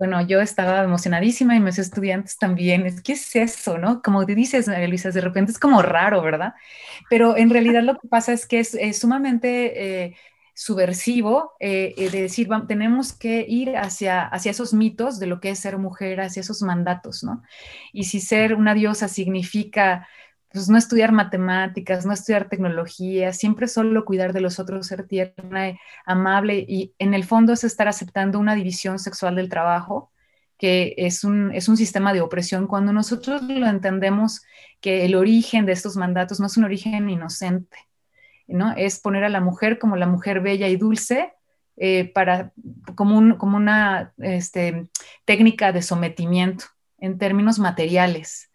bueno, 0.00 0.26
yo 0.26 0.40
estaba 0.40 0.82
emocionadísima 0.82 1.54
y 1.54 1.60
mis 1.60 1.78
estudiantes 1.78 2.38
también. 2.38 3.02
Que 3.02 3.12
es 3.12 3.36
eso, 3.36 3.76
¿no? 3.76 4.00
Como 4.00 4.24
te 4.24 4.34
dices, 4.34 4.66
María 4.66 4.88
Luisa, 4.88 5.10
de 5.10 5.20
repente 5.20 5.52
es 5.52 5.58
como 5.58 5.82
raro, 5.82 6.22
¿verdad? 6.22 6.54
Pero 7.10 7.36
en 7.36 7.50
realidad 7.50 7.82
lo 7.82 7.98
que 7.98 8.08
pasa 8.08 8.32
es 8.32 8.46
que 8.46 8.60
es, 8.60 8.98
sumamente 8.98 10.04
eh, 10.06 10.16
subversivo 10.54 11.52
eh, 11.60 11.94
eh, 11.98 12.08
de 12.08 12.22
decir, 12.22 12.48
tenemos 12.66 13.12
que 13.12 13.44
ir 13.46 13.76
hacia, 13.76 14.22
hacia 14.22 14.52
esos 14.52 14.72
mitos 14.72 15.18
de 15.18 15.26
lo 15.26 15.38
que 15.38 15.50
es 15.50 15.58
ser 15.58 15.76
mujer, 15.76 16.22
hacia 16.22 16.40
esos 16.40 16.62
mandatos, 16.62 17.22
¿no? 17.22 17.42
Y 17.92 18.04
si 18.04 18.20
ser 18.20 18.54
una 18.54 18.72
diosa 18.72 19.06
significa 19.06 20.08
pues 20.52 20.68
no 20.68 20.76
estudiar 20.76 21.12
matemáticas, 21.12 22.04
no 22.04 22.12
estudiar 22.12 22.48
tecnología, 22.48 23.32
siempre 23.32 23.68
solo 23.68 24.04
cuidar 24.04 24.32
de 24.32 24.40
los 24.40 24.58
otros, 24.58 24.86
ser 24.86 25.06
tierna, 25.06 25.78
amable 26.04 26.64
y 26.68 26.94
en 26.98 27.14
el 27.14 27.24
fondo 27.24 27.52
es 27.52 27.62
estar 27.64 27.88
aceptando 27.88 28.38
una 28.38 28.54
división 28.54 28.98
sexual 28.98 29.36
del 29.36 29.48
trabajo 29.48 30.10
que 30.58 30.94
es 30.98 31.24
un, 31.24 31.52
es 31.54 31.70
un 31.70 31.78
sistema 31.78 32.12
de 32.12 32.20
opresión. 32.20 32.66
Cuando 32.66 32.92
nosotros 32.92 33.42
lo 33.42 33.66
entendemos 33.66 34.42
que 34.82 35.06
el 35.06 35.14
origen 35.14 35.64
de 35.64 35.72
estos 35.72 35.96
mandatos 35.96 36.38
no 36.38 36.46
es 36.46 36.56
un 36.58 36.64
origen 36.64 37.08
inocente, 37.08 37.78
¿no? 38.46 38.74
Es 38.76 39.00
poner 39.00 39.24
a 39.24 39.30
la 39.30 39.40
mujer 39.40 39.78
como 39.78 39.96
la 39.96 40.06
mujer 40.06 40.40
bella 40.40 40.68
y 40.68 40.76
dulce 40.76 41.32
eh, 41.78 42.12
para, 42.12 42.52
como, 42.94 43.38
como 43.38 43.56
una 43.56 44.12
este, 44.18 44.90
técnica 45.24 45.72
de 45.72 45.80
sometimiento 45.80 46.66
en 46.98 47.16
términos 47.16 47.58
materiales 47.58 48.49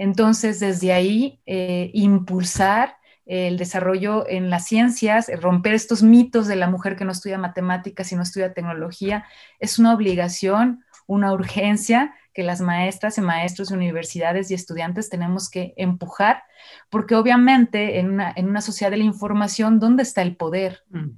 entonces, 0.00 0.60
desde 0.60 0.94
ahí, 0.94 1.42
eh, 1.44 1.90
impulsar 1.92 2.96
el 3.26 3.58
desarrollo 3.58 4.26
en 4.26 4.48
las 4.48 4.64
ciencias, 4.64 5.30
romper 5.42 5.74
estos 5.74 6.02
mitos 6.02 6.48
de 6.48 6.56
la 6.56 6.70
mujer 6.70 6.96
que 6.96 7.04
no 7.04 7.12
estudia 7.12 7.36
matemáticas 7.36 8.10
y 8.10 8.16
no 8.16 8.22
estudia 8.22 8.54
tecnología, 8.54 9.26
es 9.58 9.78
una 9.78 9.92
obligación, 9.92 10.86
una 11.06 11.34
urgencia 11.34 12.14
que 12.32 12.42
las 12.42 12.62
maestras 12.62 13.18
y 13.18 13.20
maestros 13.20 13.68
de 13.68 13.76
universidades 13.76 14.50
y 14.50 14.54
estudiantes 14.54 15.10
tenemos 15.10 15.50
que 15.50 15.74
empujar, 15.76 16.44
porque 16.88 17.14
obviamente 17.14 17.98
en 17.98 18.08
una, 18.08 18.60
sociedad 18.62 18.90
de 18.90 18.96
la 18.96 19.04
información, 19.04 19.80
¿dónde 19.80 20.02
está 20.02 20.22
el 20.22 20.34
poder? 20.34 20.82
Mm. 20.88 21.10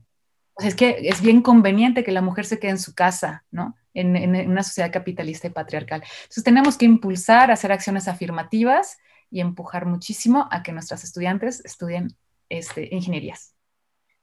Es 0.59 0.75
que 0.75 0.97
es 1.03 1.23
bien 1.23 1.43
conveniente 1.43 2.05
que 2.05 2.13
la 2.13 2.23
mujer 2.23 2.45
se 2.45 2.59
quede 2.59 2.73
en 2.73 2.79
su 2.79 2.95
casa, 2.95 3.45
¿no? 3.51 3.75
en, 3.95 4.51
una 4.51 4.63
sociedad 4.63 4.93
capitalista 4.93 5.47
y 5.47 5.51
patriarcal. 5.51 6.03
Entonces 6.03 6.45
tenemos 6.45 6.77
que 6.77 6.85
impulsar, 6.85 7.51
hacer 7.51 7.73
acciones 7.73 8.09
afirmativas 8.09 8.99
y 9.31 9.41
empujar 9.41 9.87
muchísimo 9.87 10.49
a 10.51 10.63
que 10.63 10.73
nuestras 10.73 11.05
estudiantes 11.05 11.65
estudien 11.65 12.09
este, 12.49 12.89
ingenierías. 12.95 13.55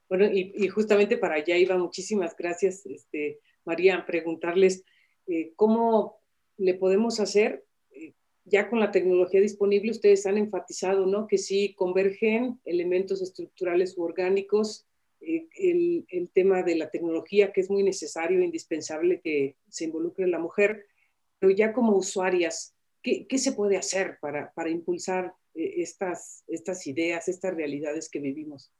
Bueno, 0.08 0.26
y, 0.26 0.66
justamente 0.68 1.16
para 1.16 1.36
allá 1.36 1.56
iba, 1.56 1.78
muchísimas 1.78 2.36
gracias, 2.36 2.84
este, 2.86 3.38
María, 3.64 4.04
preguntarles 4.06 4.84
eh, 5.28 5.52
cómo 5.54 6.20
le 6.56 6.74
podemos 6.74 7.20
hacer, 7.20 7.64
eh, 7.92 8.14
ya 8.44 8.68
con 8.68 8.80
la 8.80 8.90
tecnología 8.90 9.40
disponible, 9.40 9.92
ustedes 9.92 10.26
han 10.26 10.36
enfatizado, 10.36 11.06
¿no? 11.06 11.28
Que 11.28 11.38
sí 11.38 11.74
convergen 11.76 12.60
elementos 12.64 13.22
estructurales 13.22 13.96
u 13.96 14.02
orgánicos 14.02 14.88
eh, 15.20 15.48
el, 15.56 16.30
tema 16.32 16.62
de 16.62 16.76
la 16.76 16.90
tecnología, 16.90 17.52
que 17.52 17.60
es 17.60 17.70
muy 17.70 17.82
necesario, 17.82 18.40
indispensable 18.40 19.20
que 19.20 19.56
se 19.68 19.84
involucre 19.84 20.26
la 20.26 20.38
mujer, 20.38 20.86
pero 21.38 21.52
ya 21.52 21.72
como 21.72 21.96
usuarias, 21.96 22.74
¿qué, 23.02 23.26
se 23.36 23.52
puede 23.52 23.76
hacer 23.76 24.18
para, 24.20 24.70
impulsar 24.70 25.34
eh, 25.54 25.74
estas, 25.78 26.44
estas 26.46 26.86
ideas, 26.86 27.28
estas 27.28 27.54
realidades 27.54 28.08
que 28.08 28.20
vivimos? 28.20 28.72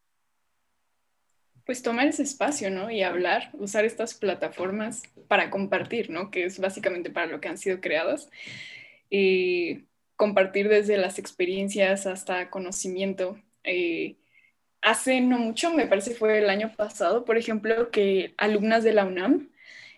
Pues 1.67 1.83
tomar 1.83 2.09
ese 2.09 2.23
espacio, 2.23 2.71
¿no? 2.71 2.91
Y 2.91 3.03
hablar, 3.03 3.51
usar 3.55 3.85
estas 3.85 4.15
plataformas 4.15 5.03
para 5.29 5.51
compartir, 5.51 6.11
¿no? 6.11 6.31
Que 6.31 6.45
es 6.45 6.59
básicamente 6.59 7.11
para 7.11 7.27
lo 7.27 7.41
que 7.41 7.49
han 7.49 7.59
sido 7.59 7.81
creadas. 7.81 8.31
Y 9.11 9.85
compartir 10.17 10.69
desde 10.69 10.97
las 10.97 11.19
experiencias 11.19 12.07
hasta 12.07 12.51
conocimiento. 12.51 13.39
Eh, 13.65 14.17
hace 14.83 15.21
no 15.21 15.39
mucho, 15.39 15.73
me 15.73 15.87
parece 15.87 16.15
fue 16.15 16.39
el 16.39 16.51
año 16.51 16.73
pasado, 16.77 17.25
por 17.25 17.37
ejemplo, 17.39 17.91
que 17.91 18.35
alumnas 18.39 18.85
de 18.85 18.93
la 18.93 19.05
UNAM, 19.05 19.51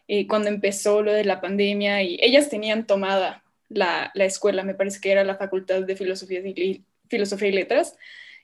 eh, 0.08 0.26
cuando 0.26 0.48
empezó 0.48 1.02
lo 1.02 1.12
de 1.12 1.24
la 1.24 1.40
pandemia, 1.40 2.02
y 2.02 2.18
ellas 2.20 2.48
tenían 2.48 2.86
tomada 2.86 3.44
la, 3.68 4.10
la, 4.14 4.24
escuela, 4.24 4.64
me 4.64 4.74
parece 4.74 5.00
que 5.00 5.12
era 5.12 5.24
la 5.24 5.36
Facultad 5.36 5.82
de 5.82 5.96
Filosofía 5.96 6.40
y, 6.40 6.84
Filosofía 7.08 7.48
y 7.48 7.52
Letras, 7.52 7.96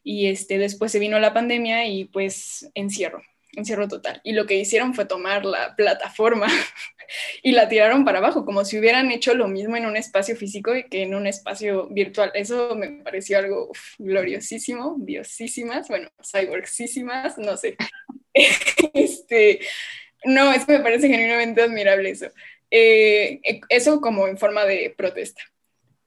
y 0.04 0.26
este, 0.26 0.58
después 0.58 0.92
se 0.92 0.98
vino 0.98 1.18
la 1.18 1.34
pandemia 1.34 1.86
y 1.86 2.04
pues 2.06 2.70
encierro 2.74 3.22
encierro 3.56 3.88
total. 3.88 4.20
Y 4.24 4.32
lo 4.32 4.46
que 4.46 4.56
hicieron 4.56 4.94
fue 4.94 5.06
tomar 5.06 5.44
la 5.44 5.74
plataforma 5.76 6.46
y 7.42 7.52
la 7.52 7.68
tiraron 7.68 8.04
para 8.04 8.18
abajo, 8.18 8.44
como 8.44 8.64
si 8.64 8.78
hubieran 8.78 9.10
hecho 9.10 9.34
lo 9.34 9.48
mismo 9.48 9.76
en 9.76 9.86
un 9.86 9.96
espacio 9.96 10.36
físico 10.36 10.72
que 10.90 11.02
en 11.02 11.14
un 11.14 11.26
espacio 11.26 11.88
virtual. 11.88 12.30
Eso 12.34 12.74
me 12.74 13.02
pareció 13.02 13.38
algo 13.38 13.70
gloriosísimo, 13.98 14.96
diosísimas, 14.98 15.88
bueno, 15.88 16.10
cyborgsísimas, 16.22 17.38
no 17.38 17.56
sé. 17.56 17.76
este, 18.94 19.60
no, 20.24 20.52
eso 20.52 20.66
me 20.68 20.80
parece 20.80 21.08
genuinamente 21.08 21.62
admirable 21.62 22.10
eso. 22.10 22.26
Eh, 22.70 23.40
eso 23.68 24.00
como 24.00 24.28
en 24.28 24.38
forma 24.38 24.64
de 24.64 24.94
protesta. 24.96 25.42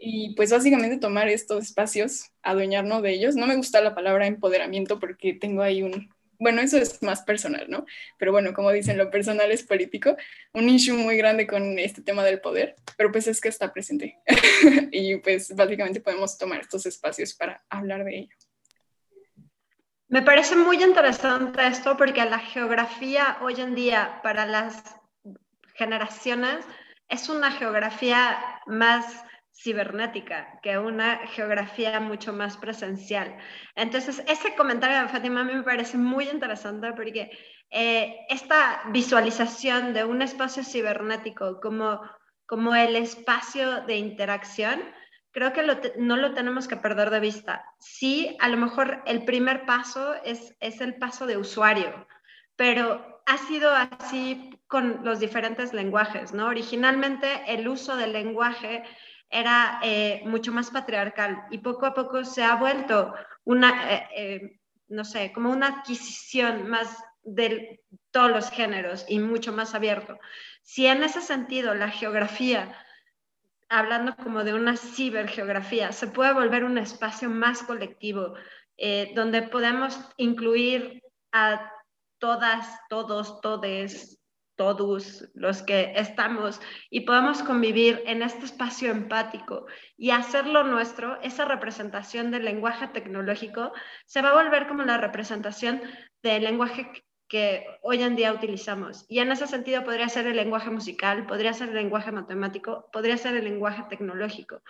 Y 0.04 0.34
pues 0.36 0.52
básicamente 0.52 0.98
tomar 0.98 1.30
estos 1.30 1.66
espacios, 1.66 2.32
adueñarnos 2.42 3.04
de 3.04 3.12
ellos. 3.12 3.36
No 3.36 3.46
me 3.46 3.56
gusta 3.56 3.82
la 3.82 3.94
palabra 3.94 4.26
empoderamiento 4.26 5.00
porque 5.00 5.34
tengo 5.34 5.62
ahí 5.62 5.84
un 5.84 6.10
bueno, 6.42 6.60
eso 6.64 6.80
es 6.80 7.04
más 7.04 7.22
personal, 7.22 7.68
¿no? 7.70 7.86
Pero 8.18 8.32
bueno, 8.32 8.52
como 8.52 8.72
dicen, 8.72 8.98
lo 8.98 9.12
personal 9.12 9.52
es 9.52 9.62
político, 9.62 10.18
un 10.54 10.70
issue 10.70 10.98
muy 10.98 11.16
grande 11.16 11.46
con 11.46 11.78
este 11.78 12.02
tema 12.02 12.24
del 12.24 12.42
poder, 12.42 12.76
pero 12.98 13.12
pues 13.12 13.28
es 13.28 13.40
que 13.40 13.48
está 13.48 13.72
presente. 13.72 14.18
y 14.92 15.18
pues 15.18 15.56
básicamente 15.56 16.02
podemos 16.02 16.40
tomar 16.40 16.62
estos 16.62 16.88
espacios 16.88 17.36
para 17.36 17.64
hablar 17.70 18.04
de 18.04 18.18
ello. 18.18 18.36
Me 20.08 20.24
parece 20.24 20.56
muy 20.56 20.82
interesante 20.82 21.68
esto 21.68 21.96
porque 21.96 22.26
la 22.26 22.40
geografía 22.40 23.38
hoy 23.42 23.62
en 23.62 23.76
día 23.76 24.20
para 24.24 24.48
las 24.48 24.84
generaciones 25.76 26.66
es 27.08 27.30
una 27.30 27.52
geografía 27.52 28.40
más 28.66 29.06
cibernética 29.54 30.60
que 30.62 30.78
una 30.78 31.28
geografía 31.28 32.00
mucho 32.00 32.34
más 32.34 32.58
presencial. 32.58 33.38
Entonces, 33.76 34.24
ese 34.28 34.56
comentario 34.56 35.02
de 35.02 35.10
Fátima 35.10 35.44
me 35.44 35.64
parece 35.64 35.98
muy 35.98 36.30
interesante 36.30 36.94
porque 36.94 37.32
eh, 37.70 38.26
esta 38.30 38.82
visualización 38.92 39.94
de 39.94 40.04
un 40.04 40.22
espacio 40.22 40.64
cibernético 40.64 41.60
como, 41.62 42.02
como 42.46 42.76
el 42.76 42.96
espacio 42.96 43.82
de 43.82 43.98
interacción, 43.98 44.82
creo 45.32 45.54
que 45.54 45.64
no 45.98 46.18
lo 46.18 46.34
tenemos 46.34 46.68
que 46.68 46.78
perder 46.78 47.10
de 47.10 47.20
vista. 47.20 47.64
Sí, 47.80 48.36
a 48.40 48.50
lo 48.50 48.58
mejor 48.58 49.04
el 49.06 49.24
primer 49.26 49.66
paso 49.66 50.16
es, 50.26 50.56
es 50.60 50.82
el 50.82 50.96
paso 50.96 51.26
de 51.26 51.38
usuario, 51.38 52.08
pero 52.56 53.22
ha 53.26 53.38
sido 53.38 53.72
así 53.74 54.50
con 54.68 55.04
los 55.04 55.20
diferentes 55.20 55.74
lenguajes, 55.74 56.34
¿no? 56.34 56.48
Originalmente 56.48 57.44
el 57.48 57.68
uso 57.68 57.96
del 57.96 58.14
lenguaje 58.14 58.84
era 59.32 59.80
eh, 59.84 60.22
mucho 60.26 60.52
más 60.52 60.70
patriarcal 60.70 61.46
y 61.50 61.60
poco 61.60 61.86
a 61.86 61.94
poco 61.94 62.26
se 62.26 62.44
ha 62.44 62.56
vuelto 62.56 63.14
una, 63.46 63.94
eh, 63.94 64.08
eh, 64.16 64.60
no 64.90 65.06
sé, 65.06 65.32
como 65.32 65.50
una 65.50 65.68
adquisición 65.68 66.70
más 66.70 67.04
de 67.24 67.82
todos 68.12 68.32
los 68.32 68.50
géneros 68.52 69.06
y 69.08 69.20
mucho 69.20 69.54
más 69.54 69.74
abierto. 69.74 70.20
Si 70.62 70.86
en 70.86 71.04
ese 71.04 71.22
sentido 71.22 71.74
la 71.74 71.90
geografía, 71.90 72.76
hablando 73.70 74.16
como 74.18 74.44
de 74.44 74.54
una 74.54 74.76
cibergeografía, 74.76 75.92
se 75.94 76.08
puede 76.08 76.34
volver 76.34 76.64
un 76.64 76.78
espacio 76.78 77.30
más 77.30 77.64
colectivo, 77.64 78.34
donde 79.14 79.44
podemos 79.44 80.00
incluir 80.18 81.04
a 81.32 81.72
todas, 82.18 82.68
todos, 82.90 83.40
todes, 83.42 84.21
todos 84.56 85.30
los 85.34 85.64
que 85.64 85.94
estamos 85.96 86.62
y 86.90 87.02
podemos 87.02 87.44
convivir 87.44 88.04
en 88.06 88.22
este 88.22 88.46
espacio 88.46 88.92
empático 88.92 89.66
y 89.98 90.12
hacerlo 90.12 90.64
nuestro, 90.64 91.20
esa 91.22 91.46
representación 91.46 92.32
del 92.32 92.46
lenguaje 92.46 92.88
tecnológico 92.88 93.72
se 94.06 94.22
va 94.22 94.30
a 94.30 94.44
volver 94.44 94.68
como 94.68 94.84
la 94.84 94.98
representación 94.98 95.82
del 96.22 96.44
lenguaje 96.44 96.92
que 97.28 97.66
hoy 97.82 98.04
en 98.04 98.18
día 98.18 98.34
utilizamos. 98.34 99.06
Y 99.08 99.20
en 99.20 99.32
ese 99.32 99.48
sentido 99.48 99.86
podría 99.86 100.10
ser 100.10 100.28
el 100.28 100.36
lenguaje 100.36 100.70
musical, 100.70 101.26
podría 101.26 101.54
ser 101.54 101.70
el 101.70 101.76
lenguaje 101.76 102.12
matemático, 102.12 102.90
podría 102.92 103.16
ser 103.16 103.36
el 103.36 103.46
lenguaje 103.46 103.84
tecnológico. 103.90 104.62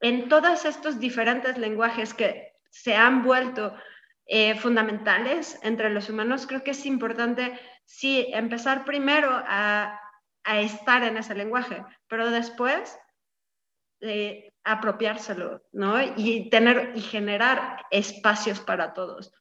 En 0.00 0.30
todos 0.30 0.64
estos 0.64 0.98
diferentes 0.98 1.58
lenguajes 1.58 2.14
que 2.14 2.54
se 2.70 2.94
han 2.94 3.22
vuelto 3.22 3.74
eh, 4.24 4.54
fundamentales 4.54 5.58
entre 5.62 5.90
los 5.90 6.08
humanos, 6.08 6.46
creo 6.46 6.64
que 6.64 6.70
es 6.70 6.86
importante 6.86 7.60
sí, 7.90 8.28
empezar 8.32 8.84
primero 8.84 9.30
a, 9.32 10.00
estar 10.44 11.02
en 11.04 11.16
ese 11.16 11.34
lenguaje, 11.34 11.84
pero 12.08 12.30
después 12.30 12.98
eh, 14.00 14.52
apropiárselo, 14.64 15.62
¿no? 15.72 16.00
Y 16.16 16.48
tener 16.50 16.92
y 16.96 17.02
generar 17.02 17.84
espacios 17.90 18.58
para 18.58 18.94
todos, 18.94 19.32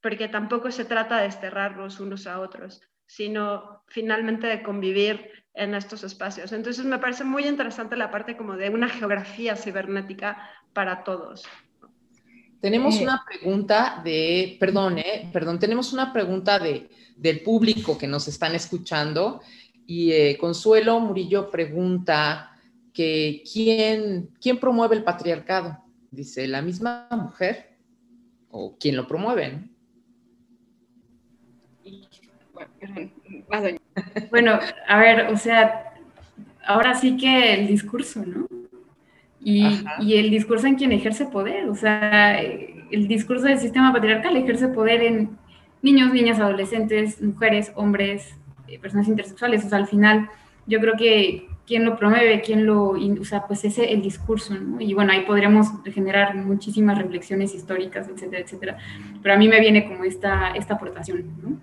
porque 0.00 0.26
tampoco 0.26 0.70
se 0.70 0.84
trata 0.84 1.18
de 1.18 1.24
desterrarlos 1.24 2.00
unos 2.00 2.26
a 2.26 2.40
otros, 2.40 2.80
sino 3.06 3.84
finalmente 3.88 4.46
de 4.46 4.62
convivir 4.62 5.44
en 5.52 5.74
estos 5.74 6.02
espacios. 6.02 6.52
Entonces 6.52 6.84
me 6.86 6.98
parece 6.98 7.24
muy 7.24 7.46
interesante 7.46 7.96
la 7.96 8.10
parte 8.10 8.36
como 8.36 8.56
de 8.56 8.70
una 8.70 8.88
geografía 8.88 9.54
cibernética 9.54 10.50
para 10.72 11.04
todos. 11.04 11.46
Tenemos 12.60 12.96
eh, 12.96 13.04
una 13.04 13.24
pregunta 13.24 14.00
de, 14.04 14.56
perdón, 14.58 14.98
eh, 14.98 15.30
perdón, 15.32 15.58
tenemos 15.58 15.92
una 15.92 16.12
pregunta 16.12 16.58
de, 16.58 16.88
del 17.16 17.40
público 17.42 17.96
que 17.96 18.08
nos 18.08 18.26
están 18.26 18.54
escuchando 18.54 19.40
y 19.86 20.12
eh, 20.12 20.36
Consuelo 20.38 20.98
Murillo 20.98 21.50
pregunta 21.50 22.52
que 22.92 23.44
¿quién, 23.50 24.30
quién 24.40 24.58
promueve 24.58 24.96
el 24.96 25.04
patriarcado. 25.04 25.78
Dice, 26.10 26.48
¿la 26.48 26.62
misma 26.62 27.06
mujer 27.12 27.76
o 28.50 28.76
quién 28.78 28.96
lo 28.96 29.06
promueve? 29.06 29.68
Bueno, 34.30 34.58
a 34.88 34.98
ver, 34.98 35.32
o 35.32 35.36
sea, 35.36 35.94
ahora 36.66 36.94
sí 36.94 37.16
que 37.16 37.54
el 37.54 37.68
discurso, 37.68 38.24
¿no? 38.24 38.57
Y, 39.40 40.14
el 40.14 40.30
discurso 40.30 40.66
en 40.66 40.74
quien 40.74 40.92
ejerce 40.92 41.26
poder, 41.26 41.68
o 41.68 41.74
sea, 41.74 42.40
el 42.40 43.08
discurso 43.08 43.46
del 43.46 43.58
sistema 43.58 43.92
patriarcal 43.92 44.36
ejerce 44.36 44.68
poder 44.68 45.02
en 45.02 45.38
niños, 45.82 46.12
niñas, 46.12 46.40
adolescentes, 46.40 47.22
mujeres, 47.22 47.72
hombres, 47.74 48.34
eh, 48.66 48.78
personas 48.78 49.08
intersexuales, 49.08 49.64
o 49.64 49.68
sea, 49.68 49.78
al 49.78 49.86
final 49.86 50.28
yo 50.66 50.80
creo 50.80 50.94
que 50.96 51.48
quien 51.66 51.84
lo 51.84 51.98
promueve, 51.98 52.40
quien 52.40 52.66
lo, 52.66 52.90
o 52.90 53.24
sea, 53.24 53.46
pues 53.46 53.64
ese 53.64 53.92
el 53.92 54.02
discurso, 54.02 54.54
¿no? 54.54 54.80
Y 54.80 54.94
bueno, 54.94 55.12
ahí 55.12 55.22
podríamos 55.22 55.68
generar 55.84 56.34
muchísimas 56.34 56.96
reflexiones 56.98 57.54
históricas, 57.54 58.08
etcétera, 58.08 58.42
etcétera, 58.42 58.78
pero 59.22 59.34
a 59.34 59.38
mí 59.38 59.48
me 59.48 59.60
viene 59.60 59.86
como 59.86 60.04
esta, 60.04 60.50
esta 60.50 60.74
aportación, 60.74 61.24
¿no? 61.42 61.60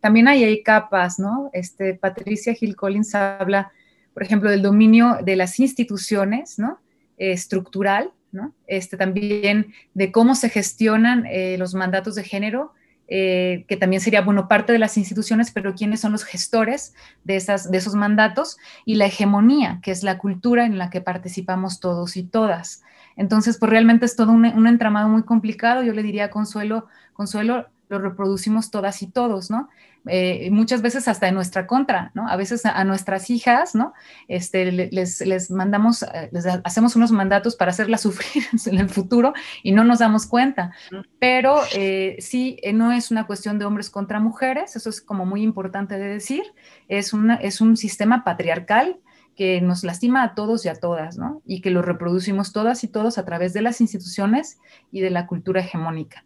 también 0.00 0.26
hay, 0.26 0.42
hay 0.42 0.62
capas, 0.62 1.20
¿no? 1.20 1.48
Este, 1.52 1.94
Patricia 1.94 2.54
Gil 2.54 2.74
Collins 2.74 3.14
habla 3.14 3.70
por 4.14 4.22
ejemplo, 4.22 4.50
del 4.50 4.62
dominio 4.62 5.18
de 5.22 5.36
las 5.36 5.60
instituciones, 5.60 6.58
¿no? 6.58 6.78
estructural, 7.18 8.10
¿no? 8.32 8.52
Este, 8.66 8.96
también 8.96 9.72
de 9.94 10.10
cómo 10.10 10.34
se 10.34 10.48
gestionan 10.48 11.26
eh, 11.26 11.56
los 11.58 11.74
mandatos 11.74 12.14
de 12.14 12.24
género, 12.24 12.72
eh, 13.06 13.64
que 13.68 13.76
también 13.76 14.00
sería, 14.00 14.22
bueno, 14.22 14.48
parte 14.48 14.72
de 14.72 14.78
las 14.78 14.96
instituciones, 14.96 15.50
pero 15.50 15.74
quiénes 15.74 16.00
son 16.00 16.12
los 16.12 16.24
gestores 16.24 16.94
de, 17.22 17.36
esas, 17.36 17.70
de 17.70 17.78
esos 17.78 17.94
mandatos, 17.94 18.56
y 18.84 18.96
la 18.96 19.06
hegemonía, 19.06 19.80
que 19.82 19.90
es 19.90 20.02
la 20.02 20.18
cultura 20.18 20.64
en 20.64 20.78
la 20.78 20.90
que 20.90 21.00
participamos 21.00 21.80
todos 21.80 22.16
y 22.16 22.24
todas. 22.24 22.82
Entonces, 23.16 23.58
pues 23.58 23.70
realmente 23.70 24.06
es 24.06 24.16
todo 24.16 24.32
un, 24.32 24.46
un 24.46 24.66
entramado 24.66 25.08
muy 25.08 25.22
complicado. 25.22 25.84
Yo 25.84 25.92
le 25.92 26.02
diría 26.02 26.24
a 26.24 26.30
Consuelo, 26.30 26.86
Consuelo, 27.12 27.68
lo 27.88 27.98
reproducimos 27.98 28.70
todas 28.70 29.02
y 29.02 29.10
todos, 29.10 29.50
¿no? 29.50 29.68
Eh, 30.06 30.50
muchas 30.50 30.82
veces 30.82 31.08
hasta 31.08 31.28
en 31.28 31.34
nuestra 31.34 31.66
contra, 31.66 32.10
¿no? 32.14 32.28
A 32.28 32.36
veces 32.36 32.66
a, 32.66 32.84
nuestras 32.84 33.30
hijas, 33.30 33.74
¿no? 33.74 33.94
Este, 34.28 34.70
les, 34.70 35.20
les 35.22 35.50
mandamos, 35.50 36.02
eh, 36.02 36.28
les 36.30 36.46
hacemos 36.46 36.94
unos 36.94 37.10
mandatos 37.10 37.56
para 37.56 37.70
hacerlas 37.70 38.00
sufrir 38.02 38.44
en 38.66 38.78
el 38.78 38.90
futuro 38.90 39.32
y 39.62 39.72
no 39.72 39.82
nos 39.84 40.00
damos 40.00 40.26
cuenta. 40.26 40.72
Pero 41.18 41.60
eh, 41.74 42.16
sí, 42.20 42.58
no 42.74 42.92
es 42.92 43.10
una 43.10 43.26
cuestión 43.26 43.58
de 43.58 43.64
hombres 43.64 43.88
contra 43.88 44.20
mujeres, 44.20 44.76
eso 44.76 44.90
es 44.90 45.00
como 45.00 45.24
muy 45.24 45.42
importante 45.42 45.96
de 45.96 46.08
decir, 46.08 46.42
es, 46.88 47.14
una, 47.14 47.36
es 47.36 47.62
un 47.62 47.76
sistema 47.76 48.24
patriarcal 48.24 48.98
que 49.36 49.60
nos 49.60 49.84
lastima 49.84 50.22
a 50.22 50.34
todos 50.34 50.64
y 50.64 50.68
a 50.68 50.74
todas, 50.74 51.16
¿no? 51.16 51.42
Y 51.44 51.60
que 51.60 51.70
lo 51.70 51.82
reproducimos 51.82 52.52
todas 52.52 52.84
y 52.84 52.88
todos 52.88 53.18
a 53.18 53.24
través 53.24 53.52
de 53.52 53.62
las 53.62 53.80
instituciones 53.80 54.58
y 54.92 55.00
de 55.00 55.10
la 55.10 55.26
cultura 55.26 55.60
hegemónica. 55.60 56.24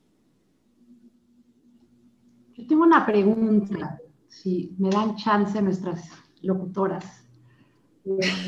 Tengo 2.68 2.84
una 2.84 3.06
pregunta, 3.06 3.98
si 4.28 4.74
me 4.78 4.90
dan 4.90 5.16
chance 5.16 5.60
nuestras 5.62 6.10
locutoras. 6.42 7.26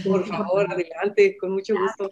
Por 0.05 0.25
favor, 0.27 0.71
adelante, 0.71 1.37
con 1.39 1.53
mucho 1.53 1.75
gusto. 1.75 2.09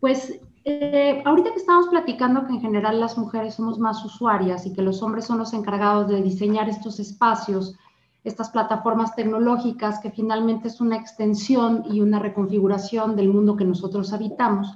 Pues 0.00 0.40
eh, 0.64 1.22
ahorita 1.24 1.50
que 1.52 1.58
estamos 1.58 1.88
platicando 1.88 2.46
que 2.46 2.54
en 2.54 2.60
general 2.60 3.00
las 3.00 3.18
mujeres 3.18 3.54
somos 3.54 3.78
más 3.78 4.04
usuarias 4.04 4.64
y 4.66 4.72
que 4.72 4.82
los 4.82 5.02
hombres 5.02 5.26
son 5.26 5.38
los 5.38 5.52
encargados 5.52 6.08
de 6.08 6.22
diseñar 6.22 6.68
estos 6.68 6.98
espacios, 6.98 7.76
estas 8.24 8.50
plataformas 8.50 9.14
tecnológicas, 9.14 9.98
que 10.00 10.10
finalmente 10.10 10.68
es 10.68 10.80
una 10.80 10.96
extensión 10.96 11.84
y 11.90 12.00
una 12.00 12.18
reconfiguración 12.18 13.16
del 13.16 13.28
mundo 13.28 13.56
que 13.56 13.64
nosotros 13.64 14.12
habitamos. 14.12 14.74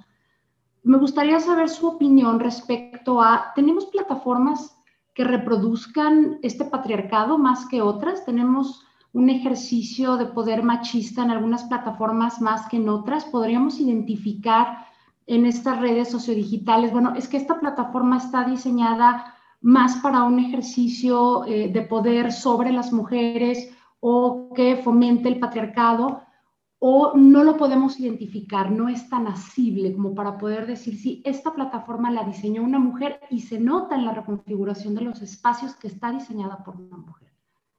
Me 0.82 0.98
gustaría 0.98 1.38
saber 1.40 1.68
su 1.68 1.86
opinión 1.86 2.40
respecto 2.40 3.20
a, 3.22 3.52
¿tenemos 3.54 3.86
plataformas 3.86 4.81
que 5.14 5.24
reproduzcan 5.24 6.38
este 6.42 6.64
patriarcado 6.64 7.38
más 7.38 7.66
que 7.66 7.82
otras. 7.82 8.24
Tenemos 8.24 8.84
un 9.12 9.28
ejercicio 9.28 10.16
de 10.16 10.26
poder 10.26 10.62
machista 10.62 11.22
en 11.22 11.30
algunas 11.30 11.64
plataformas 11.64 12.40
más 12.40 12.68
que 12.68 12.76
en 12.78 12.88
otras. 12.88 13.24
Podríamos 13.26 13.78
identificar 13.78 14.86
en 15.26 15.46
estas 15.46 15.80
redes 15.80 16.10
sociodigitales, 16.10 16.92
bueno, 16.92 17.14
es 17.14 17.28
que 17.28 17.36
esta 17.36 17.60
plataforma 17.60 18.18
está 18.18 18.44
diseñada 18.44 19.34
más 19.60 19.96
para 19.96 20.24
un 20.24 20.40
ejercicio 20.40 21.44
eh, 21.44 21.68
de 21.68 21.82
poder 21.82 22.32
sobre 22.32 22.72
las 22.72 22.92
mujeres 22.92 23.70
o 24.00 24.50
que 24.54 24.76
fomente 24.76 25.28
el 25.28 25.38
patriarcado 25.38 26.22
o 26.84 27.12
no 27.14 27.44
lo 27.44 27.56
podemos 27.56 28.00
identificar, 28.00 28.72
no 28.72 28.88
es 28.88 29.08
tan 29.08 29.28
asible 29.28 29.92
como 29.92 30.16
para 30.16 30.36
poder 30.36 30.66
decir 30.66 30.98
si 30.98 31.22
esta 31.24 31.54
plataforma 31.54 32.10
la 32.10 32.24
diseñó 32.24 32.64
una 32.64 32.80
mujer 32.80 33.20
y 33.30 33.42
se 33.42 33.60
nota 33.60 33.94
en 33.94 34.04
la 34.04 34.12
reconfiguración 34.12 34.96
de 34.96 35.02
los 35.02 35.22
espacios 35.22 35.76
que 35.76 35.86
está 35.86 36.10
diseñada 36.10 36.64
por 36.64 36.74
una 36.74 36.96
mujer. 36.96 37.28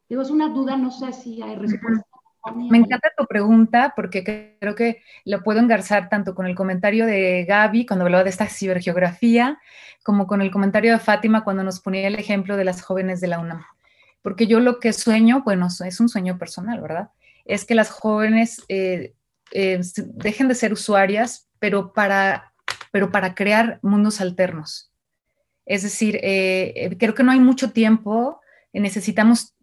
Digo, 0.07 0.21
es 0.21 0.29
una 0.29 0.47
duda, 0.47 0.77
no 0.77 0.89
sé 0.89 1.11
si 1.11 1.41
hay 1.41 1.57
respuesta. 1.57 2.05
Me 2.55 2.77
encanta 2.77 3.09
tu 3.17 3.25
pregunta 3.25 3.91
porque 3.93 4.55
creo 4.57 4.73
que 4.73 5.01
lo 5.25 5.43
puedo 5.43 5.59
engarzar 5.59 6.07
tanto 6.07 6.33
con 6.33 6.45
el 6.45 6.55
comentario 6.55 7.05
de 7.05 7.43
Gaby 7.43 7.85
cuando 7.85 8.05
hablaba 8.05 8.23
de 8.23 8.29
esta 8.29 8.47
cibergeografía, 8.47 9.59
como 10.03 10.27
con 10.27 10.41
el 10.41 10.49
comentario 10.49 10.93
de 10.93 10.99
Fátima 10.99 11.43
cuando 11.43 11.65
nos 11.65 11.81
ponía 11.81 12.07
el 12.07 12.15
ejemplo 12.15 12.55
de 12.55 12.63
las 12.63 12.81
jóvenes 12.81 13.19
de 13.19 13.27
la 13.27 13.39
UNAM. 13.39 13.65
Porque 14.21 14.47
yo 14.47 14.61
lo 14.61 14.79
que 14.79 14.93
sueño, 14.93 15.41
bueno, 15.43 15.67
es 15.67 15.99
un 15.99 16.07
sueño 16.07 16.37
personal, 16.37 16.79
¿verdad? 16.79 17.09
Es 17.45 17.65
que 17.65 17.75
las 17.75 17.89
jóvenes 17.89 18.63
eh, 18.67 19.13
eh, 19.51 19.79
dejen 19.97 20.47
de 20.47 20.55
ser 20.55 20.73
usuarias, 20.73 21.49
pero 21.59 21.93
para, 21.93 22.53
pero 22.91 23.11
para 23.11 23.35
crear 23.35 23.79
mundos 23.81 24.21
alternos. 24.21 24.91
Es 25.65 25.83
decir, 25.83 26.19
eh, 26.21 26.95
creo 26.99 27.13
que 27.13 27.23
no 27.23 27.31
hay 27.31 27.39
mucho 27.39 27.71
tiempo, 27.71 28.41
necesitamos 28.73 29.55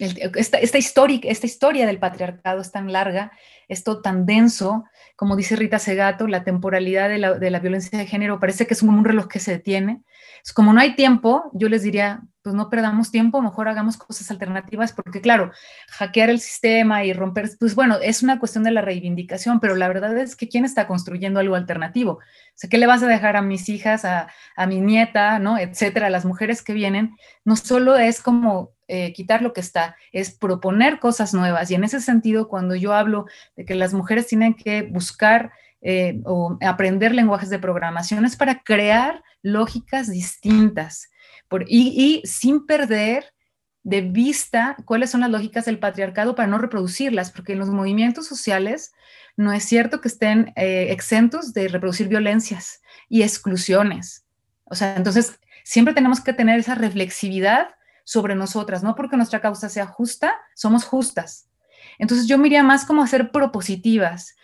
esta, 0.00 0.58
esta, 0.58 0.78
historia, 0.78 1.20
esta 1.24 1.46
historia 1.46 1.86
del 1.86 1.98
patriarcado 1.98 2.60
es 2.60 2.72
tan 2.72 2.92
larga, 2.92 3.32
esto 3.68 4.00
tan 4.00 4.26
denso, 4.26 4.84
como 5.16 5.36
dice 5.36 5.56
Rita 5.56 5.78
Segato, 5.78 6.26
la 6.26 6.44
temporalidad 6.44 7.08
de 7.08 7.18
la, 7.18 7.34
de 7.34 7.50
la 7.50 7.60
violencia 7.60 7.98
de 7.98 8.06
género 8.06 8.40
parece 8.40 8.66
que 8.66 8.74
es 8.74 8.80
como 8.80 8.98
un 8.98 9.04
reloj 9.04 9.28
que 9.28 9.38
se 9.38 9.52
detiene. 9.52 10.02
Como 10.54 10.72
no 10.72 10.80
hay 10.80 10.96
tiempo, 10.96 11.50
yo 11.52 11.68
les 11.68 11.82
diría, 11.82 12.22
pues 12.42 12.54
no 12.54 12.68
perdamos 12.68 13.10
tiempo, 13.10 13.40
mejor 13.40 13.68
hagamos 13.68 13.96
cosas 13.96 14.30
alternativas, 14.30 14.92
porque 14.92 15.20
claro, 15.20 15.52
hackear 15.90 16.28
el 16.28 16.40
sistema 16.40 17.04
y 17.04 17.12
romper, 17.12 17.50
pues 17.58 17.74
bueno, 17.74 17.98
es 18.02 18.22
una 18.22 18.40
cuestión 18.40 18.64
de 18.64 18.72
la 18.72 18.82
reivindicación, 18.82 19.60
pero 19.60 19.76
la 19.76 19.88
verdad 19.88 20.16
es 20.18 20.34
que 20.34 20.48
¿quién 20.48 20.64
está 20.64 20.88
construyendo 20.88 21.38
algo 21.38 21.54
alternativo? 21.54 22.14
O 22.14 22.20
sea, 22.54 22.68
¿qué 22.68 22.78
le 22.78 22.86
vas 22.86 23.02
a 23.02 23.06
dejar 23.06 23.36
a 23.36 23.42
mis 23.42 23.68
hijas, 23.68 24.04
a, 24.04 24.28
mi 24.66 24.80
nieta, 24.80 25.38
¿no? 25.38 25.56
Etcétera, 25.56 26.08
a 26.08 26.10
las 26.10 26.24
mujeres 26.24 26.62
que 26.62 26.72
vienen? 26.72 27.16
No 27.44 27.56
solo 27.56 27.96
es 27.96 28.20
como 28.20 28.72
eh, 28.88 29.12
quitar 29.12 29.40
lo 29.40 29.52
que 29.52 29.60
está, 29.60 29.96
es 30.12 30.32
proponer 30.32 30.98
cosas 30.98 31.34
nuevas. 31.34 31.70
Y 31.70 31.76
en 31.76 31.84
ese 31.84 32.00
sentido, 32.00 32.48
cuando 32.48 32.74
yo 32.74 32.92
hablo 32.92 33.26
de 33.56 33.64
que 33.64 33.74
las 33.74 33.94
mujeres 33.94 34.26
tienen 34.26 34.54
que 34.54 34.82
buscar 34.82 35.52
eh, 35.80 36.20
o 36.24 36.58
aprender 36.60 37.14
lenguajes 37.14 37.50
de 37.50 37.58
programación, 37.58 38.24
es 38.24 38.36
para 38.36 38.62
crear 38.62 39.22
lógicas 39.42 40.10
distintas 40.10 41.11
y, 41.68 42.22
sin 42.24 42.66
perder 42.66 43.32
de 43.84 44.00
vista 44.00 44.76
cuáles 44.84 45.10
son 45.10 45.22
las 45.22 45.30
lógicas 45.30 45.64
del 45.64 45.78
patriarcado 45.78 46.34
para 46.34 46.48
no 46.48 46.58
reproducirlas, 46.58 47.32
porque 47.32 47.52
en 47.52 47.58
los 47.58 47.68
movimientos 47.68 48.26
sociales 48.26 48.92
no 49.36 49.52
es 49.52 49.64
cierto 49.64 50.00
que 50.00 50.08
estén 50.08 50.52
eh, 50.56 50.88
exentos 50.90 51.52
de 51.52 51.68
reproducir 51.68 52.08
violencias 52.08 52.80
y 53.08 53.22
exclusiones. 53.22 54.24
O 54.64 54.74
sea, 54.74 54.96
entonces 54.96 55.38
siempre 55.64 55.94
tenemos 55.94 56.20
que 56.20 56.32
tener 56.32 56.60
esa 56.60 56.74
reflexividad 56.74 57.68
sobre 58.04 58.34
nosotras, 58.34 58.82
no 58.82 58.94
porque 58.94 59.16
nuestra 59.16 59.40
causa 59.40 59.68
sea 59.68 59.86
justa, 59.86 60.40
somos 60.54 60.84
justas. 60.84 61.48
Entonces 61.98 62.26
yo 62.26 62.38
miraría 62.38 62.62
más 62.62 62.84
como 62.84 63.02
hacer 63.02 63.30
propositivas. 63.30 64.36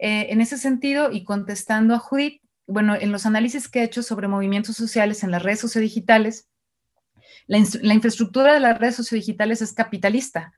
Eh, 0.00 0.28
en 0.30 0.40
ese 0.40 0.58
sentido, 0.58 1.10
y 1.10 1.24
contestando 1.24 1.94
a 1.94 1.98
Judith, 1.98 2.42
bueno, 2.68 2.94
en 2.94 3.10
los 3.10 3.26
análisis 3.26 3.68
que 3.68 3.80
he 3.80 3.84
hecho 3.84 4.02
sobre 4.02 4.28
movimientos 4.28 4.76
sociales 4.76 5.24
en 5.24 5.32
las 5.32 5.42
redes 5.42 5.60
sociodigitales, 5.60 6.48
la, 7.46 7.58
la 7.82 7.94
infraestructura 7.94 8.54
de 8.54 8.60
las 8.60 8.78
redes 8.78 8.94
sociodigitales 8.94 9.62
es 9.62 9.72
capitalista. 9.72 10.52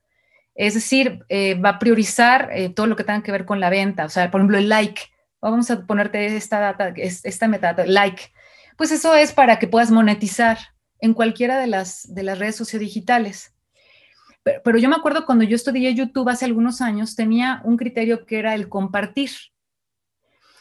Es 0.55 0.75
decir, 0.75 1.25
eh, 1.29 1.55
va 1.55 1.71
a 1.71 1.79
priorizar 1.79 2.51
eh, 2.53 2.69
todo 2.69 2.87
lo 2.87 2.97
que 2.97 3.05
tenga 3.05 3.23
que 3.23 3.33
ver 3.33 3.47
con 3.47 3.61
la 3.61 3.71
venta. 3.71 4.05
O 4.05 4.09
sea, 4.09 4.31
por 4.31 4.41
ejemplo, 4.41 4.59
el 4.59 4.69
like. 4.69 5.03
Vamos 5.41 5.71
a 5.71 5.87
ponerte 5.87 6.37
esta 6.37 6.59
data, 6.59 6.93
esta 6.97 7.49
metadata, 7.49 7.87
like. 7.87 8.25
Pues 8.77 8.93
eso 8.93 9.15
es 9.15 9.33
para 9.33 9.59
que 9.59 9.69
puedas 9.69 9.91
monetizar 9.91 10.59
en 11.01 11.15
cualquiera 11.15 11.59
de 11.59 11.67
las, 11.67 12.13
de 12.15 12.25
las 12.25 12.39
redes 12.39 12.57
sociodigitales. 12.57 13.55
Pero, 14.43 14.61
pero 14.63 14.79
yo 14.79 14.89
me 14.89 14.97
acuerdo 14.97 15.25
cuando 15.25 15.45
yo 15.45 15.57
estudié 15.57 15.95
YouTube 15.95 16.29
hace 16.29 16.45
algunos 16.45 16.81
años, 16.81 17.17
tenía 17.17 17.63
un 17.65 17.77
criterio 17.77 18.27
que 18.27 18.39
era 18.39 18.55
el 18.55 18.69
compartir. 18.69 19.31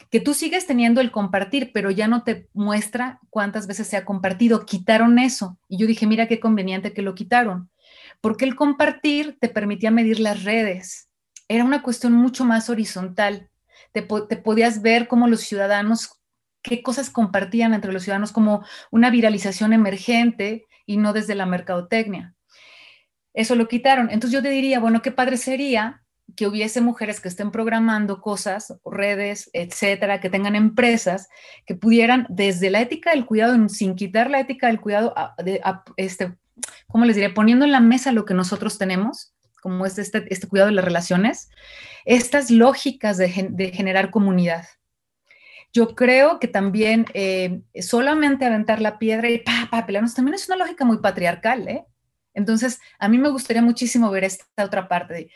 Que 0.10 0.20
tú 0.20 0.34
sigues 0.34 0.66
teniendo 0.66 1.02
el 1.02 1.12
compartir, 1.12 1.72
pero 1.74 1.92
ya 1.92 2.08
no 2.08 2.24
te 2.24 2.50
muestra 2.54 3.20
cuántas 3.30 3.68
veces 3.68 3.88
se 3.88 3.98
ha 3.98 4.06
compartido. 4.06 4.66
Quitaron 4.66 5.20
eso. 5.20 5.60
Y 5.68 5.78
yo 5.78 5.88
dije, 5.88 6.08
mira 6.08 6.28
qué 6.28 6.40
conveniente 6.40 6.94
que 6.94 7.02
lo 7.02 7.16
quitaron. 7.16 7.70
Porque 8.22 8.46
el 8.46 8.56
compartir 8.56 9.38
te 9.40 9.50
permitía 9.50 9.92
medir 9.92 10.20
las 10.20 10.44
redes. 10.44 11.10
Era 11.48 11.64
una 11.64 11.84
cuestión 11.84 12.14
mucho 12.14 12.44
más 12.44 12.70
horizontal. 12.70 13.50
Te, 13.92 14.02
te 14.02 14.38
podías 14.38 14.82
ver 14.82 15.08
cómo 15.08 15.28
los 15.28 15.42
ciudadanos 15.42 16.20
qué 16.62 16.84
cosas 16.84 17.10
compartían 17.10 17.74
entre 17.74 17.94
los 17.94 18.04
ciudadanos 18.04 18.32
como 18.32 18.64
una 18.92 19.10
viralización 19.10 19.74
emergente 19.74 20.66
y 20.86 20.98
no 20.98 21.14
desde 21.14 21.36
la 21.36 21.46
mercadotecnia. 21.46 22.36
Eso 23.34 23.56
lo 23.56 23.68
quitaron. 23.68 24.10
Entonces 24.10 24.32
yo 24.32 24.42
te 24.42 24.50
diría, 24.50 24.80
bueno, 24.80 25.02
qué 25.02 25.12
padre 25.12 25.38
sería 25.38 26.04
que 26.36 26.48
hubiese 26.48 26.82
mujeres 26.82 27.20
que 27.20 27.28
estén 27.28 27.52
programando 27.52 28.22
cosas, 28.22 28.74
redes, 28.86 29.50
etcétera, 29.54 30.20
que 30.20 30.30
tengan 30.30 30.56
empresas 30.56 31.30
que 31.66 31.76
pudieran 31.76 32.26
desde 32.30 32.70
la 32.70 32.82
ética 32.82 33.12
del 33.12 33.26
cuidado, 33.26 33.70
sin 33.70 33.96
quitar 33.96 34.30
la 34.30 34.40
ética 34.40 34.68
del 34.68 34.82
cuidado, 34.82 35.14
de, 35.44 35.62
este, 35.98 36.36
¿cómo 36.88 37.06
les 37.06 37.16
diría? 37.16 37.34
Poniendo 37.34 37.66
en 37.66 37.72
la 37.72 37.80
mesa 37.80 38.12
lo 38.12 38.26
que 38.26 38.34
nosotros 38.34 38.78
tenemos, 38.78 39.34
como 39.62 39.86
es 39.86 39.98
este, 39.98 40.26
este 40.34 40.48
cuidado 40.48 40.70
de 40.70 40.76
las 40.76 40.86
relaciones, 40.86 41.50
estas 42.06 42.50
lógicas 42.52 43.18
de, 43.18 43.48
de 43.50 43.72
generar 43.72 44.12
comunidad. 44.12 44.66
Yo 45.72 45.94
creo 45.96 46.40
que 46.40 46.48
también 46.48 47.06
eh, 47.14 47.62
solamente 47.82 48.46
aventar 48.46 48.82
la 48.82 48.98
piedra 48.98 49.30
y 49.30 49.40
pa, 49.40 49.68
pa, 49.70 49.86
pelearnos 49.86 50.16
también 50.16 50.36
es 50.36 50.48
una 50.48 50.58
lógica 50.58 50.84
muy 50.84 50.98
patriarcal, 50.98 51.68
¿eh? 51.68 51.86
Entonces, 52.34 52.80
a 53.00 53.10
mí 53.10 53.18
me 53.18 53.30
gustaría 53.30 53.62
muchísimo 53.62 54.10
ver 54.12 54.24
esta 54.24 54.64
otra 54.64 54.88
parte 54.88 55.30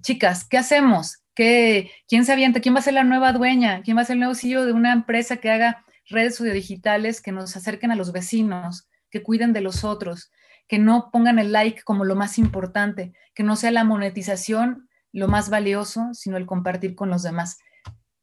chicas, 0.00 0.44
¿qué 0.48 0.58
hacemos? 0.58 1.22
¿Qué, 1.34 1.90
¿Quién 2.08 2.24
se 2.24 2.32
avienta? 2.32 2.60
¿Quién 2.60 2.74
va 2.74 2.78
a 2.78 2.82
ser 2.82 2.94
la 2.94 3.04
nueva 3.04 3.32
dueña? 3.32 3.82
¿Quién 3.82 3.96
va 3.96 4.02
a 4.02 4.04
ser 4.04 4.14
el 4.14 4.20
nuevo 4.20 4.34
CEO 4.34 4.64
de 4.64 4.72
una 4.72 4.92
empresa 4.92 5.36
que 5.36 5.50
haga 5.50 5.84
redes 6.08 6.42
digitales 6.42 7.20
que 7.20 7.32
nos 7.32 7.56
acerquen 7.56 7.90
a 7.90 7.96
los 7.96 8.12
vecinos, 8.12 8.88
que 9.10 9.22
cuiden 9.22 9.52
de 9.52 9.60
los 9.60 9.84
otros, 9.84 10.30
que 10.68 10.78
no 10.78 11.10
pongan 11.12 11.38
el 11.38 11.52
like 11.52 11.82
como 11.82 12.04
lo 12.04 12.16
más 12.16 12.38
importante, 12.38 13.12
que 13.34 13.42
no 13.42 13.56
sea 13.56 13.70
la 13.70 13.84
monetización 13.84 14.88
lo 15.12 15.28
más 15.28 15.50
valioso, 15.50 16.08
sino 16.12 16.36
el 16.36 16.46
compartir 16.46 16.94
con 16.94 17.10
los 17.10 17.22
demás? 17.22 17.58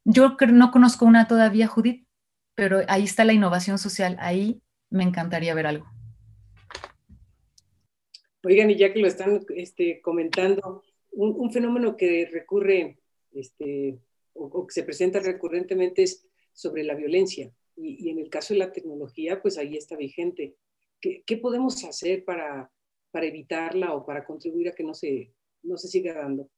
Yo 0.05 0.35
no 0.51 0.71
conozco 0.71 1.05
una 1.05 1.27
todavía, 1.27 1.67
Judith, 1.67 2.05
pero 2.55 2.81
ahí 2.87 3.03
está 3.03 3.23
la 3.25 3.33
innovación 3.33 3.77
social, 3.77 4.17
ahí 4.19 4.61
me 4.89 5.03
encantaría 5.03 5.53
ver 5.53 5.67
algo. 5.67 5.87
Oigan, 8.43 8.69
y 8.69 8.75
ya 8.75 8.91
que 8.91 8.99
lo 8.99 9.07
están 9.07 9.41
este, 9.55 10.01
comentando, 10.01 10.83
un, 11.13 11.51
fenómeno 11.51 11.95
que 11.95 12.27
recurre 12.31 12.97
este, 13.33 13.99
o, 14.33 14.67
que 14.67 14.73
se 14.73 14.83
presenta 14.83 15.19
recurrentemente 15.19 16.03
es 16.03 16.25
sobre 16.53 16.83
la 16.83 16.95
violencia. 16.95 17.51
Y, 17.75 18.09
en 18.09 18.19
el 18.19 18.29
caso 18.29 18.53
de 18.53 18.59
la 18.59 18.71
tecnología, 18.71 19.41
pues 19.41 19.57
ahí 19.57 19.75
está 19.75 19.95
vigente. 19.95 20.55
¿Qué, 20.99 21.37
podemos 21.37 21.83
hacer 21.83 22.23
para, 22.23 22.71
para, 23.11 23.25
evitarla 23.25 23.93
o 23.93 24.05
para 24.05 24.23
contribuir 24.23 24.69
a 24.69 24.73
que 24.73 24.83
no 24.83 24.93
se, 24.93 25.33
no 25.63 25.77
se 25.77 25.87
siga 25.87 26.13
dando? 26.13 26.49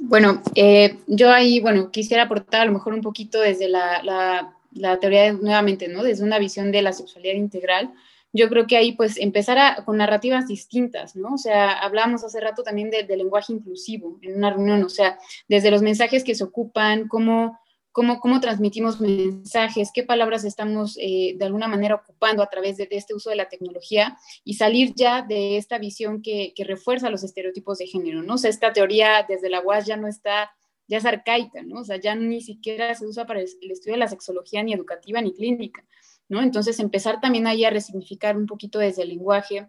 Bueno, 0.00 0.42
eh, 0.54 0.98
yo 1.06 1.30
ahí, 1.30 1.60
bueno, 1.60 1.90
quisiera 1.90 2.24
aportar 2.24 2.60
a 2.60 2.64
lo 2.66 2.72
mejor 2.72 2.94
un 2.94 3.00
poquito 3.00 3.40
desde 3.40 3.68
la, 3.68 4.54
la, 4.72 5.00
teoría, 5.00 5.32
nuevamente, 5.32 5.88
¿no? 5.88 6.04
Desde 6.04 6.22
una 6.24 6.38
visión 6.38 6.70
de 6.70 6.82
la 6.82 6.92
sexualidad 6.92 7.34
integral. 7.34 7.92
Yo 8.32 8.48
creo 8.48 8.66
que 8.66 8.76
ahí, 8.76 8.92
pues, 8.92 9.16
empezar 9.18 9.84
con 9.84 9.96
narrativas 9.96 10.46
distintas, 10.46 11.16
¿no? 11.16 11.34
O 11.34 11.38
sea, 11.38 11.72
hablamos 11.72 12.24
hace 12.24 12.40
rato 12.40 12.62
también 12.62 12.90
del 12.90 13.06
lenguaje 13.06 13.52
inclusivo 13.52 14.18
en 14.22 14.36
una 14.36 14.50
reunión, 14.50 14.82
o 14.82 14.88
sea, 14.88 15.18
desde 15.48 15.70
los 15.70 15.82
mensajes 15.82 16.24
que 16.24 16.34
se 16.34 16.44
ocupan, 16.44 17.08
cómo 17.08 17.58
cómo, 17.92 18.40
transmitimos 18.40 19.00
mensajes, 19.00 19.90
qué 19.92 20.02
palabras 20.04 20.44
estamos 20.44 20.96
eh, 21.00 21.34
de 21.36 21.44
alguna 21.44 21.68
manera 21.68 21.96
ocupando 21.96 22.42
a 22.42 22.48
través 22.48 22.76
de, 22.76 22.86
este 22.90 23.14
uso 23.14 23.30
de 23.30 23.36
la 23.36 23.48
tecnología 23.48 24.16
y 24.44 24.54
salir 24.54 24.92
ya 24.94 25.22
de 25.22 25.56
esta 25.56 25.78
visión 25.78 26.22
que, 26.22 26.52
refuerza 26.58 27.10
los 27.10 27.24
estereotipos 27.24 27.78
de 27.78 27.86
género, 27.86 28.22
¿no? 28.22 28.34
O 28.34 28.38
sea, 28.38 28.50
esta 28.50 28.72
teoría 28.72 29.24
desde 29.26 29.48
la 29.48 29.60
UAS 29.60 29.86
ya 29.86 29.96
no 29.96 30.06
está, 30.06 30.50
ya 30.86 30.98
es 30.98 31.06
arcaica, 31.06 31.62
¿no? 31.62 31.80
O 31.80 31.84
sea, 31.84 31.96
ya 31.96 32.14
ni 32.14 32.40
siquiera 32.40 32.94
se 32.94 33.06
usa 33.06 33.26
para 33.26 33.40
el 33.40 33.70
estudio 33.70 33.94
de 33.94 33.98
la 33.98 34.08
sexología 34.08 34.62
ni 34.62 34.74
educativa 34.74 35.20
ni 35.22 35.32
clínica, 35.32 35.82
¿no? 36.28 36.42
Entonces, 36.42 36.78
empezar 36.80 37.20
también 37.20 37.46
ahí 37.46 37.64
a 37.64 37.70
resignificar 37.70 38.36
un 38.36 38.46
poquito 38.46 38.78
desde 38.78 39.02
el 39.02 39.08
lenguaje, 39.08 39.68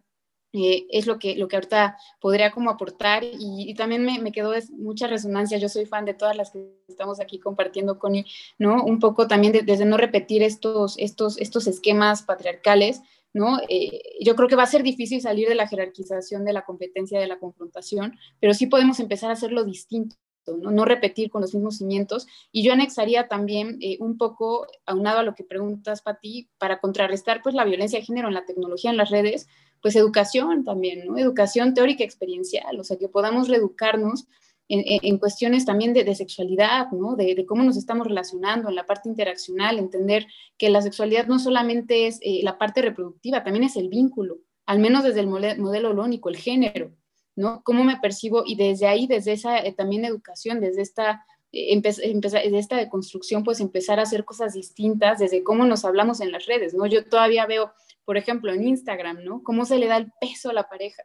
eh, 0.52 0.88
es 0.90 1.06
lo 1.06 1.20
que, 1.20 1.36
lo 1.36 1.48
que 1.48 1.58
ahorita 1.58 1.98
podría 2.20 2.52
como 2.52 2.72
aportar 2.72 3.24
y, 3.24 3.72
también 3.76 4.04
me, 4.04 4.18
me, 4.20 4.32
quedó 4.32 4.54
mucha 4.72 5.06
resonancia, 5.06 5.60
yo 5.60 5.70
soy 5.70 5.86
fan 5.86 6.06
de 6.06 6.16
todas 6.16 6.36
las 6.36 6.50
que 6.50 6.74
estamos 6.88 7.20
aquí 7.20 7.40
compartiendo 7.40 8.00
con 8.00 8.14
¿no? 8.58 8.84
Un 8.84 9.00
poco 9.00 9.28
también 9.28 9.54
desde 9.64 9.86
no 9.86 9.98
repetir 9.98 10.42
estos, 10.42 10.98
estos, 10.98 11.38
estos 11.38 11.68
esquemas 11.68 12.24
patriarcales, 12.24 13.02
¿no? 13.32 13.60
Eh, 13.70 14.02
yo 14.22 14.36
creo 14.36 14.50
que 14.50 14.56
va 14.56 14.64
a 14.64 14.68
ser 14.68 14.82
difícil 14.82 15.22
salir 15.22 15.48
de 15.48 15.54
la 15.54 15.68
jerarquización 15.68 16.46
de 16.46 16.54
la 16.54 16.66
competencia, 16.66 17.20
de 17.20 17.28
la 17.28 17.38
confrontación, 17.38 18.18
pero 18.40 18.56
sí 18.56 18.66
podemos 18.66 19.00
empezar 19.00 19.30
a 19.30 19.34
hacerlo 19.34 19.64
distinto, 19.64 20.16
¿no? 20.48 20.86
repetir 20.86 21.30
con 21.30 21.42
los 21.42 21.54
mismos 21.54 21.78
cimientos. 21.78 22.28
Y 22.52 22.64
yo 22.64 22.74
anexaría 22.74 23.28
también 23.28 23.78
eh, 23.82 23.98
un 24.00 24.18
poco, 24.18 24.68
aunado 24.86 25.20
a 25.20 25.24
lo 25.24 25.36
que 25.36 25.44
preguntas, 25.44 26.02
Pati, 26.02 26.50
para 26.58 26.80
contrarrestar 26.80 27.42
pues 27.42 27.56
la 27.56 27.66
violencia 27.66 28.00
de 28.00 28.06
género 28.06 28.28
en 28.28 28.34
la 28.34 28.46
tecnología, 28.46 28.92
en 28.92 28.98
las 28.98 29.10
redes, 29.10 29.48
pues 29.82 29.96
educación 29.96 30.64
también, 30.64 31.06
¿no? 31.06 31.18
Educación 31.18 31.74
teórica 31.74 32.04
experiencial, 32.04 32.80
o 32.80 32.84
sea, 32.84 32.98
que 32.98 33.08
podamos 33.08 33.48
reeducarnos 33.48 34.28
en, 34.72 35.18
cuestiones 35.18 35.66
también 35.66 35.94
de, 35.94 36.14
sexualidad, 36.14 36.92
¿no? 36.92 37.16
De, 37.16 37.44
cómo 37.48 37.64
nos 37.64 37.76
estamos 37.76 38.06
relacionando 38.06 38.70
en 38.70 38.76
la 38.76 38.86
parte 38.86 39.10
interaccional, 39.10 39.80
entender 39.80 40.28
que 40.58 40.70
la 40.70 40.82
sexualidad 40.82 41.26
no 41.26 41.40
solamente 41.40 42.06
es 42.06 42.20
eh, 42.22 42.42
la 42.44 42.60
parte 42.60 42.84
reproductiva, 42.84 43.44
también 43.44 43.64
es 43.64 43.76
el 43.76 43.90
vínculo, 43.90 44.38
al 44.68 44.78
menos 44.78 45.04
desde 45.04 45.22
el 45.22 45.28
modelo 45.28 45.90
holónico, 45.90 46.30
el 46.30 46.38
género, 46.38 46.92
¿no? 47.40 47.64
Cómo 47.64 47.86
me 47.86 47.96
percibo 47.96 48.44
y 48.46 48.56
desde 48.56 48.86
ahí, 48.86 49.08
desde 49.08 49.32
esa 49.32 49.60
eh, 49.60 49.72
también 49.72 50.04
educación, 50.04 50.60
desde 50.60 50.82
esta, 50.82 51.26
eh, 51.54 51.80
desde 51.82 52.60
esta 52.60 52.76
deconstrucción, 52.76 53.46
pues 53.46 53.62
empezar 53.62 53.98
a 53.98 54.02
hacer 54.04 54.26
cosas 54.26 54.56
distintas 54.56 55.20
desde 55.20 55.42
cómo 55.42 55.64
nos 55.64 55.86
hablamos 55.86 56.20
en 56.20 56.34
las 56.34 56.48
redes, 56.48 56.74
¿no? 56.74 56.86
Yo 56.86 57.06
todavía 57.08 57.46
veo, 57.46 57.72
por 58.04 58.18
ejemplo, 58.18 58.52
en 58.52 58.68
Instagram, 58.68 59.24
¿no? 59.24 59.42
Cómo 59.42 59.64
se 59.64 59.78
le 59.78 59.88
da 59.88 59.96
el 59.96 60.12
peso 60.20 60.50
a 60.50 60.54
la 60.54 60.68
pareja, 60.68 61.04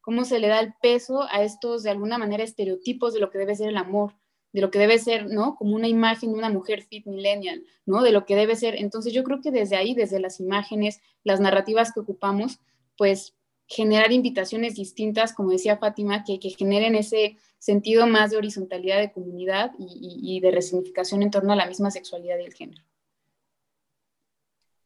cómo 0.00 0.24
se 0.24 0.40
le 0.40 0.48
da 0.48 0.58
el 0.58 0.74
peso 0.82 1.22
a 1.30 1.44
estos, 1.44 1.84
de 1.84 1.90
alguna 1.90 2.18
manera, 2.18 2.42
estereotipos 2.42 3.14
de 3.14 3.20
lo 3.20 3.30
que 3.30 3.38
debe 3.38 3.54
ser 3.54 3.68
el 3.68 3.76
amor, 3.76 4.16
de 4.52 4.62
lo 4.62 4.72
que 4.72 4.80
debe 4.80 4.98
ser, 4.98 5.26
¿no? 5.30 5.54
Como 5.54 5.76
una 5.76 5.86
imagen 5.86 6.32
de 6.32 6.38
una 6.38 6.50
mujer 6.50 6.82
fit 6.82 7.06
millennial, 7.06 7.62
¿no? 7.84 8.02
De 8.02 8.10
lo 8.10 8.26
que 8.26 8.34
debe 8.34 8.56
ser. 8.56 8.74
Entonces 8.74 9.12
yo 9.12 9.22
creo 9.22 9.40
que 9.40 9.52
desde 9.52 9.76
ahí, 9.76 9.94
desde 9.94 10.18
las 10.18 10.40
imágenes, 10.40 11.00
las 11.22 11.38
narrativas 11.38 11.92
que 11.92 12.00
ocupamos, 12.00 12.58
pues 12.98 13.35
generar 13.66 14.12
invitaciones 14.12 14.74
distintas, 14.74 15.32
como 15.32 15.50
decía 15.50 15.78
Fátima, 15.78 16.24
que, 16.24 16.38
generen 16.50 16.94
ese 16.94 17.36
sentido 17.58 18.06
más 18.06 18.30
de 18.30 18.36
horizontalidad 18.36 19.00
de 19.00 19.12
comunidad 19.12 19.72
y, 19.78 20.40
de 20.40 20.50
resignificación 20.50 21.22
en 21.22 21.30
torno 21.30 21.52
a 21.52 21.56
la 21.56 21.66
misma 21.66 21.90
sexualidad 21.90 22.38
y 22.38 22.44
el 22.44 22.54
género. 22.54 22.82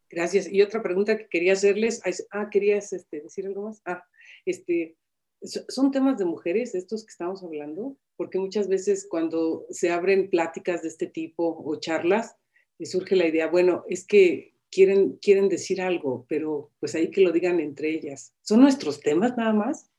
Gracias. 0.09 0.51
Y 0.51 0.63
otra 0.63 0.83
pregunta 0.83 1.17
que 1.17 1.29
quería 1.29 1.53
hacerles, 1.53 2.03
ah, 2.31 2.49
querías 2.51 2.93
este, 2.93 3.21
decir 3.21 3.47
algo 3.47 3.63
más. 3.63 3.81
Ah, 3.85 4.03
este, 4.45 4.97
¿Son 5.43 5.91
temas 5.91 6.19
de 6.19 6.25
mujeres 6.25 6.75
estos 6.75 7.05
que 7.05 7.11
estamos 7.11 7.43
hablando? 7.43 7.97
Porque 8.17 8.39
muchas 8.39 8.69
veces 8.69 9.07
cuando 9.09 9.67
se 9.71 9.91
abren 9.91 10.29
pláticas 10.29 10.83
de 10.83 10.89
este 10.89 11.07
tipo 11.07 11.63
o 11.65 11.77
charlas, 11.77 12.37
surge 12.85 13.17
la 13.17 13.27
idea, 13.27 13.47
bueno, 13.47 13.85
es 13.89 14.07
que 14.07 14.55
quieren, 14.71 15.19
quieren 15.23 15.49
decir 15.49 15.81
algo, 15.81 16.27
pero 16.29 16.71
pues 16.81 16.95
ahí 16.95 17.11
que 17.11 17.21
lo 17.21 17.33
digan 17.33 17.61
entre 17.61 17.91
ellas. 17.91 18.35
¿Son 18.43 18.61
nuestros 18.61 19.01
temas 19.01 19.37
nada 19.37 19.53
más? 19.53 19.91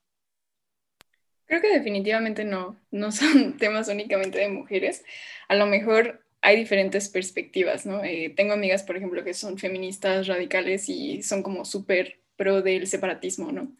Creo 1.46 1.60
que 1.60 1.72
definitivamente 1.72 2.44
no, 2.44 2.80
no 2.90 3.12
son 3.12 3.56
temas 3.58 3.88
únicamente 3.88 4.38
de 4.38 4.48
mujeres. 4.48 5.04
A 5.48 5.54
lo 5.54 5.66
mejor 5.66 6.24
hay 6.40 6.56
diferentes 6.56 7.08
perspectivas, 7.08 7.86
¿no? 7.86 8.02
Eh, 8.02 8.32
tengo 8.34 8.54
amigas, 8.54 8.82
por 8.82 8.96
ejemplo, 8.96 9.22
que 9.22 9.34
son 9.34 9.58
feministas 9.58 10.26
radicales 10.26 10.88
y 10.88 11.22
son 11.22 11.42
como 11.42 11.64
súper 11.64 12.20
pro 12.36 12.62
del 12.62 12.86
separatismo, 12.86 13.52
¿no? 13.52 13.72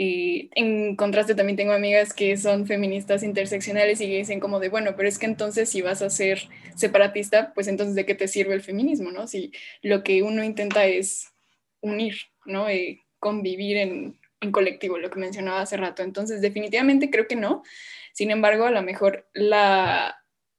Y 0.00 0.48
en 0.54 0.94
contraste 0.94 1.34
también 1.34 1.56
tengo 1.56 1.72
amigas 1.72 2.14
que 2.14 2.36
son 2.36 2.68
feministas 2.68 3.24
interseccionales 3.24 4.00
y 4.00 4.06
dicen 4.06 4.38
como 4.38 4.60
de, 4.60 4.68
bueno, 4.68 4.94
pero 4.96 5.08
es 5.08 5.18
que 5.18 5.26
entonces 5.26 5.68
si 5.68 5.82
vas 5.82 6.02
a 6.02 6.08
ser 6.08 6.48
separatista, 6.76 7.52
pues 7.52 7.66
entonces 7.66 7.96
de 7.96 8.06
qué 8.06 8.14
te 8.14 8.28
sirve 8.28 8.54
el 8.54 8.62
feminismo, 8.62 9.10
¿no? 9.10 9.26
Si 9.26 9.50
lo 9.82 10.04
que 10.04 10.22
uno 10.22 10.44
intenta 10.44 10.86
es 10.86 11.32
unir, 11.80 12.14
¿no? 12.46 12.68
Eh, 12.68 13.00
convivir 13.18 13.76
en, 13.76 14.20
en 14.40 14.52
colectivo, 14.52 14.98
lo 14.98 15.10
que 15.10 15.18
mencionaba 15.18 15.62
hace 15.62 15.76
rato. 15.76 16.04
Entonces, 16.04 16.40
definitivamente 16.40 17.10
creo 17.10 17.26
que 17.26 17.34
no. 17.34 17.64
Sin 18.12 18.30
embargo, 18.30 18.66
a 18.66 18.70
lo 18.70 18.82
mejor 18.82 19.28
la, 19.34 20.16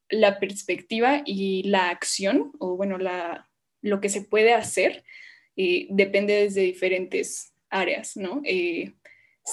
la 0.09 0.39
perspectiva 0.39 1.21
y 1.25 1.63
la 1.63 1.89
acción, 1.89 2.51
o 2.59 2.75
bueno, 2.75 2.97
la, 2.97 3.49
lo 3.81 4.01
que 4.01 4.09
se 4.09 4.21
puede 4.21 4.53
hacer, 4.53 5.05
eh, 5.55 5.87
depende 5.89 6.33
desde 6.33 6.61
diferentes 6.61 7.53
áreas, 7.69 8.17
¿no? 8.17 8.41
Eh, 8.43 8.93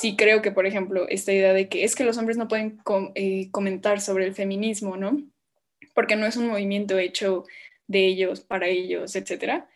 sí 0.01 0.17
creo 0.17 0.43
que, 0.43 0.53
por 0.53 0.67
ejemplo, 0.67 1.09
esta 1.09 1.33
idea 1.33 1.53
de 1.53 1.69
que 1.69 1.85
es 1.85 1.95
que 1.95 2.05
los 2.05 2.19
hombres 2.19 2.37
no 2.37 2.49
pueden 2.49 2.81
eh, 3.15 3.51
comentar 3.51 4.01
sobre 4.01 4.27
el 4.27 4.35
feminismo, 4.35 4.97
¿no? 4.97 5.23
Porque 5.95 6.17
no 6.17 6.27
es 6.27 6.37
un 6.37 6.49
movimiento 6.49 6.99
hecho 6.99 7.45
de 7.87 8.07
ellos, 8.07 8.41
para 8.41 8.69
ellos, 8.69 9.17
etcétera. 9.17 9.69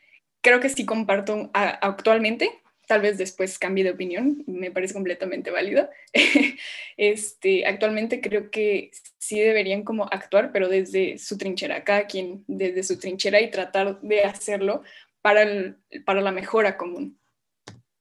Creo 0.42 0.60
que 0.60 0.68
sí 0.68 0.84
comparto 0.84 1.50
actualmente, 1.52 2.50
tal 2.86 3.02
vez 3.02 3.18
después 3.18 3.58
cambie 3.58 3.84
de 3.84 3.92
opinión, 3.92 4.42
me 4.46 4.70
parece 4.70 4.94
completamente 4.94 5.50
válido. 5.50 5.88
este, 6.96 7.66
actualmente 7.66 8.20
creo 8.20 8.50
que 8.50 8.90
sí 9.18 9.38
deberían 9.40 9.84
como 9.84 10.04
actuar, 10.04 10.50
pero 10.52 10.68
desde 10.68 11.18
su 11.18 11.38
trinchera, 11.38 11.84
cada 11.84 12.06
quien 12.06 12.44
desde 12.46 12.82
su 12.82 12.98
trinchera 12.98 13.40
y 13.40 13.50
tratar 13.50 14.00
de 14.00 14.24
hacerlo 14.24 14.82
para, 15.22 15.76
para 16.04 16.20
la 16.20 16.32
mejora 16.32 16.76
común. 16.76 17.18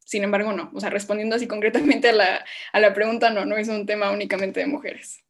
Sin 0.09 0.23
embargo, 0.23 0.53
no. 0.53 0.71
O 0.73 0.79
sea, 0.79 0.89
respondiendo 0.89 1.35
así 1.35 1.45
concretamente 1.45 2.09
a 2.09 2.13
la, 2.13 2.43
a 2.73 2.79
la 2.79 2.95
pregunta, 2.95 3.29
no, 3.29 3.45
no 3.45 3.57
es 3.57 3.67
un 3.67 3.85
tema 3.85 4.09
únicamente 4.09 4.59
de 4.59 4.65
mujeres. 4.65 5.23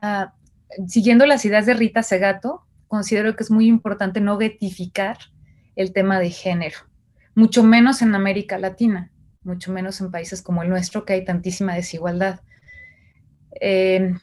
Ah, 0.00 0.34
siguiendo 0.86 1.26
las 1.26 1.44
ideas 1.44 1.66
de 1.66 1.74
Rita 1.74 2.04
Segato, 2.04 2.62
considero 2.86 3.34
que 3.34 3.42
es 3.42 3.50
muy 3.50 3.66
importante 3.66 4.20
no 4.20 4.38
getificar 4.38 5.18
el 5.74 5.92
tema 5.92 6.20
de 6.20 6.30
género, 6.30 6.78
mucho 7.34 7.64
menos 7.64 8.02
en 8.02 8.14
América 8.14 8.56
Latina, 8.56 9.10
mucho 9.42 9.72
menos 9.72 10.00
en 10.00 10.12
países 10.12 10.42
como 10.42 10.62
el 10.62 10.68
nuestro, 10.68 11.04
que 11.04 11.14
hay 11.14 11.24
tantísima 11.24 11.74
desigualdad. 11.74 12.42
Eh, 13.60 14.14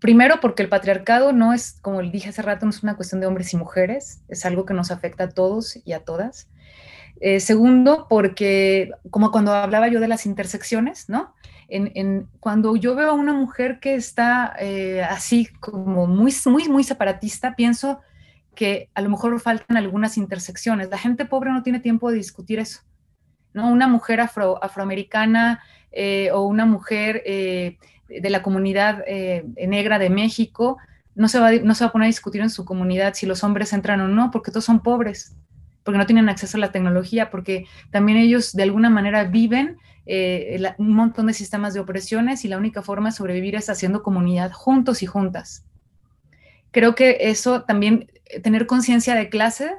primero, 0.00 0.38
porque 0.40 0.62
el 0.62 0.68
patriarcado 0.68 1.32
no 1.32 1.54
es, 1.54 1.78
como 1.80 2.02
dije 2.02 2.28
hace 2.28 2.42
rato, 2.42 2.66
no 2.66 2.70
es 2.72 2.82
una 2.82 2.96
cuestión 2.96 3.22
de 3.22 3.26
hombres 3.26 3.54
y 3.54 3.56
mujeres, 3.56 4.20
es 4.28 4.44
algo 4.44 4.66
que 4.66 4.74
nos 4.74 4.90
afecta 4.90 5.24
a 5.24 5.28
todos 5.30 5.78
y 5.82 5.94
a 5.94 6.04
todas. 6.04 6.50
Eh, 7.22 7.38
segundo, 7.38 8.06
porque 8.08 8.92
como 9.10 9.30
cuando 9.30 9.52
hablaba 9.52 9.88
yo 9.88 10.00
de 10.00 10.08
las 10.08 10.24
intersecciones, 10.24 11.10
¿no? 11.10 11.34
Cuando 12.40 12.74
yo 12.76 12.94
veo 12.94 13.10
a 13.10 13.12
una 13.12 13.34
mujer 13.34 13.78
que 13.78 13.94
está 13.94 14.56
eh, 14.58 15.02
así 15.02 15.46
como 15.60 16.06
muy, 16.06 16.34
muy, 16.46 16.68
muy 16.68 16.82
separatista, 16.82 17.54
pienso 17.54 18.00
que 18.54 18.88
a 18.94 19.02
lo 19.02 19.10
mejor 19.10 19.38
faltan 19.38 19.76
algunas 19.76 20.16
intersecciones. 20.16 20.88
La 20.88 20.98
gente 20.98 21.26
pobre 21.26 21.52
no 21.52 21.62
tiene 21.62 21.78
tiempo 21.78 22.10
de 22.10 22.16
discutir 22.16 22.58
eso, 22.58 22.80
¿no? 23.52 23.70
Una 23.70 23.86
mujer 23.86 24.20
afro, 24.20 24.58
afroamericana 24.64 25.62
eh, 25.92 26.30
o 26.32 26.46
una 26.46 26.64
mujer 26.64 27.22
de 27.22 28.30
la 28.30 28.42
comunidad 28.42 29.04
negra 29.56 29.98
de 29.98 30.08
México 30.08 30.78
no 31.14 31.28
se, 31.28 31.38
va, 31.38 31.52
no 31.52 31.74
se 31.74 31.84
va 31.84 31.90
a 31.90 31.92
poner 31.92 32.06
a 32.06 32.08
discutir 32.08 32.40
en 32.40 32.50
su 32.50 32.64
comunidad 32.64 33.12
si 33.14 33.26
los 33.26 33.44
hombres 33.44 33.74
entran 33.74 34.00
o 34.00 34.08
no, 34.08 34.30
porque 34.30 34.50
todos 34.50 34.64
son 34.64 34.80
pobres 34.80 35.36
porque 35.84 35.98
no 35.98 36.06
tienen 36.06 36.28
acceso 36.28 36.56
a 36.56 36.60
la 36.60 36.72
tecnología, 36.72 37.30
porque 37.30 37.66
también 37.90 38.18
ellos 38.18 38.52
de 38.52 38.62
alguna 38.62 38.90
manera 38.90 39.24
viven 39.24 39.78
eh, 40.06 40.60
un 40.78 40.92
montón 40.94 41.26
de 41.26 41.34
sistemas 41.34 41.74
de 41.74 41.80
opresiones 41.80 42.44
y 42.44 42.48
la 42.48 42.58
única 42.58 42.82
forma 42.82 43.10
de 43.10 43.16
sobrevivir 43.16 43.54
es 43.54 43.70
haciendo 43.70 44.02
comunidad 44.02 44.52
juntos 44.52 45.02
y 45.02 45.06
juntas. 45.06 45.64
Creo 46.70 46.94
que 46.94 47.18
eso 47.20 47.62
también, 47.62 48.10
eh, 48.26 48.40
tener 48.40 48.66
conciencia 48.66 49.14
de 49.14 49.28
clase, 49.28 49.72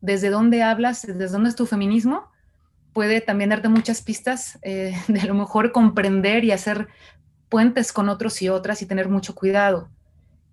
desde 0.00 0.30
dónde 0.30 0.62
hablas, 0.62 1.06
desde 1.06 1.28
dónde 1.28 1.50
es 1.50 1.56
tu 1.56 1.66
feminismo, 1.66 2.30
puede 2.92 3.20
también 3.20 3.50
darte 3.50 3.68
muchas 3.68 4.02
pistas 4.02 4.58
eh, 4.62 4.94
de 5.08 5.20
a 5.20 5.26
lo 5.26 5.34
mejor 5.34 5.72
comprender 5.72 6.44
y 6.44 6.52
hacer 6.52 6.88
puentes 7.48 7.92
con 7.92 8.08
otros 8.08 8.42
y 8.42 8.48
otras 8.48 8.82
y 8.82 8.86
tener 8.86 9.08
mucho 9.08 9.34
cuidado. 9.34 9.90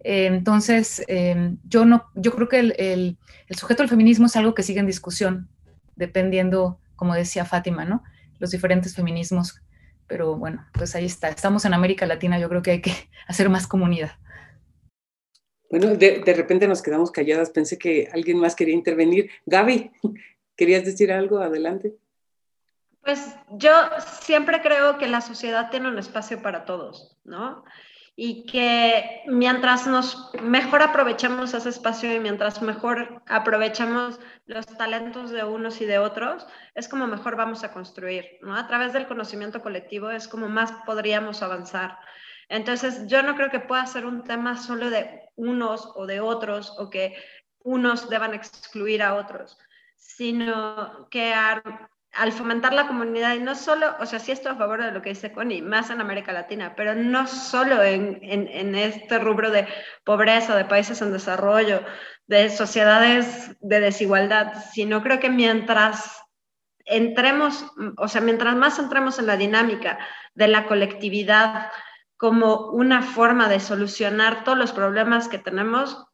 Eh, 0.07 0.27
entonces, 0.27 1.03
em, 1.07 1.57
yo, 1.63 1.83
no, 1.83 2.11
yo 2.13 2.31
creo 2.31 2.47
que 2.47 2.59
el, 2.59 3.17
sujeto 3.57 3.81
del 3.81 3.89
feminismo 3.89 4.27
es 4.27 4.35
algo 4.35 4.53
que 4.53 4.61
sigue 4.61 4.79
en 4.79 4.85
discusión, 4.85 5.49
dependiendo, 5.95 6.79
como 6.95 7.15
decía 7.15 7.43
Fátima, 7.43 7.85
¿no? 7.85 8.03
Los 8.37 8.51
diferentes 8.51 8.95
feminismos. 8.95 9.59
Pero 10.05 10.35
bueno, 10.35 10.63
pues 10.73 10.95
ahí 10.95 11.05
está. 11.05 11.29
Estamos 11.29 11.65
en 11.65 11.73
América 11.73 12.05
Latina, 12.05 12.37
yo 12.37 12.47
creo 12.49 12.61
que 12.61 12.69
hay 12.69 12.81
que 12.81 12.91
hacer 13.27 13.49
más 13.49 13.65
comunidad. 13.65 14.11
Bueno, 15.71 15.95
de, 15.95 16.21
de 16.23 16.33
repente 16.35 16.67
nos 16.67 16.83
quedamos 16.83 17.09
calladas. 17.09 17.49
Pensé 17.49 17.79
que 17.79 18.07
alguien 18.13 18.37
más 18.37 18.55
quería 18.55 18.75
intervenir. 18.75 19.31
Gaby, 19.47 19.91
¿querías 20.55 20.85
decir 20.85 21.11
algo? 21.11 21.39
Adelante. 21.39 21.95
Pues 23.01 23.35
yo 23.53 23.71
siempre 24.21 24.61
creo 24.61 24.99
que 24.99 25.07
la 25.07 25.21
sociedad 25.21 25.71
tiene 25.71 25.89
un 25.89 25.97
espacio 25.97 26.43
para 26.43 26.65
todos, 26.65 27.17
¿no? 27.23 27.63
Y 28.15 28.45
que 28.45 29.23
mientras 29.27 29.87
nos 29.87 30.31
mejor 30.41 30.81
aprovechemos 30.81 31.53
ese 31.53 31.69
espacio 31.69 32.13
y 32.15 32.19
mientras 32.19 32.61
mejor 32.61 33.21
aprovechemos 33.27 34.19
los 34.45 34.65
talentos 34.65 35.31
de 35.31 35.43
unos 35.43 35.81
y 35.81 35.85
de 35.85 35.99
otros, 35.99 36.47
es 36.75 36.87
como 36.87 37.07
mejor 37.07 37.35
vamos 37.35 37.63
a 37.63 37.73
construir, 37.73 38.25
¿no? 38.41 38.55
A 38.55 38.67
través 38.67 38.93
del 38.93 39.07
conocimiento 39.07 39.61
colectivo 39.61 40.09
es 40.09 40.29
como 40.29 40.47
más 40.47 40.71
podríamos 40.85 41.41
avanzar. 41.41 41.97
Entonces, 42.47 43.07
yo 43.07 43.21
no 43.21 43.35
creo 43.35 43.49
que 43.49 43.59
pueda 43.59 43.85
ser 43.85 44.05
un 44.05 44.23
tema 44.23 44.57
solo 44.57 44.89
de 44.89 45.21
unos 45.35 45.91
o 45.95 46.05
de 46.05 46.21
otros 46.21 46.73
o 46.77 46.89
que 46.89 47.15
unos 47.63 48.09
deban 48.09 48.33
excluir 48.33 49.01
a 49.01 49.15
otros, 49.15 49.57
sino 49.97 51.09
que 51.09 51.33
al 52.15 52.31
fomentar 52.31 52.73
la 52.73 52.87
comunidad, 52.87 53.35
y 53.35 53.39
no 53.39 53.55
solo, 53.55 53.93
o 53.99 54.05
sea, 54.05 54.19
sí 54.19 54.31
estoy 54.31 54.53
a 54.53 54.55
favor 54.55 54.81
de 54.81 54.91
lo 54.91 55.01
que 55.01 55.09
dice 55.09 55.33
Connie, 55.33 55.61
más 55.61 55.89
en 55.89 55.99
América 55.99 56.31
Latina, 56.31 56.73
pero 56.75 56.95
no 56.95 57.27
solo 57.27 57.83
en, 57.83 58.19
en, 58.21 58.73
este 58.75 59.19
rubro 59.19 59.51
de 59.51 59.67
pobreza, 60.05 60.55
de 60.55 60.63
países 60.63 61.01
en 61.01 61.11
desarrollo, 61.11 61.83
de 62.27 62.49
sociedades 62.49 63.57
de 63.59 63.81
desigualdad, 63.81 64.53
sino 64.73 65.03
creo 65.03 65.19
que 65.19 65.29
mientras 65.29 66.23
entremos, 66.85 67.65
o 67.97 68.07
sea, 68.07 68.21
mientras 68.21 68.55
más 68.55 68.79
entremos 68.79 69.19
en 69.19 69.27
la 69.27 69.35
dinámica 69.35 69.99
de 70.35 70.47
la 70.47 70.67
colectividad 70.67 71.69
como 72.15 72.69
una 72.69 73.01
forma 73.01 73.49
de 73.49 73.59
solucionar 73.59 74.45
todos 74.45 74.57
los 74.57 74.71
problemas 74.71 75.27
que 75.27 75.37
tenemos, 75.37 76.05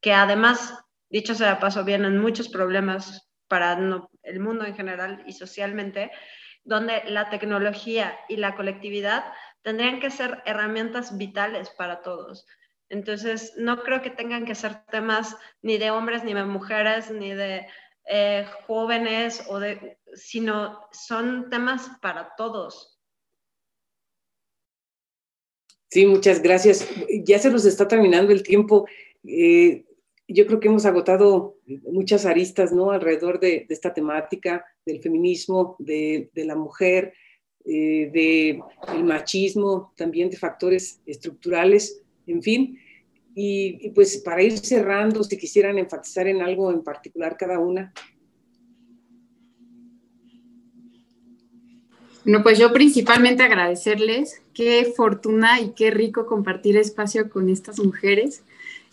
que 0.00 0.12
además, 0.14 0.78
dicho 1.10 1.34
sea 1.34 1.58
paso, 1.58 1.84
vienen 1.84 2.18
muchos 2.18 2.48
problemas 2.48 3.28
para 3.48 3.76
el 4.22 4.40
mundo 4.40 4.64
en 4.64 4.74
general 4.74 5.22
y 5.26 5.32
socialmente, 5.32 6.10
donde 6.64 7.02
la 7.06 7.30
tecnología 7.30 8.18
y 8.28 8.36
la 8.36 8.54
colectividad 8.54 9.24
tendrían 9.62 10.00
que 10.00 10.10
ser 10.10 10.42
herramientas 10.44 11.16
vitales 11.18 11.70
para 11.70 12.02
todos. 12.02 12.46
Entonces, 12.88 13.54
no 13.56 13.82
creo 13.82 14.02
que 14.02 14.10
tengan 14.10 14.44
que 14.44 14.54
ser 14.54 14.84
temas 14.90 15.36
ni 15.62 15.78
de 15.78 15.90
hombres, 15.90 16.24
ni 16.24 16.34
de 16.34 16.44
mujeres, 16.44 17.10
ni 17.10 17.32
de 17.32 17.66
eh, 18.06 18.46
jóvenes, 18.66 19.44
o 19.48 19.58
de, 19.58 19.98
sino 20.14 20.78
son 20.92 21.48
temas 21.48 21.90
para 22.02 22.34
todos. 22.36 23.00
Sí, 25.88 26.06
muchas 26.06 26.42
gracias. 26.42 26.88
Ya 27.24 27.38
se 27.38 27.50
nos 27.50 27.64
está 27.64 27.86
terminando 27.86 28.32
el 28.32 28.42
tiempo. 28.42 28.86
Eh, 29.24 29.84
yo 30.32 30.46
creo 30.46 30.60
que 30.60 30.68
hemos 30.68 30.84
agotado 30.84 31.56
muchas 31.66 32.26
aristas 32.26 32.72
¿no? 32.72 32.90
alrededor 32.90 33.40
de, 33.40 33.66
esta 33.68 33.92
temática 33.92 34.64
del 34.84 35.00
feminismo, 35.00 35.76
de, 35.78 36.30
la 36.34 36.54
mujer, 36.54 37.14
eh, 37.64 38.10
del 38.12 39.04
machismo, 39.04 39.92
también 39.96 40.30
de 40.30 40.36
factores 40.36 41.00
estructurales, 41.06 42.02
en 42.26 42.42
fin. 42.42 42.78
Y, 43.34 43.90
pues 43.90 44.18
para 44.18 44.42
ir 44.42 44.58
cerrando, 44.58 45.24
si 45.24 45.38
quisieran 45.38 45.78
enfatizar 45.78 46.26
en 46.26 46.42
algo 46.42 46.70
en 46.70 46.82
particular 46.82 47.36
cada 47.36 47.58
una. 47.58 47.92
Bueno, 52.24 52.42
pues 52.42 52.58
yo 52.58 52.72
principalmente 52.72 53.42
agradecerles. 53.42 54.42
Qué 54.52 54.92
fortuna 54.94 55.60
y 55.60 55.70
qué 55.70 55.90
rico 55.90 56.26
compartir 56.26 56.76
espacio 56.76 57.30
con 57.30 57.48
estas 57.48 57.80
mujeres 57.80 58.44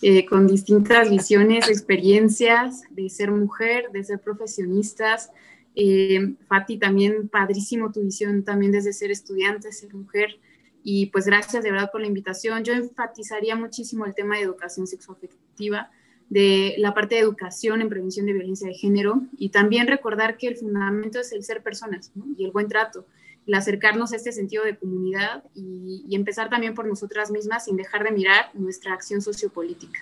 eh, 0.01 0.25
con 0.25 0.47
distintas 0.47 1.09
visiones, 1.09 1.67
experiencias 1.67 2.83
de 2.89 3.09
ser 3.09 3.31
mujer, 3.31 3.91
de 3.91 4.03
ser 4.03 4.19
profesionistas. 4.19 5.31
Eh, 5.75 6.35
Fati, 6.47 6.77
también 6.77 7.27
padrísimo 7.27 7.91
tu 7.91 8.01
visión 8.01 8.43
también 8.43 8.71
desde 8.71 8.93
ser 8.93 9.11
estudiante, 9.11 9.71
ser 9.71 9.93
mujer. 9.93 10.39
Y 10.83 11.07
pues 11.07 11.25
gracias 11.25 11.63
de 11.63 11.71
verdad 11.71 11.91
por 11.91 12.01
la 12.01 12.07
invitación. 12.07 12.63
Yo 12.63 12.73
enfatizaría 12.73 13.55
muchísimo 13.55 14.05
el 14.05 14.15
tema 14.15 14.37
de 14.37 14.43
educación 14.43 14.87
sexoafectiva, 14.87 15.91
de 16.29 16.75
la 16.77 16.93
parte 16.93 17.15
de 17.15 17.21
educación 17.21 17.81
en 17.81 17.89
prevención 17.89 18.25
de 18.25 18.33
violencia 18.33 18.67
de 18.67 18.75
género 18.75 19.21
y 19.37 19.49
también 19.49 19.87
recordar 19.87 20.37
que 20.37 20.47
el 20.47 20.57
fundamento 20.57 21.19
es 21.19 21.31
el 21.31 21.43
ser 21.43 21.63
personas 21.63 22.11
y 22.37 22.45
el 22.45 22.51
buen 22.51 22.67
trato 22.67 23.05
el 23.49 23.55
acercarnos 23.55 24.13
a 24.13 24.15
este 24.15 24.31
sentido 24.31 24.63
de 24.63 24.77
comunidad 24.77 25.43
y, 25.55 26.05
empezar 26.11 26.49
también 26.49 26.75
por 26.75 26.85
nosotras 26.85 27.31
mismas 27.31 27.65
sin 27.65 27.77
dejar 27.77 28.03
de 28.03 28.11
mirar 28.11 28.51
nuestra 28.53 28.93
acción 28.93 29.21
sociopolítica. 29.21 29.99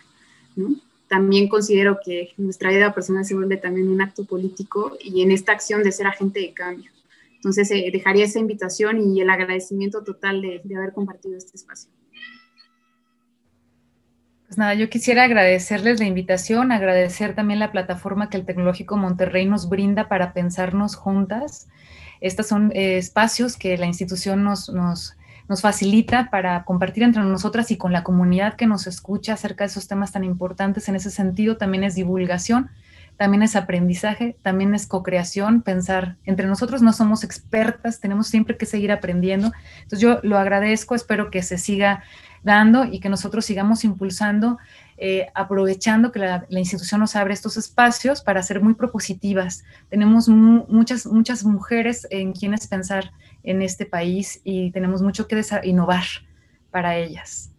También 1.07 1.47
considero 1.47 1.99
que 2.03 2.33
nuestra 2.35 2.71
vida 2.71 2.93
personal 2.93 3.23
se 3.23 3.35
vuelve 3.35 3.55
también 3.55 3.87
un 3.87 4.01
acto 4.01 4.25
político 4.25 4.97
y 5.01 5.21
en 5.21 5.31
esta 5.31 5.53
acción 5.53 5.81
de 5.81 5.93
ser 5.93 6.07
agente 6.07 6.41
de 6.41 6.53
cambio. 6.53 6.91
Entonces, 7.35 7.71
eh, 7.71 7.89
dejaría 7.93 8.25
esa 8.25 8.39
invitación 8.39 8.99
y 8.99 9.21
el 9.21 9.29
agradecimiento 9.29 10.03
total 10.03 10.41
de, 10.41 10.59
de 10.63 10.75
haber 10.75 10.91
compartido 10.91 11.37
este 11.37 11.55
espacio. 11.55 11.89
Pues 14.47 14.57
nada, 14.57 14.73
yo 14.73 14.89
quisiera 14.89 15.23
agradecerles 15.23 15.99
la 15.99 16.05
invitación, 16.05 16.71
agradecer 16.71 17.35
también 17.35 17.59
la 17.59 17.71
plataforma 17.71 18.29
que 18.29 18.37
el 18.37 18.45
Tecnológico 18.45 18.97
Monterrey 18.97 19.45
nos 19.45 19.69
brinda 19.69 20.07
para 20.07 20.33
pensarnos 20.33 20.95
juntas 20.95 21.67
estos 22.21 22.47
son 22.47 22.71
eh, 22.73 22.97
espacios 22.97 23.57
que 23.57 23.77
la 23.77 23.85
institución 23.85 24.43
nos, 24.43 24.69
nos, 24.69 25.15
nos, 25.47 25.61
facilita 25.61 26.29
para 26.31 26.63
compartir 26.65 27.03
entre 27.03 27.23
nosotras 27.23 27.69
y 27.71 27.77
con 27.77 27.91
la 27.91 28.03
comunidad 28.03 28.55
que 28.55 28.67
nos 28.67 28.87
escucha 28.87 29.33
acerca 29.33 29.63
de 29.63 29.69
esos 29.69 29.87
temas 29.87 30.11
tan 30.11 30.23
importantes. 30.23 30.89
En 30.89 30.95
ese 30.95 31.11
sentido, 31.11 31.57
también 31.57 31.83
es 31.83 31.95
divulgación, 31.95 32.69
también 33.17 33.43
es 33.43 33.55
aprendizaje, 33.55 34.37
también 34.41 34.73
es 34.75 34.87
co-creación, 34.87 35.61
pensar 35.61 36.17
entre 36.25 36.47
nosotros 36.47 36.81
no 36.81 36.93
somos 36.93 37.23
expertas, 37.23 37.99
tenemos 37.99 38.27
siempre 38.27 38.57
que 38.57 38.65
seguir 38.65 38.91
aprendiendo. 38.91 39.51
Entonces 39.77 39.99
yo 39.99 40.19
lo 40.23 40.37
agradezco, 40.37 40.95
espero 40.95 41.31
que 41.31 41.41
se 41.41 41.57
siga 41.57 42.03
dando 42.43 42.85
y 42.85 42.99
que 42.99 43.09
nosotros 43.09 43.45
sigamos 43.45 43.83
impulsando 43.83 44.57
eh, 44.99 45.27
aprovechando 45.35 46.11
que 46.11 46.17
la, 46.17 46.47
institución 46.49 47.01
nos 47.01 47.15
abre 47.15 47.33
estos 47.33 47.55
espacios 47.55 48.21
para 48.21 48.41
ser 48.41 48.61
muy 48.61 48.73
propositivas. 48.73 49.63
Tenemos 49.89 50.27
muchas, 50.27 51.05
muchas 51.05 51.43
mujeres 51.43 52.07
en 52.09 52.33
quienes 52.33 52.65
pensar 52.65 53.11
en 53.43 53.61
este 53.61 53.85
país 53.85 54.41
y 54.43 54.71
tenemos 54.71 55.03
mucho 55.03 55.27
que 55.27 55.39
innovar 55.63 56.05
para 56.71 56.97
ellas. 56.97 57.51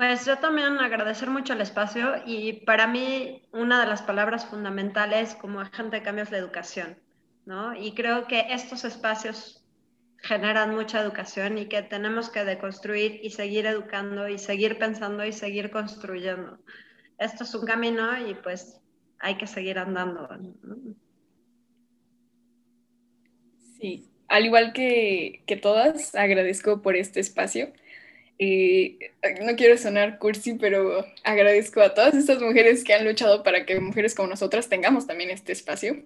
Pues 0.00 0.24
yo 0.24 0.38
también 0.38 0.78
agradecer 0.78 1.28
mucho 1.28 1.52
el 1.52 1.60
espacio 1.60 2.22
y 2.24 2.64
para 2.64 2.86
mí 2.86 3.42
una 3.52 3.82
de 3.82 3.86
las 3.86 4.00
palabras 4.00 4.46
fundamentales 4.46 5.34
como 5.34 5.60
agente 5.60 5.96
de 5.96 6.02
cambio 6.02 6.24
es 6.24 6.30
la 6.30 6.38
educación, 6.38 6.98
¿no? 7.44 7.74
Y 7.76 7.92
creo 7.92 8.26
que 8.26 8.46
estos 8.48 8.86
espacios 8.86 9.62
generan 10.16 10.74
mucha 10.74 11.02
educación 11.02 11.58
y 11.58 11.66
que 11.66 11.82
tenemos 11.82 12.30
que 12.30 12.46
deconstruir 12.46 13.20
y 13.22 13.28
seguir 13.28 13.66
educando 13.66 14.26
y 14.26 14.38
seguir 14.38 14.78
pensando 14.78 15.22
y 15.22 15.34
seguir 15.34 15.70
construyendo. 15.70 16.58
Esto 17.18 17.44
es 17.44 17.54
un 17.54 17.66
camino 17.66 18.26
y 18.26 18.32
pues 18.36 18.80
hay 19.18 19.36
que 19.36 19.46
seguir 19.46 19.78
andando. 19.78 20.30
Sí, 23.78 24.08
al 24.28 24.46
igual 24.46 24.72
que, 24.72 25.42
que 25.46 25.56
todas, 25.56 26.14
agradezco 26.14 26.80
por 26.80 26.96
este 26.96 27.20
espacio. 27.20 27.74
Eh, 28.42 28.96
no 29.42 29.54
quiero 29.54 29.76
sonar 29.76 30.18
cursi, 30.18 30.54
pero 30.54 31.06
agradezco 31.24 31.82
a 31.82 31.92
todas 31.92 32.14
estas 32.14 32.40
mujeres 32.40 32.84
que 32.84 32.94
han 32.94 33.04
luchado 33.04 33.42
para 33.42 33.66
que 33.66 33.78
mujeres 33.78 34.14
como 34.14 34.28
nosotras 34.28 34.68
tengamos 34.68 35.06
también 35.06 35.28
este 35.30 35.52
espacio 35.52 36.02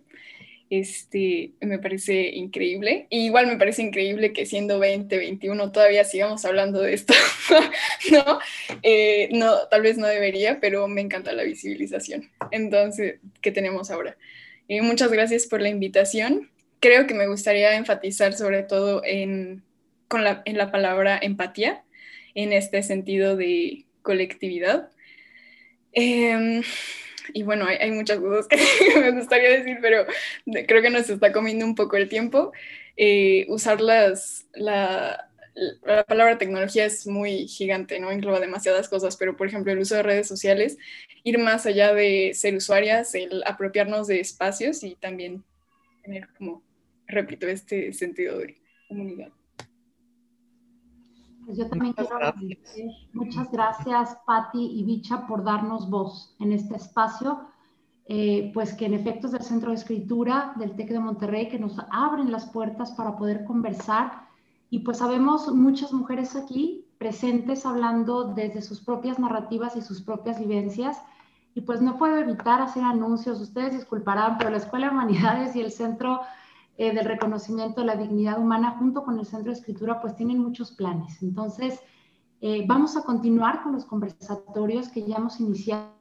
este, 0.70 1.52
me 1.60 1.78
parece 1.78 2.30
increíble. 2.30 3.06
igual 3.10 3.46
me 3.46 3.56
parece 3.56 3.82
increíble 3.82 4.32
que 4.32 4.46
siendo 4.46 4.78
20, 4.78 5.16
21 5.16 5.72
todavía 5.72 6.04
sigamos 6.04 6.44
hablando 6.44 6.80
de 6.80 6.94
esto, 6.94 7.14
¿no? 8.12 8.38
Eh, 8.82 9.28
no, 9.32 9.68
tal 9.70 9.82
vez 9.82 9.98
no 9.98 10.06
debería, 10.06 10.60
pero 10.60 10.88
me 10.88 11.00
encanta 11.00 11.32
la 11.32 11.42
visibilización. 11.44 12.30
Entonces, 12.50 13.20
¿qué 13.40 13.52
tenemos 13.52 13.90
ahora? 13.90 14.16
Eh, 14.68 14.82
muchas 14.82 15.12
gracias 15.12 15.46
por 15.46 15.60
la 15.60 15.68
invitación. 15.68 16.50
Creo 16.80 17.06
que 17.06 17.14
me 17.14 17.26
gustaría 17.26 17.76
enfatizar 17.76 18.32
sobre 18.32 18.62
todo 18.62 19.02
en, 19.04 19.62
con 20.08 20.24
la, 20.24 20.42
en 20.44 20.58
la 20.58 20.70
palabra 20.70 21.18
empatía, 21.20 21.84
en 22.34 22.52
este 22.52 22.82
sentido 22.82 23.36
de 23.36 23.86
colectividad. 24.02 24.90
Eh, 25.92 26.62
y 27.32 27.42
bueno, 27.42 27.66
hay, 27.66 27.90
muchas 27.90 28.18
cosas 28.18 28.46
que 28.48 29.00
me 29.00 29.12
gustaría 29.12 29.50
decir, 29.50 29.78
pero 29.80 30.04
creo 30.66 30.82
que 30.82 30.90
nos 30.90 31.08
está 31.08 31.32
comiendo 31.32 31.64
un 31.64 31.74
poco 31.74 31.96
el 31.96 32.08
tiempo. 32.08 32.52
Eh, 32.96 33.46
usar 33.48 33.80
las, 33.80 34.46
la, 34.54 35.30
la, 35.54 36.04
palabra 36.04 36.38
tecnología 36.38 36.84
es 36.84 37.06
muy 37.06 37.48
gigante, 37.48 37.98
¿no? 37.98 38.10
Engloba 38.10 38.40
demasiadas 38.40 38.88
cosas, 38.88 39.16
pero 39.16 39.36
por 39.36 39.46
ejemplo 39.46 39.72
el 39.72 39.78
uso 39.78 39.94
de 39.94 40.02
redes 40.02 40.28
sociales, 40.28 40.76
ir 41.22 41.38
más 41.38 41.66
allá 41.66 41.94
de 41.94 42.32
ser 42.34 42.54
usuarias, 42.54 43.14
el 43.14 43.42
apropiarnos 43.46 44.06
de 44.06 44.20
espacios 44.20 44.82
y 44.84 44.96
también 44.96 45.44
tener 46.02 46.28
como, 46.36 46.62
repito, 47.06 47.46
este 47.46 47.92
sentido 47.92 48.38
de 48.38 48.56
comunidad. 48.88 49.32
Pues 51.44 51.58
yo 51.58 51.68
también 51.68 51.92
quiero 51.92 52.16
agradecer. 52.16 52.90
Muchas 53.12 53.50
gracias, 53.50 54.16
Patti 54.26 54.78
y 54.78 54.84
Bicha, 54.84 55.26
por 55.26 55.44
darnos 55.44 55.90
voz 55.90 56.34
en 56.40 56.52
este 56.52 56.76
espacio. 56.76 57.48
Eh, 58.06 58.50
pues 58.52 58.74
que 58.74 58.84
en 58.84 58.92
efecto 58.92 59.26
es 59.26 59.32
del 59.32 59.42
Centro 59.42 59.70
de 59.70 59.76
Escritura 59.76 60.52
del 60.56 60.76
TEC 60.76 60.90
de 60.90 60.98
Monterrey 60.98 61.48
que 61.48 61.58
nos 61.58 61.76
abren 61.90 62.30
las 62.30 62.44
puertas 62.46 62.92
para 62.92 63.16
poder 63.16 63.44
conversar. 63.44 64.28
Y 64.70 64.80
pues 64.80 64.98
sabemos 64.98 65.52
muchas 65.54 65.92
mujeres 65.92 66.36
aquí 66.36 66.86
presentes 66.98 67.64
hablando 67.64 68.34
desde 68.34 68.62
sus 68.62 68.80
propias 68.80 69.18
narrativas 69.18 69.76
y 69.76 69.82
sus 69.82 70.02
propias 70.02 70.38
vivencias. 70.38 70.98
Y 71.54 71.62
pues 71.62 71.80
no 71.80 71.96
puedo 71.96 72.16
evitar 72.18 72.60
hacer 72.60 72.82
anuncios. 72.82 73.40
Ustedes 73.40 73.74
disculparán, 73.74 74.36
pero 74.38 74.50
la 74.50 74.56
Escuela 74.56 74.88
de 74.88 74.92
Humanidades 74.92 75.56
y 75.56 75.60
el 75.60 75.70
Centro 75.70 76.20
eh, 76.76 76.92
del 76.92 77.04
reconocimiento 77.04 77.80
de 77.80 77.86
la 77.86 77.96
dignidad 77.96 78.40
humana 78.40 78.76
junto 78.78 79.04
con 79.04 79.18
el 79.18 79.26
Centro 79.26 79.52
de 79.52 79.58
Escritura, 79.58 80.00
pues 80.00 80.16
tienen 80.16 80.38
muchos 80.38 80.72
planes. 80.72 81.22
Entonces, 81.22 81.80
eh, 82.40 82.64
vamos 82.66 82.96
a 82.96 83.02
continuar 83.02 83.62
con 83.62 83.72
los 83.72 83.84
conversatorios 83.84 84.88
que 84.88 85.06
ya 85.06 85.16
hemos 85.16 85.40
iniciado 85.40 85.92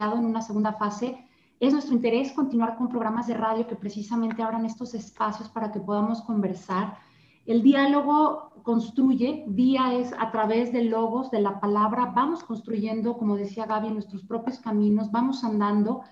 en 0.00 0.24
una 0.24 0.42
segunda 0.42 0.74
fase. 0.74 1.26
Es 1.58 1.72
nuestro 1.72 1.94
interés 1.94 2.32
continuar 2.32 2.76
con 2.76 2.88
programas 2.88 3.26
de 3.26 3.34
radio 3.34 3.66
que 3.66 3.76
precisamente 3.76 4.42
abran 4.42 4.64
estos 4.64 4.94
espacios 4.94 5.48
para 5.48 5.72
que 5.72 5.80
podamos 5.80 6.22
conversar. 6.22 6.98
El 7.46 7.62
diálogo 7.62 8.52
construye, 8.62 9.44
día 9.48 9.94
es 9.94 10.12
a 10.18 10.30
través 10.30 10.72
de 10.72 10.84
logos, 10.84 11.30
de 11.30 11.40
la 11.40 11.58
palabra, 11.60 12.12
vamos 12.14 12.44
construyendo, 12.44 13.16
como 13.18 13.36
decía 13.36 13.66
Gaby, 13.66 13.90
nuestros 13.90 14.22
propios 14.22 14.58
caminos, 14.58 15.10
vamos 15.10 15.42
andando. 15.44 16.02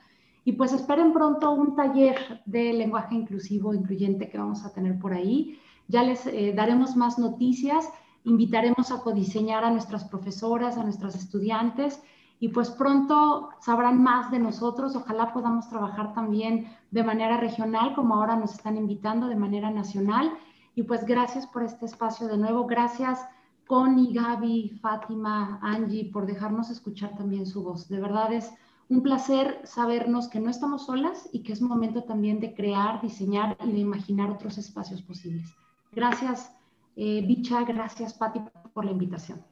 Y 0.45 0.53
pues 0.53 0.73
esperen 0.73 1.13
pronto 1.13 1.53
un 1.53 1.77
taller 1.77 2.43
de 2.47 2.73
lenguaje 2.73 3.15
inclusivo, 3.15 3.75
incluyente 3.75 4.29
que 4.29 4.39
vamos 4.39 4.65
a 4.65 4.73
tener 4.73 4.99
por 4.99 5.13
ahí. 5.13 5.59
Ya 5.89 6.03
les 6.03 6.27
eh, 6.27 6.53
daremos 6.55 6.97
más 6.97 7.19
noticias, 7.19 7.89
invitaremos 8.25 8.91
a 8.91 9.01
codiseñar 9.01 9.65
a 9.65 9.71
nuestras 9.71 10.05
profesoras, 10.05 10.77
a 10.77 10.85
nuestras 10.85 11.15
estudiantes 11.15 12.03
y 12.41 12.49
pues 12.49 12.71
pronto 12.71 13.51
sabrán 13.61 14.03
más 14.03 14.31
de 14.31 14.39
nosotros. 14.39 14.95
Ojalá 14.95 15.33
podamos 15.33 15.69
trabajar 15.69 16.15
también 16.15 16.73
de 16.91 17.03
manera 17.03 17.37
regional, 17.37 17.95
como 17.95 18.15
ahora 18.15 18.37
nos 18.37 18.53
están 18.53 18.77
invitando, 18.77 19.27
de 19.27 19.37
manera 19.37 19.71
nacional. 19.71 20.33
Y 20.75 20.85
pues 20.85 21.05
gracias 21.05 21.47
por 21.47 21.63
este 21.63 21.87
espacio 21.87 22.29
de 22.29 22.39
nuevo. 22.39 22.67
Gracias 22.67 23.21
Connie, 23.67 24.15
Gaby, 24.15 24.79
Fátima, 24.81 25.59
Angie, 25.63 26.11
por 26.11 26.27
dejarnos 26.27 26.71
escuchar 26.71 27.17
también 27.17 27.47
su 27.47 27.63
voz. 27.63 27.89
De 27.89 28.01
verdad 28.01 28.33
es 28.33 28.51
un 28.89 29.03
placer 29.03 29.61
sabernos 29.65 30.29
que 30.29 30.41
no 30.41 30.51
estamos 30.51 30.87
solas 30.87 31.29
y 31.33 31.43
que 31.43 31.53
es 31.53 31.61
momento 31.61 32.05
también 32.05 32.41
de 32.41 32.55
crear, 32.55 33.03
diseñar 33.03 33.57
y 33.65 33.73
de 33.73 33.79
imaginar 33.79 34.31
otros 34.31 34.57
espacios 34.57 35.03
posibles. 35.03 35.47
Gracias, 35.93 36.53
eh, 36.97 37.23
Bicha, 37.27 37.65
gracias, 37.65 38.15
Pati, 38.15 38.41
por 38.73 38.85
la 38.85 38.91
invitación. 38.93 39.45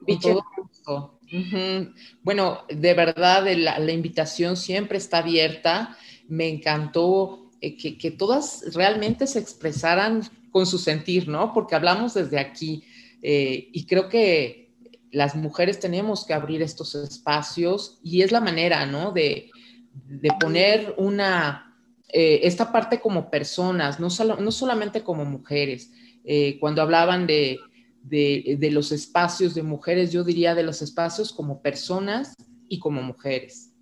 Bicha. 0.00 0.34
Bueno, 2.22 2.60
de 2.68 2.94
verdad, 2.94 3.46
la, 3.56 3.92
invitación 3.92 4.56
siempre 4.56 4.98
está 4.98 5.18
abierta. 5.18 5.96
Me 6.28 6.48
encantó 6.48 7.50
eh, 7.60 7.76
que, 7.76 8.10
todas 8.10 8.74
realmente 8.74 9.26
se 9.26 9.38
expresaran 9.38 10.22
con 10.50 10.66
su 10.66 10.78
sentir, 10.78 11.28
¿no? 11.28 11.52
Porque 11.52 11.74
hablamos 11.74 12.14
desde 12.14 12.38
aquí 12.38 12.84
eh, 13.22 13.68
y 13.72 13.86
creo 13.86 14.08
que 14.08 14.69
las 15.12 15.34
mujeres 15.34 15.80
tenemos 15.80 16.24
que 16.24 16.34
abrir 16.34 16.62
estos 16.62 16.94
espacios 16.94 17.98
y 18.02 18.22
es 18.22 18.32
la 18.32 18.40
manera, 18.40 18.86
¿no? 18.86 19.12
De, 19.12 19.50
poner 20.38 20.94
una, 20.98 21.76
eh, 22.08 22.40
esta 22.44 22.70
parte 22.72 23.00
como 23.00 23.30
personas, 23.30 23.98
no, 23.98 24.08
no 24.38 24.50
solamente 24.52 25.02
como 25.02 25.24
mujeres. 25.24 25.92
Eh, 26.24 26.58
cuando 26.60 26.82
hablaban 26.82 27.26
de, 27.26 27.58
de, 28.02 28.70
los 28.70 28.92
espacios 28.92 29.54
de 29.54 29.62
mujeres, 29.62 30.12
yo 30.12 30.24
diría 30.24 30.54
de 30.54 30.62
los 30.62 30.82
espacios 30.82 31.32
como 31.32 31.60
personas 31.60 32.34
y 32.68 32.78
como 32.78 33.02
mujeres. 33.02 33.72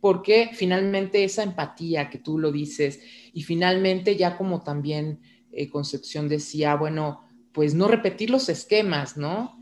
Porque 0.00 0.50
finalmente 0.52 1.24
esa 1.24 1.42
empatía 1.42 2.10
que 2.10 2.18
tú 2.18 2.38
lo 2.38 2.52
dices 2.52 3.00
y 3.32 3.42
finalmente 3.42 4.16
ya 4.16 4.36
como 4.36 4.62
también 4.62 5.20
eh, 5.50 5.70
Concepción 5.70 6.28
decía, 6.28 6.74
bueno, 6.74 7.24
pues 7.52 7.74
no 7.74 7.88
repetir 7.88 8.28
los 8.28 8.50
esquemas, 8.50 9.16
¿no? 9.16 9.57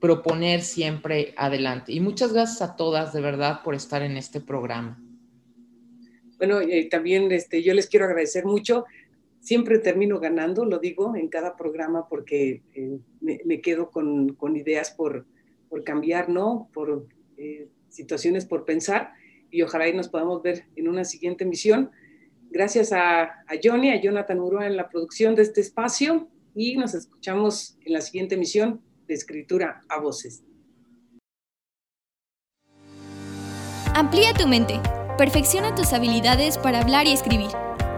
Proponer 0.00 0.62
siempre 0.62 1.34
adelante. 1.36 1.92
Y 1.92 2.00
muchas 2.00 2.32
gracias 2.32 2.62
a 2.62 2.74
todas 2.74 3.12
de 3.12 3.20
verdad 3.20 3.62
por 3.62 3.74
estar 3.74 4.02
en 4.02 4.16
este 4.16 4.40
programa. 4.40 4.98
Bueno, 6.38 6.62
eh, 6.62 6.88
también 6.90 7.30
este, 7.32 7.62
yo 7.62 7.74
les 7.74 7.86
quiero 7.86 8.06
agradecer 8.06 8.46
mucho. 8.46 8.86
Siempre 9.40 9.78
termino 9.78 10.18
ganando, 10.18 10.64
lo 10.64 10.78
digo 10.78 11.14
en 11.14 11.28
cada 11.28 11.54
programa 11.54 12.08
porque 12.08 12.62
eh, 12.74 12.98
me, 13.20 13.60
quedo 13.60 13.90
con, 13.90 14.34
con, 14.34 14.56
ideas 14.56 14.90
por, 14.90 15.26
por 15.68 15.84
cambiar, 15.84 16.30
¿no? 16.30 16.70
Por 16.72 17.06
eh, 17.36 17.68
situaciones 17.90 18.46
por 18.46 18.64
pensar 18.64 19.12
y 19.50 19.60
ojalá 19.62 19.88
y 19.88 19.94
nos 19.94 20.08
podamos 20.08 20.42
ver 20.42 20.64
en 20.76 20.88
una 20.88 21.04
siguiente 21.04 21.44
emisión. 21.44 21.90
Gracias 22.50 22.92
a, 22.92 23.22
a 23.22 23.58
Johnny, 23.62 23.90
a 23.90 24.00
Jonathan 24.00 24.40
Uroa 24.40 24.66
en 24.66 24.76
la 24.78 24.88
producción 24.88 25.34
de 25.34 25.42
este 25.42 25.60
espacio 25.60 26.28
y 26.54 26.76
nos 26.76 26.94
escuchamos 26.94 27.78
en 27.84 27.92
la 27.92 28.00
siguiente 28.00 28.36
emisión 28.36 28.80
Escritura 29.14 29.82
a 29.88 30.00
Voces. 30.00 30.42
Amplía 33.94 34.32
tu 34.34 34.46
mente. 34.46 34.80
Perfecciona 35.18 35.74
tus 35.74 35.92
habilidades 35.92 36.56
para 36.56 36.80
hablar 36.80 37.06
y 37.06 37.12
escribir. 37.12 37.50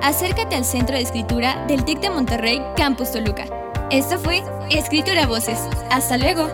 Acércate 0.03 0.57
al 0.57 0.65
Centro 0.65 0.97
de 0.97 1.03
Escritura 1.03 1.65
del 1.67 1.85
TIC 1.85 2.01
de 2.01 2.11
Monterrey, 2.11 2.61
Campus 2.77 3.13
Toluca. 3.13 3.45
Esto 3.91 4.19
fue 4.19 4.43
Escritura 4.71 5.27
Voces. 5.27 5.61
Hasta 5.91 6.17
luego. 6.17 6.49